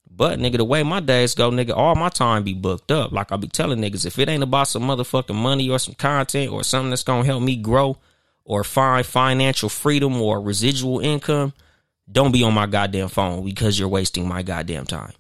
but 0.10 0.40
nigga, 0.40 0.58
the 0.58 0.66
way 0.66 0.84
my 0.84 1.00
days 1.00 1.36
go, 1.36 1.52
nigga, 1.52 1.76
all 1.76 1.96
my 1.96 2.10
time 2.10 2.44
be 2.44 2.54
booked 2.54 2.92
up. 2.92 3.12
Like 3.12 3.32
I 3.32 3.38
be 3.38 3.48
telling 3.48 3.80
niggas, 3.80 4.06
if 4.06 4.18
it 4.18 4.30
ain't 4.30 4.44
about 4.44 4.68
some 4.68 4.84
motherfucking 4.84 5.36
money 5.36 5.70
or 5.70 5.80
some 5.80 5.96
content 5.96 6.52
or 6.52 6.64
something 6.64 6.90
that's 6.90 7.04
gonna 7.04 7.26
help 7.26 7.44
me 7.44 7.56
grow 7.56 7.98
or 8.44 8.64
find 8.64 9.06
financial 9.06 9.70
freedom 9.70 10.22
or 10.22 10.42
residual 10.42 11.00
income, 11.00 11.54
don't 12.10 12.32
be 12.32 12.44
on 12.44 12.54
my 12.54 12.66
goddamn 12.66 13.10
phone 13.10 13.44
because 13.44 13.78
you're 13.78 13.90
wasting 13.90 14.28
my 14.28 14.42
goddamn 14.42 14.86
time. 14.86 15.12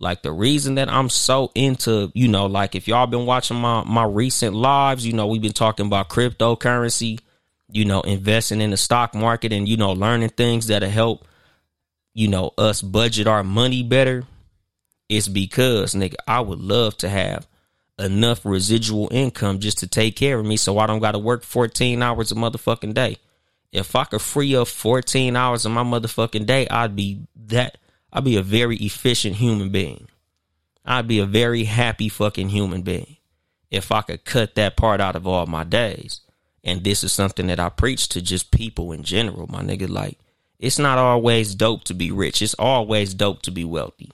Like 0.00 0.22
the 0.22 0.32
reason 0.32 0.76
that 0.76 0.88
I'm 0.88 1.08
so 1.08 1.50
into, 1.54 2.10
you 2.14 2.28
know, 2.28 2.46
like 2.46 2.74
if 2.74 2.86
y'all 2.86 3.06
been 3.06 3.26
watching 3.26 3.56
my 3.56 3.82
my 3.84 4.04
recent 4.04 4.54
lives, 4.54 5.06
you 5.06 5.12
know, 5.12 5.26
we've 5.26 5.42
been 5.42 5.52
talking 5.52 5.86
about 5.86 6.08
cryptocurrency, 6.08 7.20
you 7.70 7.84
know, 7.84 8.00
investing 8.02 8.60
in 8.60 8.70
the 8.70 8.76
stock 8.76 9.14
market 9.14 9.52
and 9.52 9.68
you 9.68 9.76
know, 9.76 9.92
learning 9.92 10.30
things 10.30 10.68
that'll 10.68 10.88
help, 10.88 11.26
you 12.18 12.26
know, 12.26 12.52
us 12.58 12.82
budget 12.82 13.28
our 13.28 13.44
money 13.44 13.84
better. 13.84 14.24
It's 15.08 15.28
because, 15.28 15.94
nigga, 15.94 16.16
I 16.26 16.40
would 16.40 16.58
love 16.58 16.96
to 16.96 17.08
have 17.08 17.46
enough 17.96 18.44
residual 18.44 19.06
income 19.12 19.60
just 19.60 19.78
to 19.78 19.86
take 19.86 20.16
care 20.16 20.36
of 20.36 20.44
me 20.44 20.56
so 20.56 20.80
I 20.80 20.88
don't 20.88 20.98
got 20.98 21.12
to 21.12 21.20
work 21.20 21.44
14 21.44 22.02
hours 22.02 22.32
a 22.32 22.34
motherfucking 22.34 22.94
day. 22.94 23.18
If 23.70 23.94
I 23.94 24.02
could 24.02 24.20
free 24.20 24.56
up 24.56 24.66
14 24.66 25.36
hours 25.36 25.64
of 25.64 25.70
my 25.70 25.84
motherfucking 25.84 26.44
day, 26.44 26.66
I'd 26.68 26.96
be 26.96 27.20
that 27.46 27.78
I'd 28.12 28.24
be 28.24 28.34
a 28.34 28.42
very 28.42 28.78
efficient 28.78 29.36
human 29.36 29.68
being. 29.68 30.08
I'd 30.84 31.06
be 31.06 31.20
a 31.20 31.26
very 31.26 31.64
happy 31.64 32.08
fucking 32.08 32.48
human 32.48 32.82
being 32.82 33.18
if 33.70 33.92
I 33.92 34.00
could 34.00 34.24
cut 34.24 34.56
that 34.56 34.76
part 34.76 35.00
out 35.00 35.14
of 35.14 35.24
all 35.24 35.46
my 35.46 35.62
days. 35.62 36.22
And 36.64 36.82
this 36.82 37.04
is 37.04 37.12
something 37.12 37.46
that 37.46 37.60
I 37.60 37.68
preach 37.68 38.08
to 38.08 38.20
just 38.20 38.50
people 38.50 38.90
in 38.90 39.04
general, 39.04 39.46
my 39.46 39.62
nigga. 39.62 39.88
Like, 39.88 40.18
it's 40.58 40.78
not 40.78 40.98
always 40.98 41.54
dope 41.54 41.84
to 41.84 41.94
be 41.94 42.10
rich. 42.10 42.42
It's 42.42 42.54
always 42.54 43.14
dope 43.14 43.42
to 43.42 43.50
be 43.50 43.64
wealthy. 43.64 44.10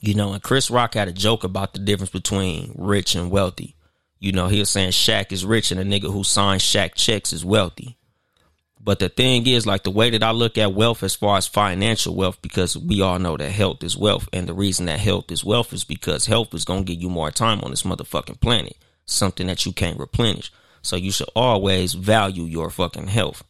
You 0.00 0.14
know, 0.14 0.32
and 0.32 0.42
Chris 0.42 0.70
Rock 0.70 0.94
had 0.94 1.08
a 1.08 1.12
joke 1.12 1.44
about 1.44 1.74
the 1.74 1.78
difference 1.78 2.10
between 2.10 2.74
rich 2.76 3.14
and 3.14 3.30
wealthy. 3.30 3.76
You 4.18 4.32
know, 4.32 4.48
he 4.48 4.58
was 4.58 4.70
saying 4.70 4.90
Shaq 4.90 5.32
is 5.32 5.44
rich 5.44 5.70
and 5.70 5.80
a 5.80 5.84
nigga 5.84 6.12
who 6.12 6.24
signs 6.24 6.62
Shaq 6.62 6.94
checks 6.94 7.32
is 7.32 7.44
wealthy. 7.44 7.98
But 8.84 8.98
the 8.98 9.08
thing 9.08 9.46
is, 9.46 9.64
like 9.64 9.84
the 9.84 9.92
way 9.92 10.10
that 10.10 10.24
I 10.24 10.32
look 10.32 10.58
at 10.58 10.74
wealth 10.74 11.04
as 11.04 11.14
far 11.14 11.36
as 11.36 11.46
financial 11.46 12.16
wealth, 12.16 12.42
because 12.42 12.76
we 12.76 13.00
all 13.00 13.20
know 13.20 13.36
that 13.36 13.50
health 13.50 13.84
is 13.84 13.96
wealth. 13.96 14.28
And 14.32 14.48
the 14.48 14.54
reason 14.54 14.86
that 14.86 14.98
health 14.98 15.30
is 15.30 15.44
wealth 15.44 15.72
is 15.72 15.84
because 15.84 16.26
health 16.26 16.52
is 16.52 16.64
going 16.64 16.84
to 16.84 16.92
give 16.92 17.00
you 17.00 17.08
more 17.08 17.30
time 17.30 17.60
on 17.60 17.70
this 17.70 17.84
motherfucking 17.84 18.40
planet, 18.40 18.76
something 19.06 19.46
that 19.46 19.64
you 19.64 19.72
can't 19.72 20.00
replenish. 20.00 20.50
So 20.82 20.96
you 20.96 21.12
should 21.12 21.30
always 21.36 21.94
value 21.94 22.42
your 22.42 22.70
fucking 22.70 23.06
health. 23.06 23.44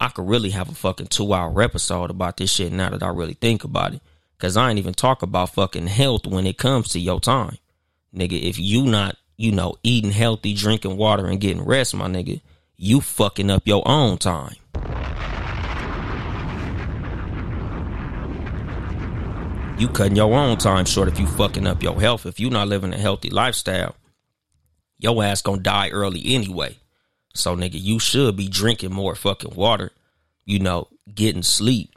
I 0.00 0.08
could 0.08 0.28
really 0.28 0.50
have 0.50 0.68
a 0.68 0.74
fucking 0.74 1.08
two 1.08 1.32
hour 1.32 1.60
episode 1.60 2.10
about 2.10 2.36
this 2.36 2.52
shit 2.52 2.72
now 2.72 2.90
that 2.90 3.02
I 3.02 3.08
really 3.08 3.34
think 3.34 3.64
about 3.64 3.94
it. 3.94 4.02
Cause 4.38 4.56
I 4.56 4.70
ain't 4.70 4.78
even 4.78 4.94
talk 4.94 5.22
about 5.22 5.54
fucking 5.54 5.88
health 5.88 6.24
when 6.24 6.46
it 6.46 6.58
comes 6.58 6.90
to 6.90 7.00
your 7.00 7.18
time. 7.18 7.58
Nigga, 8.14 8.40
if 8.40 8.56
you 8.56 8.84
not, 8.84 9.16
you 9.36 9.50
know, 9.50 9.74
eating 9.82 10.12
healthy, 10.12 10.54
drinking 10.54 10.96
water 10.96 11.26
and 11.26 11.40
getting 11.40 11.64
rest, 11.64 11.94
my 11.94 12.06
nigga, 12.06 12.40
you 12.76 13.00
fucking 13.00 13.50
up 13.50 13.66
your 13.66 13.82
own 13.84 14.18
time. 14.18 14.54
You 19.78 19.88
cutting 19.88 20.16
your 20.16 20.32
own 20.34 20.58
time 20.58 20.84
short 20.84 21.08
if 21.08 21.18
you 21.18 21.26
fucking 21.26 21.66
up 21.66 21.82
your 21.82 22.00
health. 22.00 22.24
If 22.24 22.38
you 22.38 22.50
not 22.50 22.68
living 22.68 22.92
a 22.92 22.98
healthy 22.98 23.30
lifestyle, 23.30 23.96
your 24.98 25.22
ass 25.24 25.42
gonna 25.42 25.62
die 25.62 25.90
early 25.90 26.22
anyway. 26.24 26.76
So 27.34 27.56
nigga, 27.56 27.80
you 27.80 27.98
should 27.98 28.36
be 28.36 28.48
drinking 28.48 28.92
more 28.92 29.14
fucking 29.14 29.54
water, 29.54 29.92
you 30.44 30.58
know, 30.58 30.88
getting 31.12 31.42
sleep, 31.42 31.94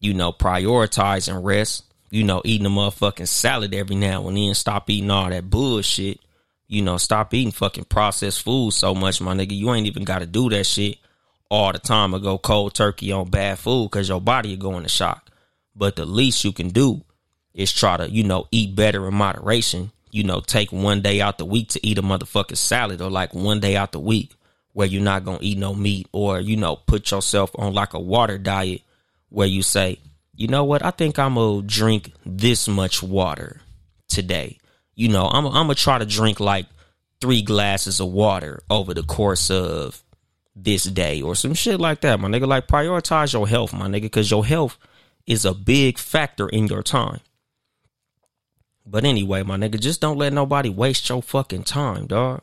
you 0.00 0.14
know, 0.14 0.32
prioritizing 0.32 1.42
rest, 1.44 1.84
you 2.10 2.24
know, 2.24 2.42
eating 2.44 2.66
a 2.66 2.70
motherfucking 2.70 3.28
salad 3.28 3.74
every 3.74 3.96
now 3.96 4.26
and 4.26 4.36
then, 4.36 4.54
stop 4.54 4.90
eating 4.90 5.10
all 5.10 5.30
that 5.30 5.48
bullshit. 5.48 6.18
You 6.66 6.82
know, 6.82 6.98
stop 6.98 7.34
eating 7.34 7.50
fucking 7.50 7.84
processed 7.84 8.42
food 8.42 8.72
so 8.72 8.94
much, 8.94 9.20
my 9.20 9.34
nigga. 9.34 9.56
You 9.56 9.72
ain't 9.72 9.88
even 9.88 10.04
gotta 10.04 10.26
do 10.26 10.48
that 10.50 10.64
shit 10.64 10.98
all 11.50 11.72
the 11.72 11.78
time 11.78 12.14
or 12.14 12.20
go 12.20 12.38
cold 12.38 12.74
turkey 12.74 13.12
on 13.12 13.28
bad 13.28 13.58
food 13.58 13.90
because 13.90 14.08
your 14.08 14.20
body 14.20 14.52
is 14.52 14.58
going 14.58 14.84
to 14.84 14.88
shock. 14.88 15.30
But 15.74 15.96
the 15.96 16.06
least 16.06 16.44
you 16.44 16.52
can 16.52 16.68
do 16.68 17.02
is 17.52 17.72
try 17.72 17.96
to, 17.96 18.08
you 18.08 18.22
know, 18.22 18.46
eat 18.52 18.76
better 18.76 19.06
in 19.08 19.14
moderation. 19.14 19.90
You 20.12 20.24
know, 20.24 20.40
take 20.40 20.72
one 20.72 21.02
day 21.02 21.20
out 21.20 21.38
the 21.38 21.44
week 21.44 21.68
to 21.70 21.86
eat 21.86 21.98
a 21.98 22.02
motherfucking 22.02 22.56
salad 22.56 23.00
or 23.00 23.10
like 23.10 23.34
one 23.34 23.60
day 23.60 23.76
out 23.76 23.92
the 23.92 24.00
week 24.00 24.32
where 24.72 24.86
you're 24.86 25.02
not 25.02 25.24
gonna 25.24 25.38
eat 25.40 25.58
no 25.58 25.74
meat 25.74 26.08
or, 26.12 26.40
you 26.40 26.56
know, 26.56 26.76
put 26.76 27.10
yourself 27.10 27.50
on 27.56 27.74
like 27.74 27.94
a 27.94 28.00
water 28.00 28.38
diet 28.38 28.82
where 29.28 29.46
you 29.46 29.62
say, 29.62 29.98
you 30.34 30.48
know 30.48 30.64
what, 30.64 30.84
I 30.84 30.90
think 30.90 31.18
I'm 31.18 31.34
gonna 31.34 31.62
drink 31.62 32.12
this 32.24 32.68
much 32.68 33.02
water 33.02 33.60
today. 34.08 34.58
You 34.94 35.08
know, 35.08 35.26
I'm, 35.26 35.46
I'm 35.46 35.52
gonna 35.52 35.74
try 35.74 35.98
to 35.98 36.06
drink 36.06 36.40
like 36.40 36.66
three 37.20 37.42
glasses 37.42 38.00
of 38.00 38.08
water 38.08 38.62
over 38.70 38.94
the 38.94 39.02
course 39.02 39.50
of 39.50 40.02
this 40.56 40.84
day 40.84 41.22
or 41.22 41.34
some 41.34 41.54
shit 41.54 41.80
like 41.80 42.00
that, 42.02 42.20
my 42.20 42.28
nigga. 42.28 42.46
Like 42.46 42.66
prioritize 42.66 43.32
your 43.32 43.48
health, 43.48 43.72
my 43.72 43.86
nigga, 43.86 44.02
because 44.02 44.30
your 44.30 44.44
health 44.44 44.78
is 45.26 45.44
a 45.44 45.54
big 45.54 45.98
factor 45.98 46.48
in 46.48 46.66
your 46.66 46.82
time. 46.82 47.20
But 48.86 49.04
anyway, 49.04 49.42
my 49.42 49.56
nigga, 49.56 49.78
just 49.78 50.00
don't 50.00 50.18
let 50.18 50.32
nobody 50.32 50.68
waste 50.68 51.08
your 51.08 51.22
fucking 51.22 51.64
time, 51.64 52.06
dog. 52.06 52.42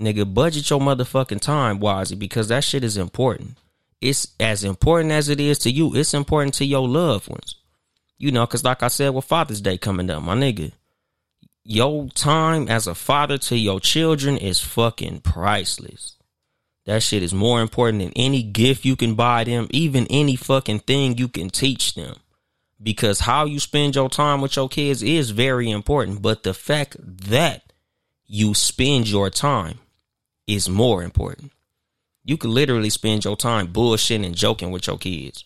Nigga, 0.00 0.32
budget 0.32 0.70
your 0.70 0.80
motherfucking 0.80 1.40
time 1.40 1.80
wisely 1.80 2.16
because 2.16 2.48
that 2.48 2.64
shit 2.64 2.84
is 2.84 2.96
important. 2.96 3.58
It's 4.00 4.28
as 4.38 4.62
important 4.64 5.12
as 5.12 5.28
it 5.28 5.40
is 5.40 5.58
to 5.60 5.70
you. 5.70 5.94
It's 5.96 6.14
important 6.14 6.54
to 6.54 6.64
your 6.64 6.86
loved 6.86 7.28
ones. 7.28 7.56
You 8.18 8.30
know, 8.32 8.46
cause 8.46 8.64
like 8.64 8.82
I 8.82 8.88
said, 8.88 9.10
with 9.10 9.24
Father's 9.24 9.60
Day 9.60 9.76
coming 9.78 10.08
up, 10.10 10.22
my 10.22 10.34
nigga, 10.36 10.72
your 11.64 12.08
time 12.10 12.68
as 12.68 12.86
a 12.86 12.94
father 12.94 13.38
to 13.38 13.56
your 13.56 13.80
children 13.80 14.36
is 14.36 14.60
fucking 14.60 15.20
priceless. 15.20 16.16
That 16.86 17.02
shit 17.02 17.22
is 17.22 17.34
more 17.34 17.60
important 17.60 18.02
than 18.02 18.12
any 18.16 18.42
gift 18.42 18.84
you 18.84 18.96
can 18.96 19.14
buy 19.14 19.44
them, 19.44 19.66
even 19.70 20.06
any 20.08 20.36
fucking 20.36 20.80
thing 20.80 21.18
you 21.18 21.28
can 21.28 21.50
teach 21.50 21.94
them. 21.94 22.16
because 22.82 23.20
how 23.20 23.44
you 23.44 23.58
spend 23.58 23.94
your 23.96 24.08
time 24.08 24.40
with 24.40 24.56
your 24.56 24.68
kids 24.68 25.02
is 25.02 25.30
very 25.30 25.70
important. 25.70 26.22
But 26.22 26.42
the 26.42 26.54
fact 26.54 26.96
that 27.00 27.72
you 28.26 28.54
spend 28.54 29.08
your 29.08 29.30
time 29.30 29.78
is 30.48 30.68
more 30.68 31.04
important. 31.04 31.52
You 32.24 32.36
could 32.36 32.50
literally 32.50 32.90
spend 32.90 33.24
your 33.24 33.36
time 33.36 33.68
bullshitting 33.68 34.26
and 34.26 34.34
joking 34.34 34.70
with 34.70 34.86
your 34.86 34.98
kids. 34.98 35.44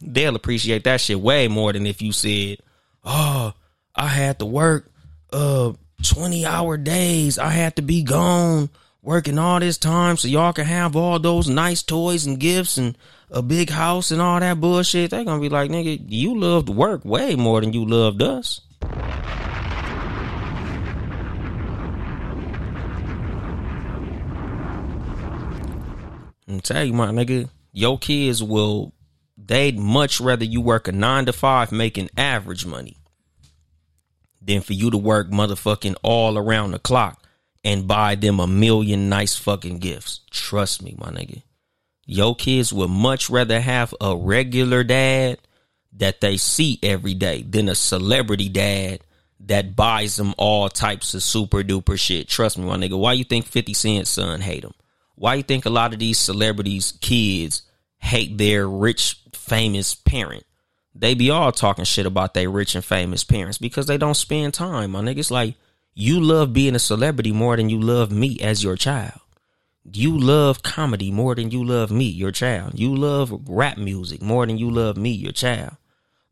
They'll 0.00 0.34
appreciate 0.34 0.84
that 0.84 1.00
shit 1.00 1.20
way 1.20 1.46
more 1.46 1.72
than 1.72 1.86
if 1.86 2.02
you 2.02 2.12
said, 2.12 2.58
"Oh, 3.04 3.52
I 3.94 4.08
had 4.08 4.38
to 4.40 4.46
work 4.46 4.90
uh 5.32 5.72
20 6.02 6.44
hour 6.44 6.76
days. 6.76 7.38
I 7.38 7.50
had 7.50 7.76
to 7.76 7.82
be 7.82 8.02
gone 8.02 8.70
working 9.02 9.38
all 9.38 9.60
this 9.60 9.78
time 9.78 10.16
so 10.16 10.28
y'all 10.28 10.52
can 10.52 10.66
have 10.66 10.96
all 10.96 11.18
those 11.18 11.48
nice 11.48 11.82
toys 11.82 12.26
and 12.26 12.40
gifts 12.40 12.76
and 12.76 12.96
a 13.30 13.40
big 13.40 13.70
house 13.70 14.10
and 14.10 14.20
all 14.20 14.40
that 14.40 14.60
bullshit." 14.60 15.10
They're 15.10 15.24
going 15.24 15.40
to 15.40 15.48
be 15.48 15.54
like, 15.54 15.70
"Nigga, 15.70 16.04
you 16.08 16.38
loved 16.38 16.68
work 16.68 17.04
way 17.04 17.34
more 17.34 17.60
than 17.60 17.72
you 17.72 17.86
loved 17.86 18.22
us." 18.22 18.60
And 26.54 26.62
tell 26.64 26.84
you, 26.84 26.92
my 26.92 27.08
nigga, 27.08 27.50
your 27.72 27.98
kids 27.98 28.42
will, 28.42 28.92
they'd 29.36 29.76
much 29.76 30.20
rather 30.20 30.44
you 30.44 30.60
work 30.60 30.86
a 30.86 30.92
nine 30.92 31.26
to 31.26 31.32
five 31.32 31.72
making 31.72 32.10
average 32.16 32.64
money 32.64 32.96
than 34.40 34.60
for 34.60 34.72
you 34.72 34.90
to 34.92 34.96
work 34.96 35.30
motherfucking 35.30 35.96
all 36.02 36.38
around 36.38 36.70
the 36.70 36.78
clock 36.78 37.20
and 37.64 37.88
buy 37.88 38.14
them 38.14 38.38
a 38.38 38.46
million 38.46 39.08
nice 39.08 39.36
fucking 39.36 39.78
gifts. 39.78 40.20
Trust 40.30 40.80
me, 40.80 40.94
my 40.96 41.08
nigga. 41.08 41.42
Your 42.06 42.36
kids 42.36 42.72
would 42.72 42.90
much 42.90 43.28
rather 43.28 43.60
have 43.60 43.92
a 44.00 44.16
regular 44.16 44.84
dad 44.84 45.38
that 45.94 46.20
they 46.20 46.36
see 46.36 46.78
every 46.84 47.14
day 47.14 47.42
than 47.42 47.68
a 47.68 47.74
celebrity 47.74 48.48
dad 48.48 49.00
that 49.40 49.74
buys 49.74 50.16
them 50.16 50.34
all 50.38 50.68
types 50.68 51.14
of 51.14 51.22
super 51.24 51.64
duper 51.64 51.98
shit. 51.98 52.28
Trust 52.28 52.58
me, 52.58 52.64
my 52.64 52.76
nigga. 52.76 52.96
Why 52.96 53.14
you 53.14 53.24
think 53.24 53.46
50 53.46 53.74
Cent's 53.74 54.10
son 54.10 54.40
hate 54.40 54.62
him? 54.62 54.74
Why 55.16 55.34
you 55.34 55.42
think 55.42 55.64
a 55.64 55.70
lot 55.70 55.92
of 55.92 55.98
these 55.98 56.18
celebrities' 56.18 56.92
kids 57.00 57.62
hate 57.98 58.36
their 58.36 58.68
rich, 58.68 59.20
famous 59.32 59.94
parent? 59.94 60.44
They 60.94 61.14
be 61.14 61.30
all 61.30 61.52
talking 61.52 61.84
shit 61.84 62.06
about 62.06 62.34
their 62.34 62.50
rich 62.50 62.74
and 62.74 62.84
famous 62.84 63.24
parents 63.24 63.58
because 63.58 63.86
they 63.86 63.98
don't 63.98 64.14
spend 64.14 64.54
time. 64.54 64.92
My 64.92 65.00
niggas 65.00 65.30
like 65.30 65.56
you 65.94 66.20
love 66.20 66.52
being 66.52 66.74
a 66.74 66.80
celebrity 66.80 67.32
more 67.32 67.56
than 67.56 67.68
you 67.68 67.80
love 67.80 68.10
me 68.10 68.38
as 68.40 68.62
your 68.62 68.76
child. 68.76 69.20
You 69.92 70.18
love 70.18 70.62
comedy 70.62 71.10
more 71.10 71.34
than 71.34 71.50
you 71.50 71.62
love 71.64 71.90
me, 71.90 72.04
your 72.04 72.32
child. 72.32 72.78
You 72.78 72.94
love 72.94 73.48
rap 73.48 73.76
music 73.76 74.22
more 74.22 74.46
than 74.46 74.56
you 74.56 74.70
love 74.70 74.96
me, 74.96 75.10
your 75.10 75.32
child. 75.32 75.76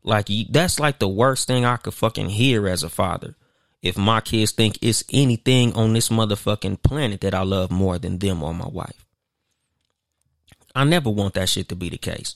Like 0.01 0.27
that's 0.49 0.79
like 0.79 0.99
the 0.99 1.07
worst 1.07 1.47
thing 1.47 1.63
I 1.63 1.77
could 1.77 1.93
fucking 1.93 2.29
hear 2.29 2.67
as 2.67 2.83
a 2.83 2.89
father 2.89 3.35
if 3.83 3.97
my 3.97 4.21
kids 4.21 4.53
think 4.53 4.79
it's 4.81 5.03
anything 5.11 5.73
on 5.73 5.93
this 5.93 6.09
motherfucking 6.09 6.81
planet 6.81 7.21
that 7.21 7.35
I 7.35 7.43
love 7.43 7.69
more 7.69 7.99
than 7.99 8.17
them 8.17 8.41
or 8.41 8.53
my 8.53 8.67
wife. 8.67 9.05
I 10.73 10.85
never 10.85 11.09
want 11.09 11.35
that 11.35 11.49
shit 11.49 11.69
to 11.69 11.75
be 11.75 11.89
the 11.89 11.97
case. 11.97 12.33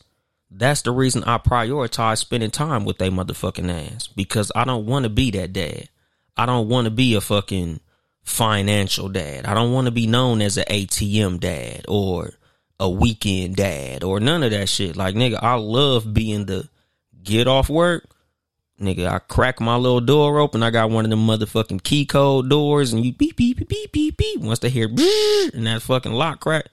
That's 0.51 0.81
the 0.81 0.91
reason 0.91 1.23
I 1.23 1.37
prioritize 1.37 2.19
spending 2.19 2.51
time 2.51 2.85
with 2.85 2.97
they 2.99 3.09
motherfucking 3.09 3.95
ass 3.95 4.07
because 4.07 4.51
I 4.55 4.65
don't 4.65 4.85
want 4.85 5.03
to 5.03 5.09
be 5.09 5.31
that 5.31 5.53
dad. 5.53 5.89
I 6.35 6.45
don't 6.45 6.67
want 6.67 6.85
to 6.85 6.91
be 6.91 7.15
a 7.15 7.21
fucking 7.21 7.79
financial 8.23 9.07
dad. 9.07 9.45
I 9.45 9.53
don't 9.53 9.71
want 9.71 9.85
to 9.85 9.91
be 9.91 10.05
known 10.05 10.41
as 10.41 10.57
an 10.57 10.65
ATM 10.69 11.39
dad 11.39 11.85
or 11.87 12.33
a 12.79 12.89
weekend 12.89 13.55
dad 13.55 14.03
or 14.03 14.19
none 14.19 14.43
of 14.43 14.51
that 14.51 14.67
shit. 14.67 14.97
Like 14.97 15.15
nigga, 15.15 15.41
I 15.41 15.55
love 15.55 16.13
being 16.13 16.45
the 16.45 16.69
get 17.23 17.47
off 17.47 17.69
work, 17.69 18.09
Nigga, 18.79 19.07
I 19.07 19.19
crack 19.19 19.59
my 19.59 19.75
little 19.75 20.01
door 20.01 20.37
open. 20.39 20.61
I 20.61 20.69
got 20.69 20.91
one 20.91 21.03
of 21.03 21.09
them 21.09 21.25
motherfucking 21.25 21.81
key 21.81 22.05
code 22.05 22.47
doors, 22.47 22.93
and 22.93 23.03
you 23.03 23.11
beep 23.11 23.35
beep 23.35 23.57
beep 23.57 23.69
beep 23.69 23.91
beep 23.91 24.17
beep. 24.17 24.41
Once 24.41 24.59
they 24.59 24.69
hear 24.69 24.87
and 24.87 25.65
that 25.65 25.81
fucking 25.81 26.11
lock 26.11 26.41
crack, 26.41 26.67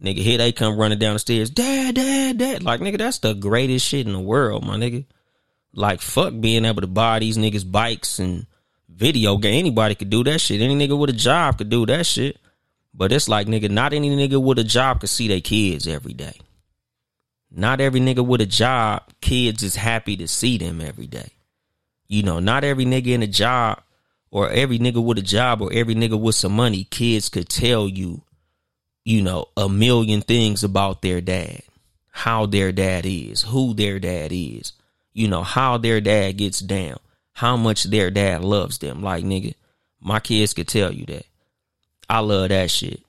nigga, 0.00 0.18
here 0.18 0.38
they 0.38 0.52
come 0.52 0.78
running 0.78 1.00
down 1.00 1.14
the 1.14 1.18
stairs. 1.18 1.50
Dad, 1.50 1.96
dad, 1.96 2.38
dad. 2.38 2.62
Like 2.62 2.80
nigga, 2.80 2.98
that's 2.98 3.18
the 3.18 3.34
greatest 3.34 3.84
shit 3.84 4.06
in 4.06 4.12
the 4.12 4.20
world, 4.20 4.64
my 4.64 4.76
nigga. 4.76 5.04
Like 5.72 6.00
fuck 6.00 6.34
being 6.40 6.64
able 6.64 6.82
to 6.82 6.86
buy 6.86 7.18
these 7.18 7.36
niggas 7.36 7.68
bikes 7.70 8.20
and 8.20 8.46
video 8.88 9.36
game. 9.36 9.58
Anybody 9.58 9.96
could 9.96 10.10
do 10.10 10.22
that 10.22 10.40
shit. 10.40 10.60
Any 10.60 10.76
nigga 10.76 10.96
with 10.96 11.10
a 11.10 11.14
job 11.14 11.58
could 11.58 11.68
do 11.68 11.84
that 11.86 12.06
shit. 12.06 12.38
But 12.94 13.10
it's 13.10 13.28
like 13.28 13.48
nigga, 13.48 13.68
not 13.68 13.92
any 13.92 14.10
nigga 14.10 14.40
with 14.40 14.60
a 14.60 14.64
job 14.64 15.00
could 15.00 15.10
see 15.10 15.26
their 15.26 15.40
kids 15.40 15.88
every 15.88 16.14
day. 16.14 16.38
Not 17.50 17.80
every 17.80 18.00
nigga 18.00 18.24
with 18.24 18.40
a 18.40 18.46
job, 18.46 19.02
kids 19.20 19.64
is 19.64 19.74
happy 19.74 20.16
to 20.16 20.28
see 20.28 20.56
them 20.56 20.80
every 20.80 21.08
day. 21.08 21.32
You 22.10 22.24
know, 22.24 22.40
not 22.40 22.64
every 22.64 22.84
nigga 22.86 23.06
in 23.06 23.22
a 23.22 23.28
job 23.28 23.80
or 24.32 24.50
every 24.50 24.80
nigga 24.80 25.00
with 25.02 25.18
a 25.18 25.22
job 25.22 25.62
or 25.62 25.72
every 25.72 25.94
nigga 25.94 26.20
with 26.20 26.34
some 26.34 26.50
money, 26.50 26.82
kids 26.90 27.28
could 27.28 27.48
tell 27.48 27.86
you, 27.86 28.22
you 29.04 29.22
know, 29.22 29.46
a 29.56 29.68
million 29.68 30.20
things 30.20 30.64
about 30.64 31.02
their 31.02 31.20
dad, 31.20 31.62
how 32.10 32.46
their 32.46 32.72
dad 32.72 33.06
is, 33.06 33.42
who 33.42 33.74
their 33.74 34.00
dad 34.00 34.32
is, 34.32 34.72
you 35.12 35.28
know, 35.28 35.44
how 35.44 35.78
their 35.78 36.00
dad 36.00 36.36
gets 36.36 36.58
down, 36.58 36.98
how 37.32 37.56
much 37.56 37.84
their 37.84 38.10
dad 38.10 38.42
loves 38.42 38.78
them. 38.78 39.04
Like, 39.04 39.24
nigga, 39.24 39.54
my 40.00 40.18
kids 40.18 40.52
could 40.52 40.66
tell 40.66 40.92
you 40.92 41.06
that. 41.06 41.26
I 42.08 42.18
love 42.18 42.48
that 42.48 42.72
shit. 42.72 43.02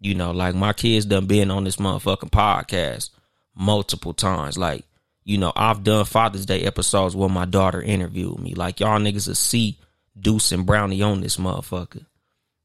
You 0.00 0.14
know, 0.14 0.30
like 0.30 0.54
my 0.54 0.72
kids 0.72 1.04
done 1.04 1.26
been 1.26 1.50
on 1.50 1.64
this 1.64 1.78
motherfucking 1.78 2.30
podcast 2.30 3.10
multiple 3.56 4.14
times. 4.14 4.56
Like, 4.56 4.84
you 5.30 5.38
know, 5.38 5.52
I've 5.54 5.84
done 5.84 6.04
Father's 6.06 6.44
Day 6.44 6.62
episodes 6.62 7.14
where 7.14 7.28
my 7.28 7.44
daughter 7.44 7.80
interviewed 7.80 8.40
me. 8.40 8.54
Like 8.54 8.80
y'all 8.80 8.98
niggas 8.98 9.28
will 9.28 9.36
see 9.36 9.78
Deuce 10.18 10.50
and 10.50 10.66
Brownie 10.66 11.02
on 11.02 11.20
this 11.20 11.36
motherfucker. 11.36 12.04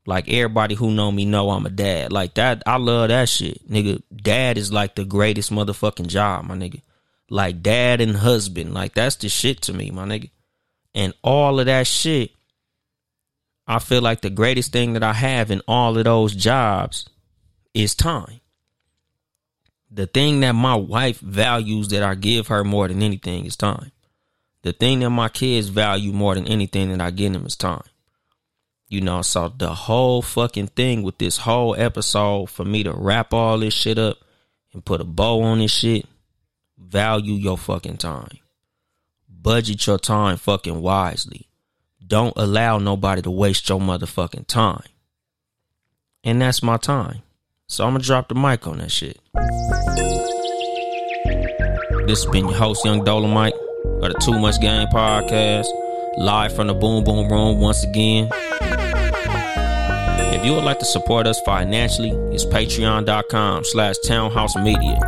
Like 0.07 0.28
everybody 0.28 0.74
who 0.74 0.89
know 0.89 1.11
me 1.11 1.26
know 1.26 1.51
I'm 1.51 1.68
a 1.68 1.70
dad. 1.70 2.11
Like 2.11 2.34
that, 2.34 2.63
I 2.66 2.78
love 2.78 3.09
that 3.09 3.30
shit, 3.30 3.70
nigga. 3.70 4.01
Dad 4.16 4.57
is 4.57 4.74
like 4.74 4.95
the 4.95 5.05
greatest 5.05 5.51
motherfucking 5.51 6.07
job, 6.07 6.45
my 6.45 6.55
nigga. 6.55 6.82
Like 7.30 7.61
dad 7.61 8.01
and 8.01 8.16
husband, 8.16 8.74
like 8.74 8.95
that's 8.95 9.18
the 9.18 9.30
shit 9.30 9.61
to 9.63 9.74
me, 9.74 9.91
my 9.91 10.05
nigga. 10.05 10.32
And 10.95 11.13
all 11.24 11.59
of 11.59 11.68
that 11.68 11.86
shit, 11.86 12.32
I 13.68 13.78
feel 13.78 14.01
like 14.01 14.22
the 14.22 14.32
greatest 14.32 14.72
thing 14.72 14.93
that 14.93 15.03
I 15.03 15.13
have 15.13 15.51
in 15.51 15.61
all 15.68 15.95
of 15.99 16.03
those 16.03 16.34
jobs 16.34 17.07
is 17.76 17.93
time 17.93 18.39
the 19.96 20.08
thing 20.08 20.41
that 20.41 20.52
my 20.52 20.76
wife 20.76 21.20
values 21.22 21.88
that 21.88 22.04
I 22.04 22.16
give 22.16 22.48
her 22.48 22.66
more 22.66 22.88
than 22.89 23.02
anything 23.02 23.46
is 23.46 23.56
time. 23.56 23.93
The 24.62 24.74
thing 24.74 25.00
that 25.00 25.10
my 25.10 25.30
kids 25.30 25.70
value 25.70 26.12
more 26.12 26.36
than 26.36 26.48
anything 26.48 26.89
that 26.89 27.00
I 27.00 27.12
give 27.12 27.32
them 27.32 27.46
is 27.46 27.56
time. 27.56 27.86
You 28.89 29.00
know, 29.00 29.22
so 29.22 29.54
the 29.58 29.74
whole 29.74 30.22
fucking 30.22 30.68
thing 30.68 31.02
with 31.02 31.18
this 31.18 31.38
whole 31.38 31.76
episode 31.78 32.50
for 32.50 32.66
me 32.66 32.84
to 32.84 32.91
wrap 32.91 33.34
all 33.34 33.58
this 33.58 33.74
shit 33.74 33.97
up 33.97 34.17
and 34.74 34.84
put 34.84 35.00
a 35.00 35.05
bow 35.05 35.42
on 35.42 35.59
this 35.59 35.72
shit, 35.72 36.05
value 36.78 37.34
your 37.34 37.58
fucking 37.58 37.97
time. 37.97 38.39
Budget 39.30 39.88
your 39.88 39.97
time 39.97 40.36
fucking 40.36 40.82
wisely. 40.82 41.47
Don't 42.05 42.34
allow 42.36 42.80
nobody 42.80 43.22
to 43.22 43.32
waste 43.32 43.70
your 43.70 43.80
motherfucking 43.80 44.47
time. 44.47 44.84
And 46.24 46.42
that's 46.42 46.62
my 46.62 46.76
time. 46.76 47.22
So 47.67 47.83
I'm 47.83 47.93
gonna 47.93 48.04
drop 48.04 48.28
the 48.28 48.36
mic 48.36 48.67
on 48.67 48.78
that 48.78 48.92
shit. 48.92 49.20
This 52.08 52.24
has 52.24 52.32
been 52.32 52.46
your 52.46 52.54
host, 52.55 52.86
Yung 52.86 53.04
Dolemite, 53.04 53.54
of 54.04 54.13
the 54.13 54.20
Too 54.24 54.37
Much 54.37 54.62
Game 54.62 54.87
Podcast, 54.89 55.66
live 56.17 56.55
from 56.55 56.67
the 56.67 56.75
Boom 56.75 57.04
Boom 57.04 57.28
Room 57.28 57.59
once 57.59 57.83
again. 57.83 58.29
If 60.32 60.46
you 60.46 60.54
would 60.54 60.63
like 60.63 60.78
to 60.79 60.86
support 60.86 61.25
us 61.25 61.42
financially, 61.42 62.12
it's 62.32 62.46
patreon.com 62.46 63.63
slash 63.63 63.97
townhouse 64.00 64.55
media. 64.55 65.00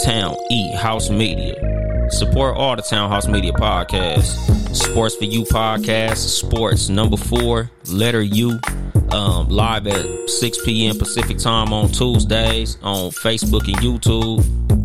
Town 0.00 0.36
E 0.50 0.72
House 0.76 1.10
Media. 1.10 1.54
Support 2.10 2.56
all 2.56 2.76
the 2.76 2.82
Townhouse 2.82 3.26
Media 3.26 3.52
podcasts. 3.52 4.74
Sports 4.74 5.16
for 5.16 5.24
You 5.24 5.42
podcast, 5.42 6.16
sports 6.16 6.88
number 6.88 7.16
four, 7.16 7.70
letter 7.88 8.22
U, 8.22 8.60
um, 9.10 9.48
live 9.48 9.86
at 9.86 10.30
6 10.30 10.64
p.m. 10.64 10.98
Pacific 10.98 11.38
time 11.38 11.72
on 11.72 11.88
Tuesdays 11.88 12.78
on 12.82 13.10
Facebook 13.10 13.66
and 13.66 13.76
YouTube. 13.78 14.40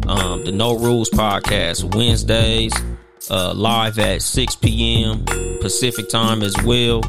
Um, 0.07 0.43
the 0.43 0.51
No 0.51 0.77
Rules 0.77 1.09
podcast 1.09 1.95
Wednesdays, 1.95 2.73
uh, 3.29 3.53
live 3.53 3.99
at 3.99 4.21
6 4.21 4.55
p.m. 4.55 5.23
Pacific 5.61 6.09
time 6.09 6.41
as 6.41 6.55
well. 6.63 6.99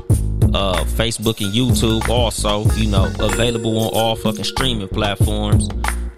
Uh, 0.55 0.84
Facebook 0.84 1.40
and 1.40 1.55
YouTube 1.55 2.09
also, 2.10 2.64
you 2.74 2.90
know, 2.90 3.10
available 3.18 3.78
on 3.78 3.94
all 3.94 4.14
fucking 4.16 4.44
streaming 4.44 4.89
platforms 4.89 5.68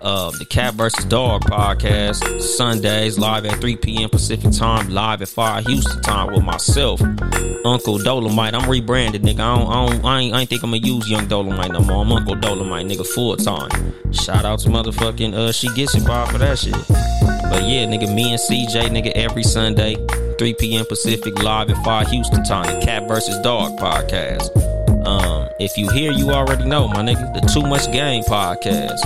uh, 0.04 0.30
the 0.38 0.44
Cat 0.44 0.74
vs. 0.74 1.04
Dog 1.06 1.42
podcast, 1.42 2.40
Sundays, 2.40 3.18
live 3.18 3.46
at 3.46 3.60
3 3.60 3.76
p.m. 3.76 4.10
Pacific 4.10 4.52
time, 4.52 4.90
live 4.90 5.22
at 5.22 5.28
5 5.28 5.66
Houston 5.66 6.02
time 6.02 6.32
with 6.32 6.44
myself, 6.44 7.00
Uncle 7.00 7.98
Dolemite. 7.98 8.52
I'm 8.52 8.68
rebranded, 8.70 9.22
nigga. 9.22 9.40
I, 9.40 9.56
don't, 9.56 9.66
I, 9.66 9.86
don't, 9.86 10.04
I, 10.04 10.20
ain't, 10.20 10.34
I 10.34 10.40
ain't 10.42 10.50
think 10.50 10.62
I'm 10.62 10.70
gonna 10.70 10.86
use 10.86 11.08
Yung 11.10 11.26
Dolemite 11.26 11.72
no 11.72 11.80
more. 11.80 12.04
I'm 12.04 12.12
Uncle 12.12 12.36
Dolemite, 12.36 12.92
nigga, 12.92 13.06
full 13.06 13.36
time. 13.36 13.70
Shout 14.12 14.44
out 14.44 14.60
to 14.60 14.68
motherfucking, 14.68 15.34
uh, 15.34 15.52
she 15.52 15.68
gets 15.74 15.94
it, 15.94 16.06
Bob, 16.06 16.30
for 16.30 16.38
that 16.38 16.58
shit. 16.58 16.72
But 17.50 17.64
yeah, 17.64 17.86
nigga, 17.86 18.14
me 18.14 18.30
and 18.30 18.40
CJ, 18.40 18.90
nigga, 18.90 19.12
every 19.12 19.42
Sunday, 19.42 19.96
3 20.38 20.54
p.m. 20.54 20.84
Pacific, 20.86 21.42
live 21.42 21.70
at 21.70 21.82
5 21.84 22.08
Houston 22.08 22.44
time, 22.44 22.78
the 22.78 22.84
Cat 22.84 23.08
versus 23.08 23.38
Dog 23.38 23.78
podcast. 23.78 24.73
Um, 25.06 25.48
if 25.60 25.76
you 25.76 25.90
hear, 25.90 26.12
you 26.12 26.30
already 26.30 26.64
know, 26.64 26.88
my 26.88 27.02
nigga, 27.02 27.34
the 27.34 27.40
Too 27.46 27.62
Much 27.62 27.90
Game 27.92 28.22
podcast. 28.24 28.98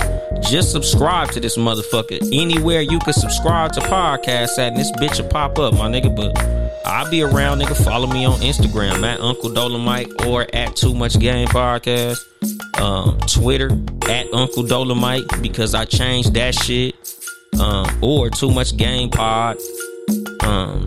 Just 0.49 0.71
subscribe 0.71 1.31
to 1.31 1.39
this 1.39 1.57
motherfucker 1.57 2.21
anywhere 2.33 2.81
you 2.81 2.99
can 2.99 3.13
subscribe 3.13 3.73
to 3.73 3.81
podcasts 3.81 4.57
at, 4.57 4.71
and 4.71 4.77
this 4.77 4.91
bitch 4.93 5.21
will 5.21 5.29
pop 5.29 5.59
up, 5.59 5.73
my 5.73 5.89
nigga. 5.89 6.15
But 6.15 6.37
I'll 6.85 7.09
be 7.09 7.21
around, 7.21 7.59
nigga. 7.59 7.83
Follow 7.83 8.07
me 8.07 8.25
on 8.25 8.39
Instagram 8.39 9.03
at 9.03 9.19
Uncle 9.19 9.49
Dolemite 9.49 10.25
or 10.25 10.47
at 10.53 10.75
Too 10.75 10.93
Much 10.93 11.19
Game 11.19 11.47
Podcast. 11.49 12.19
Um, 12.79 13.17
Twitter 13.27 13.69
at 14.09 14.33
Uncle 14.33 14.63
Dolemite 14.63 15.41
because 15.41 15.75
I 15.75 15.85
changed 15.85 16.33
that 16.35 16.55
shit. 16.55 16.95
Um, 17.59 17.87
or 18.01 18.29
Too 18.29 18.51
Much 18.51 18.77
Game 18.77 19.09
Pod. 19.09 19.57
Um, 20.43 20.85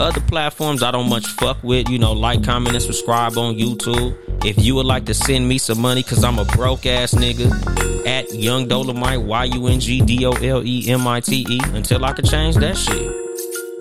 other 0.00 0.20
platforms 0.20 0.82
I 0.82 0.90
don't 0.90 1.08
much 1.08 1.26
fuck 1.26 1.62
with. 1.62 1.88
You 1.88 1.98
know, 1.98 2.12
like, 2.12 2.44
comment, 2.44 2.74
and 2.74 2.82
subscribe 2.82 3.36
on 3.36 3.54
YouTube. 3.54 4.16
If 4.44 4.62
you 4.62 4.74
would 4.74 4.86
like 4.86 5.06
to 5.06 5.14
send 5.14 5.48
me 5.48 5.58
some 5.58 5.80
money, 5.80 6.02
cause 6.02 6.24
I'm 6.24 6.38
a 6.38 6.44
broke 6.44 6.86
ass 6.86 7.14
nigga, 7.14 8.06
at 8.06 8.32
Yung 8.34 8.68
Dolemite, 8.68 9.24
Y 9.24 9.44
U 9.44 9.66
N 9.68 9.80
G 9.80 10.00
D 10.00 10.26
O 10.26 10.32
L 10.32 10.66
E 10.66 10.90
M 10.90 11.06
I 11.06 11.20
T 11.20 11.46
E, 11.48 11.60
until 11.72 12.04
I 12.04 12.12
can 12.12 12.24
change 12.24 12.56
that 12.56 12.76
shit. 12.76 13.12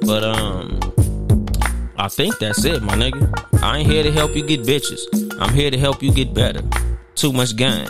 But 0.02 0.24
um, 0.24 0.80
I 1.98 2.08
think 2.08 2.38
that's 2.40 2.64
it, 2.66 2.82
my 2.82 2.94
nigga. 2.94 3.62
I 3.62 3.80
ain't 3.80 3.90
here 3.90 4.04
to 4.04 4.12
help 4.12 4.36
you 4.36 4.46
get 4.46 4.62
bitches. 4.64 5.02
I'm 5.40 5.54
here 5.54 5.72
to 5.72 5.78
help 5.78 6.02
you 6.02 6.12
get 6.12 6.34
better. 6.34 6.62
Too 7.16 7.34
much 7.34 7.56
game. 7.56 7.90